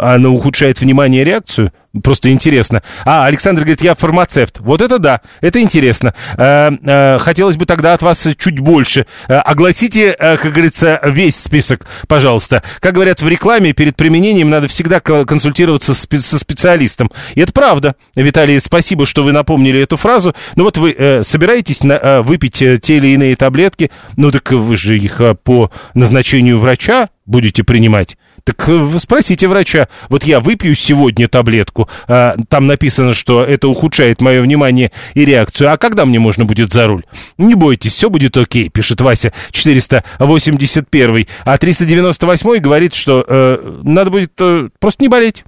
м, 0.00 0.06
оно 0.06 0.32
ухудшает 0.32 0.80
внимание 0.80 1.22
и 1.22 1.24
реакцию? 1.24 1.72
Просто 2.04 2.30
интересно. 2.30 2.84
А, 3.04 3.26
Александр 3.26 3.62
говорит, 3.62 3.82
я 3.82 3.96
фармацевт. 3.96 4.60
Вот 4.60 4.80
это 4.80 5.00
да, 5.00 5.22
это 5.40 5.60
интересно. 5.60 6.14
Э, 6.38 6.70
э, 6.84 7.18
хотелось 7.18 7.56
бы 7.56 7.66
тогда 7.66 7.94
от 7.94 8.02
вас 8.02 8.28
чуть 8.38 8.60
больше. 8.60 9.06
Э, 9.26 9.38
огласите, 9.38 10.14
э, 10.16 10.36
как 10.36 10.52
говорится, 10.52 11.00
весь 11.04 11.34
список, 11.36 11.86
пожалуйста. 12.06 12.62
Как 12.78 12.94
говорят 12.94 13.22
в 13.22 13.28
рекламе, 13.28 13.72
перед 13.72 13.96
применением 13.96 14.50
надо 14.50 14.68
всегда 14.68 15.00
ко- 15.00 15.24
консультироваться 15.24 15.92
с 15.94 16.06
со 16.20 16.38
специалистом. 16.38 17.10
И 17.34 17.40
это 17.40 17.52
правда. 17.52 17.96
Виталий, 18.14 18.60
спасибо, 18.60 19.04
что 19.04 19.24
вы 19.24 19.32
напомнили 19.32 19.80
эту 19.80 19.96
фразу. 19.96 20.32
Ну 20.54 20.62
вот 20.62 20.78
вы 20.78 20.94
э, 20.96 21.24
собираетесь 21.24 21.82
на- 21.82 21.94
э, 21.94 22.20
выпить 22.22 22.62
э, 22.62 22.78
те 22.78 22.98
или 22.98 23.08
иные 23.08 23.34
таблетки, 23.34 23.90
ну 24.16 24.30
так 24.30 24.52
вы 24.52 24.76
же 24.76 24.96
их 24.96 25.20
э, 25.20 25.34
по 25.34 25.72
назначению 25.94 26.60
врача 26.60 27.08
будете 27.26 27.64
принимать. 27.64 28.16
Так 28.44 28.68
э, 28.68 28.98
спросите 28.98 29.48
врача, 29.48 29.88
вот 30.08 30.24
я 30.24 30.40
выпью 30.40 30.74
сегодня 30.74 31.28
таблетку, 31.28 31.88
а, 32.08 32.36
там 32.48 32.66
написано, 32.66 33.14
что 33.14 33.44
это 33.44 33.68
ухудшает 33.68 34.20
мое 34.20 34.42
внимание 34.42 34.92
и 35.14 35.24
реакцию, 35.24 35.72
а 35.72 35.76
когда 35.76 36.06
мне 36.06 36.18
можно 36.18 36.44
будет 36.44 36.72
за 36.72 36.86
руль? 36.86 37.04
Не 37.38 37.54
бойтесь, 37.54 37.92
все 37.92 38.10
будет 38.10 38.36
окей, 38.36 38.68
пишет 38.68 39.00
Вася 39.00 39.32
481, 39.50 41.26
а 41.44 41.58
398 41.58 42.58
говорит, 42.58 42.94
что 42.94 43.24
э, 43.26 43.80
надо 43.82 44.10
будет 44.10 44.32
э, 44.38 44.68
просто 44.78 45.02
не 45.02 45.08
болеть. 45.08 45.44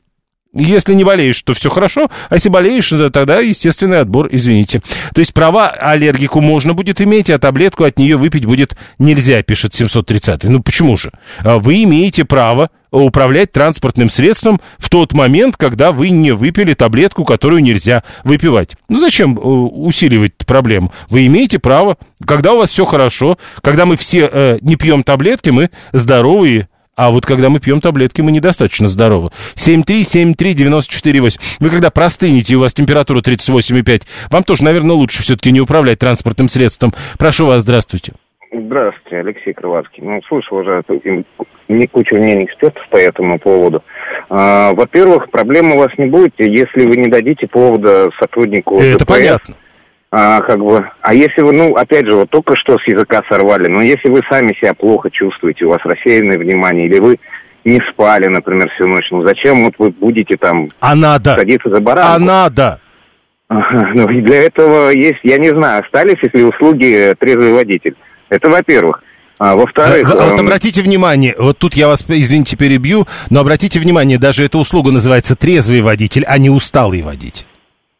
Если 0.55 0.93
не 0.93 1.03
болеешь, 1.03 1.41
то 1.43 1.55
все 1.55 1.71
хорошо, 1.71 2.11
а 2.29 2.35
если 2.35 2.51
болеешь, 2.51 2.87
то 2.91 3.09
тогда 3.09 3.41
естественный 3.41 4.01
отбор, 4.01 4.29
извините. 4.31 4.83
То 5.15 5.21
есть 5.21 5.33
права 5.33 5.69
аллергику 5.69 6.43
можно 6.43 6.75
будет 6.75 7.01
иметь, 7.01 7.31
а 7.31 7.39
таблетку 7.39 7.85
от 7.85 7.99
нее 7.99 8.19
выпить 8.19 8.45
будет 8.45 8.77
нельзя, 8.99 9.43
пишет 9.43 9.75
730. 9.75 10.45
Ну 10.45 10.63
почему 10.63 10.99
же? 10.99 11.11
А 11.41 11.59
Вы 11.59 11.85
имеете 11.85 12.27
право 12.27 12.69
управлять 12.93 13.53
транспортным 13.53 14.11
средством 14.11 14.61
в 14.79 14.89
тот 14.89 15.13
момент, 15.13 15.57
когда 15.57 15.93
вы 15.93 16.11
не 16.11 16.33
выпили 16.33 16.75
таблетку, 16.75 17.25
которую 17.25 17.63
нельзя 17.63 18.03
выпивать. 18.25 18.77
Ну 18.89 18.99
зачем 18.99 19.37
э, 19.37 19.41
усиливать 19.41 20.37
проблему? 20.47 20.93
Вы 21.09 21.27
имеете 21.27 21.59
право, 21.59 21.97
когда 22.25 22.53
у 22.53 22.59
вас 22.59 22.71
все 22.71 22.85
хорошо, 22.85 23.39
когда 23.63 23.87
мы 23.87 23.97
все 23.97 24.29
э, 24.31 24.59
не 24.61 24.77
пьем 24.77 25.03
таблетки, 25.03 25.51
мы 25.51 25.71
здоровые, 25.93 26.69
а 26.95 27.11
вот 27.11 27.25
когда 27.25 27.49
мы 27.49 27.59
пьем 27.59 27.81
таблетки, 27.81 28.21
мы 28.21 28.33
недостаточно 28.33 28.87
здоровы. 28.87 29.31
7373948. 29.55 31.41
Вы 31.59 31.71
когда 31.71 31.91
простынете, 31.91 32.53
и 32.53 32.57
у 32.57 32.61
вас 32.61 32.75
температура 32.75 33.21
38,5, 33.21 34.03
вам 34.31 34.45
тоже, 34.45 34.65
наверное, 34.65 34.95
лучше 34.95 35.23
все-таки 35.23 35.51
не 35.51 35.61
управлять 35.61 35.99
транспортным 35.99 36.49
средством. 36.49 36.95
Прошу 37.19 37.47
вас, 37.47 37.63
здравствуйте. 37.63 38.13
Здравствуйте, 38.53 39.19
Алексей 39.21 39.55
Крылатский. 39.55 40.03
Ну, 40.03 40.21
слушал 40.29 40.59
уже 40.59 40.83
не 41.69 41.87
кучу 41.87 42.15
мнений 42.17 42.45
экспертов 42.45 42.83
по 42.91 42.99
этому 42.99 43.39
поводу. 43.39 43.83
А, 44.29 44.75
во-первых, 44.75 45.31
проблем 45.31 45.73
у 45.73 45.79
вас 45.79 45.89
не 45.97 46.07
будет, 46.07 46.35
если 46.39 46.87
вы 46.87 46.97
не 46.97 47.09
дадите 47.09 47.47
повода 47.47 48.11
сотруднику 48.21 48.79
Это 48.79 48.99
ДПС. 48.99 49.07
понятно. 49.07 49.55
А, 50.11 50.41
как 50.41 50.59
бы, 50.59 50.87
а 51.01 51.15
если 51.15 51.41
вы, 51.41 51.53
ну, 51.55 51.75
опять 51.75 52.07
же, 52.07 52.15
вот 52.17 52.29
только 52.29 52.55
что 52.59 52.77
с 52.79 52.87
языка 52.87 53.23
сорвали, 53.31 53.69
но 53.69 53.81
если 53.81 54.11
вы 54.11 54.21
сами 54.31 54.49
себя 54.61 54.75
плохо 54.75 55.11
чувствуете, 55.11 55.65
у 55.65 55.71
вас 55.71 55.81
рассеянное 55.85 56.37
внимание, 56.37 56.87
или 56.87 57.01
вы 57.01 57.17
не 57.65 57.81
спали, 57.91 58.27
например, 58.27 58.69
всю 58.75 58.87
ночь, 58.87 59.09
ну 59.11 59.27
зачем 59.27 59.65
вот 59.65 59.75
вы 59.79 59.89
будете 59.91 60.37
там 60.37 60.69
А 60.81 60.95
надо. 60.95 61.37
садиться 61.37 61.71
за 61.75 61.81
баранку? 61.81 62.13
А 62.17 62.19
надо. 62.19 62.81
Ну, 63.49 64.07
для 64.23 64.45
этого 64.45 64.91
есть, 64.91 65.21
я 65.23 65.37
не 65.39 65.49
знаю, 65.51 65.83
остались 65.83 66.23
ли 66.35 66.43
услуги 66.45 67.15
трезвый 67.19 67.53
водитель. 67.53 67.95
Это 68.33 68.49
во-первых. 68.49 69.03
А, 69.39 69.55
во-вторых... 69.57 70.09
А, 70.11 70.15
Вот 70.15 70.39
эм, 70.39 70.47
обратите 70.47 70.83
внимание, 70.83 71.35
вот 71.39 71.59
тут 71.59 71.75
я 71.75 71.87
вас, 71.89 72.05
извините, 72.09 72.57
перебью, 72.57 73.07
но 73.31 73.41
обратите 73.41 73.79
внимание, 73.79 74.19
даже 74.19 74.45
эта 74.45 74.57
услуга 74.57 74.91
называется 74.91 75.37
трезвый 75.37 75.83
водитель, 75.83 76.25
а 76.27 76.39
не 76.39 76.49
усталый 76.49 77.03
водитель. 77.03 77.45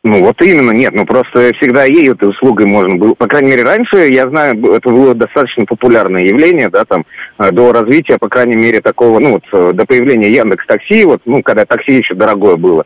Ну, 0.05 0.25
вот 0.25 0.41
именно, 0.41 0.73
нет, 0.73 0.95
ну 0.95 1.05
просто 1.05 1.53
всегда 1.61 1.85
ей 1.85 2.11
этой 2.11 2.31
услугой 2.31 2.67
можно 2.67 2.97
было. 2.97 3.15
По 3.15 3.29
крайней 3.29 3.51
мере, 3.51 3.63
раньше, 3.63 4.09
я 4.09 4.29
знаю, 4.29 4.55
это 4.73 4.89
было 4.89 5.15
достаточно 5.15 5.65
популярное 5.65 6.25
явление, 6.25 6.71
да, 6.71 6.85
там, 6.85 7.05
э, 7.39 7.51
до 7.53 7.73
развития, 7.73 8.17
по 8.19 8.29
крайней 8.29 8.57
мере, 8.57 8.81
такого, 8.81 9.21
ну, 9.21 9.33
вот, 9.33 9.45
э, 9.53 9.73
до 9.75 9.85
появления 9.85 10.33
Яндекс 10.33 10.67
Такси, 10.67 11.05
вот, 11.05 11.21
ну, 11.27 11.43
когда 11.43 11.67
такси 11.67 11.99
еще 11.99 12.15
дорогое 12.15 12.57
было. 12.57 12.85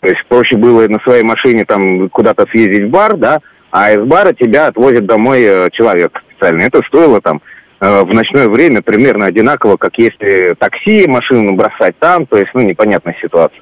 То 0.00 0.08
есть 0.08 0.24
проще 0.28 0.56
было 0.56 0.86
на 0.86 1.00
своей 1.00 1.24
машине 1.24 1.64
там 1.64 2.08
куда-то 2.08 2.46
съездить 2.50 2.84
в 2.84 2.90
бар, 2.90 3.16
да, 3.16 3.40
а 3.72 3.92
из 3.92 4.02
бара 4.06 4.32
тебя 4.32 4.68
отвозит 4.68 5.04
домой 5.04 5.42
э, 5.42 5.68
человек 5.72 6.22
специально. 6.44 6.62
Это 6.62 6.82
стоило 6.86 7.20
там 7.20 7.40
э, 7.80 8.02
в 8.02 8.08
ночное 8.08 8.48
время 8.48 8.82
примерно 8.82 9.26
одинаково, 9.26 9.76
как 9.76 9.92
если 9.96 10.54
такси, 10.58 11.06
машину 11.06 11.54
бросать 11.54 11.98
там, 11.98 12.26
то 12.26 12.36
есть, 12.36 12.50
ну, 12.54 12.60
непонятная 12.62 13.16
ситуация. 13.20 13.60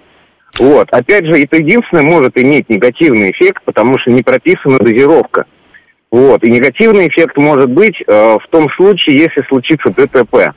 Вот. 0.59 0.89
Опять 0.91 1.25
же, 1.27 1.43
это 1.43 1.57
единственное 1.57 2.05
может 2.05 2.39
иметь 2.39 2.69
негативный 2.69 3.31
эффект, 3.31 3.63
потому 3.65 3.99
что 3.99 4.11
не 4.11 4.23
прописана 4.23 4.79
дозировка. 4.79 5.47
Вот. 6.11 6.45
И 6.45 6.51
негативный 6.51 7.09
эффект 7.09 7.37
может 7.39 7.71
быть 7.71 7.97
э, 8.07 8.13
в 8.13 8.47
том 8.51 8.69
случае, 8.77 9.19
если 9.19 9.43
случится 9.49 9.91
ДТП. 9.91 10.55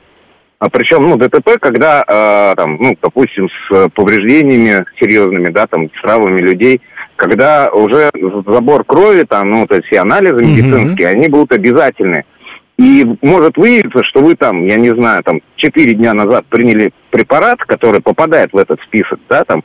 А 0.58 0.70
причем, 0.70 1.02
ну, 1.02 1.16
ДТП, 1.16 1.58
когда, 1.60 2.02
э, 2.06 2.54
там, 2.56 2.76
ну, 2.76 2.96
допустим, 3.00 3.48
с 3.48 3.88
повреждениями 3.90 4.84
серьезными, 5.00 5.48
да, 5.48 5.66
там, 5.66 5.88
с 5.88 6.02
травмами 6.02 6.40
людей, 6.40 6.80
когда 7.16 7.70
уже 7.70 8.10
забор 8.46 8.84
крови, 8.84 9.24
там, 9.28 9.48
ну, 9.48 9.66
то 9.66 9.76
есть 9.76 9.86
все 9.88 10.00
анализы 10.00 10.44
медицинские, 10.44 11.08
они 11.08 11.28
будут 11.28 11.52
обязательны. 11.52 12.24
И 12.78 13.04
может 13.22 13.56
выявиться, 13.56 14.04
что 14.04 14.20
вы 14.20 14.34
там, 14.34 14.66
я 14.66 14.76
не 14.76 14.90
знаю, 14.94 15.22
там, 15.24 15.40
4 15.56 15.94
дня 15.94 16.12
назад 16.12 16.44
приняли 16.46 16.92
препарат, 17.10 17.58
который 17.60 18.02
попадает 18.02 18.52
в 18.52 18.58
этот 18.58 18.80
список, 18.82 19.18
да, 19.30 19.44
там, 19.44 19.64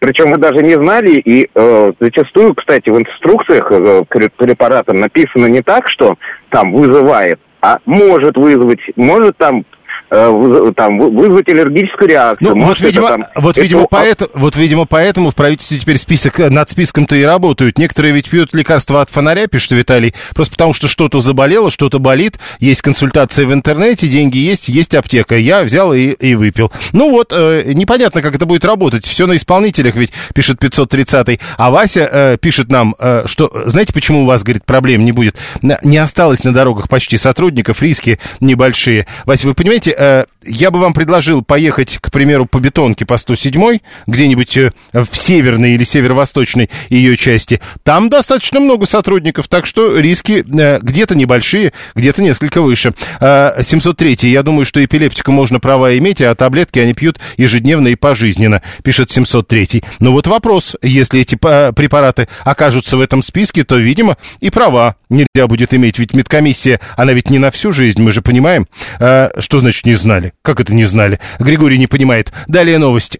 причем 0.00 0.30
вы 0.30 0.38
даже 0.38 0.64
не 0.64 0.74
знали, 0.74 1.20
и 1.24 1.48
э, 1.52 1.92
зачастую, 1.98 2.54
кстати, 2.54 2.88
в 2.88 2.98
инструкциях 2.98 3.70
э, 3.70 4.04
к 4.08 4.14
ре- 4.14 4.30
препаратам 4.36 5.00
написано 5.00 5.46
не 5.46 5.60
так, 5.60 5.88
что 5.88 6.14
там 6.50 6.72
вызывает, 6.72 7.40
а 7.60 7.78
может 7.84 8.36
вызвать, 8.36 8.80
может 8.96 9.36
там 9.36 9.64
там, 10.10 10.98
вызвать 10.98 11.48
аллергическую 11.48 12.08
реакцию. 12.08 12.56
Ну, 12.56 12.64
вот, 12.64 12.80
видимо, 12.80 13.08
там, 13.08 13.24
вот, 13.34 13.58
это... 13.58 13.62
видимо, 13.62 13.86
поэтому, 13.90 14.30
вот, 14.34 14.56
видимо, 14.56 14.86
поэтому 14.86 15.30
в 15.30 15.34
правительстве 15.34 15.78
теперь 15.78 15.98
список, 15.98 16.40
э, 16.40 16.50
над 16.50 16.70
списком-то 16.70 17.14
и 17.16 17.22
работают. 17.22 17.78
Некоторые 17.78 18.14
ведь 18.14 18.30
пьют 18.30 18.54
лекарства 18.54 19.02
от 19.02 19.10
фонаря, 19.10 19.46
пишет 19.46 19.72
Виталий, 19.72 20.14
просто 20.34 20.52
потому 20.52 20.72
что 20.72 20.88
что-то 20.88 21.20
заболело, 21.20 21.70
что-то 21.70 21.98
болит, 21.98 22.38
есть 22.58 22.80
консультация 22.82 23.46
в 23.46 23.52
интернете, 23.52 24.08
деньги 24.08 24.38
есть, 24.38 24.68
есть 24.68 24.94
аптека. 24.94 25.36
Я 25.36 25.62
взял 25.62 25.92
и, 25.92 26.10
и 26.10 26.34
выпил. 26.34 26.72
Ну 26.92 27.10
вот, 27.10 27.32
э, 27.34 27.72
непонятно, 27.74 28.22
как 28.22 28.34
это 28.34 28.46
будет 28.46 28.64
работать. 28.64 29.04
Все 29.04 29.26
на 29.26 29.36
исполнителях 29.36 29.94
ведь, 29.94 30.12
пишет 30.34 30.62
530-й. 30.62 31.40
А 31.56 31.70
Вася 31.70 32.08
э, 32.10 32.36
пишет 32.40 32.70
нам, 32.70 32.94
э, 32.98 33.24
что, 33.26 33.50
знаете, 33.66 33.92
почему 33.92 34.22
у 34.22 34.26
вас, 34.26 34.42
говорит, 34.42 34.64
проблем 34.64 35.04
не 35.04 35.12
будет? 35.12 35.36
Не 35.62 35.98
осталось 35.98 36.44
на 36.44 36.52
дорогах 36.52 36.88
почти 36.88 37.18
сотрудников, 37.18 37.82
риски 37.82 38.18
небольшие. 38.40 39.06
Вася, 39.24 39.46
вы 39.46 39.54
понимаете, 39.54 39.94
э, 39.98 40.24
я 40.44 40.70
бы 40.70 40.80
вам 40.80 40.94
предложил 40.94 41.42
поехать, 41.42 41.98
к 42.00 42.10
примеру, 42.10 42.46
по 42.46 42.58
бетонке 42.58 43.04
по 43.04 43.16
107 43.16 43.78
где-нибудь 44.06 44.56
э, 44.56 44.72
в 44.92 45.08
северной 45.12 45.72
или 45.72 45.84
северо-восточной 45.84 46.70
ее 46.88 47.16
части. 47.16 47.60
Там 47.82 48.08
достаточно 48.08 48.60
много 48.60 48.86
сотрудников, 48.86 49.48
так 49.48 49.66
что 49.66 49.98
риски 49.98 50.44
э, 50.48 50.78
где-то 50.80 51.14
небольшие, 51.14 51.72
где-то 51.94 52.22
несколько 52.22 52.62
выше. 52.62 52.94
703 53.20 54.30
я 54.30 54.42
думаю, 54.42 54.64
что 54.64 54.84
эпилептику 54.84 55.32
можно 55.32 55.60
права 55.60 55.96
иметь, 55.98 56.22
а 56.22 56.34
таблетки 56.34 56.78
они 56.78 56.94
пьют 56.94 57.18
ежедневно 57.36 57.88
и 57.88 57.94
пожизненно, 57.94 58.62
пишет 58.82 59.10
703 59.10 59.82
Ну 60.00 60.12
вот 60.12 60.26
вопрос, 60.26 60.76
если 60.82 61.20
эти 61.20 61.34
препараты 61.34 62.28
окажутся 62.44 62.96
в 62.96 63.00
этом 63.00 63.22
списке, 63.22 63.64
то, 63.64 63.76
видимо, 63.76 64.16
и 64.40 64.50
права 64.50 64.96
нельзя 65.10 65.46
будет 65.46 65.74
иметь, 65.74 65.98
ведь 65.98 66.14
медкомиссия, 66.14 66.80
она 66.96 67.12
ведь 67.12 67.30
не 67.30 67.38
на 67.38 67.50
всю 67.50 67.72
жизнь, 67.72 68.02
мы 68.02 68.12
же 68.12 68.22
понимаем. 68.22 68.66
Что 68.98 69.58
значит 69.58 69.86
не 69.86 69.94
знали? 70.28 70.32
Как 70.42 70.60
это 70.60 70.74
не 70.74 70.84
знали? 70.84 71.20
Григорий 71.38 71.78
не 71.78 71.86
понимает. 71.86 72.32
Далее 72.46 72.78
новости. 72.78 73.16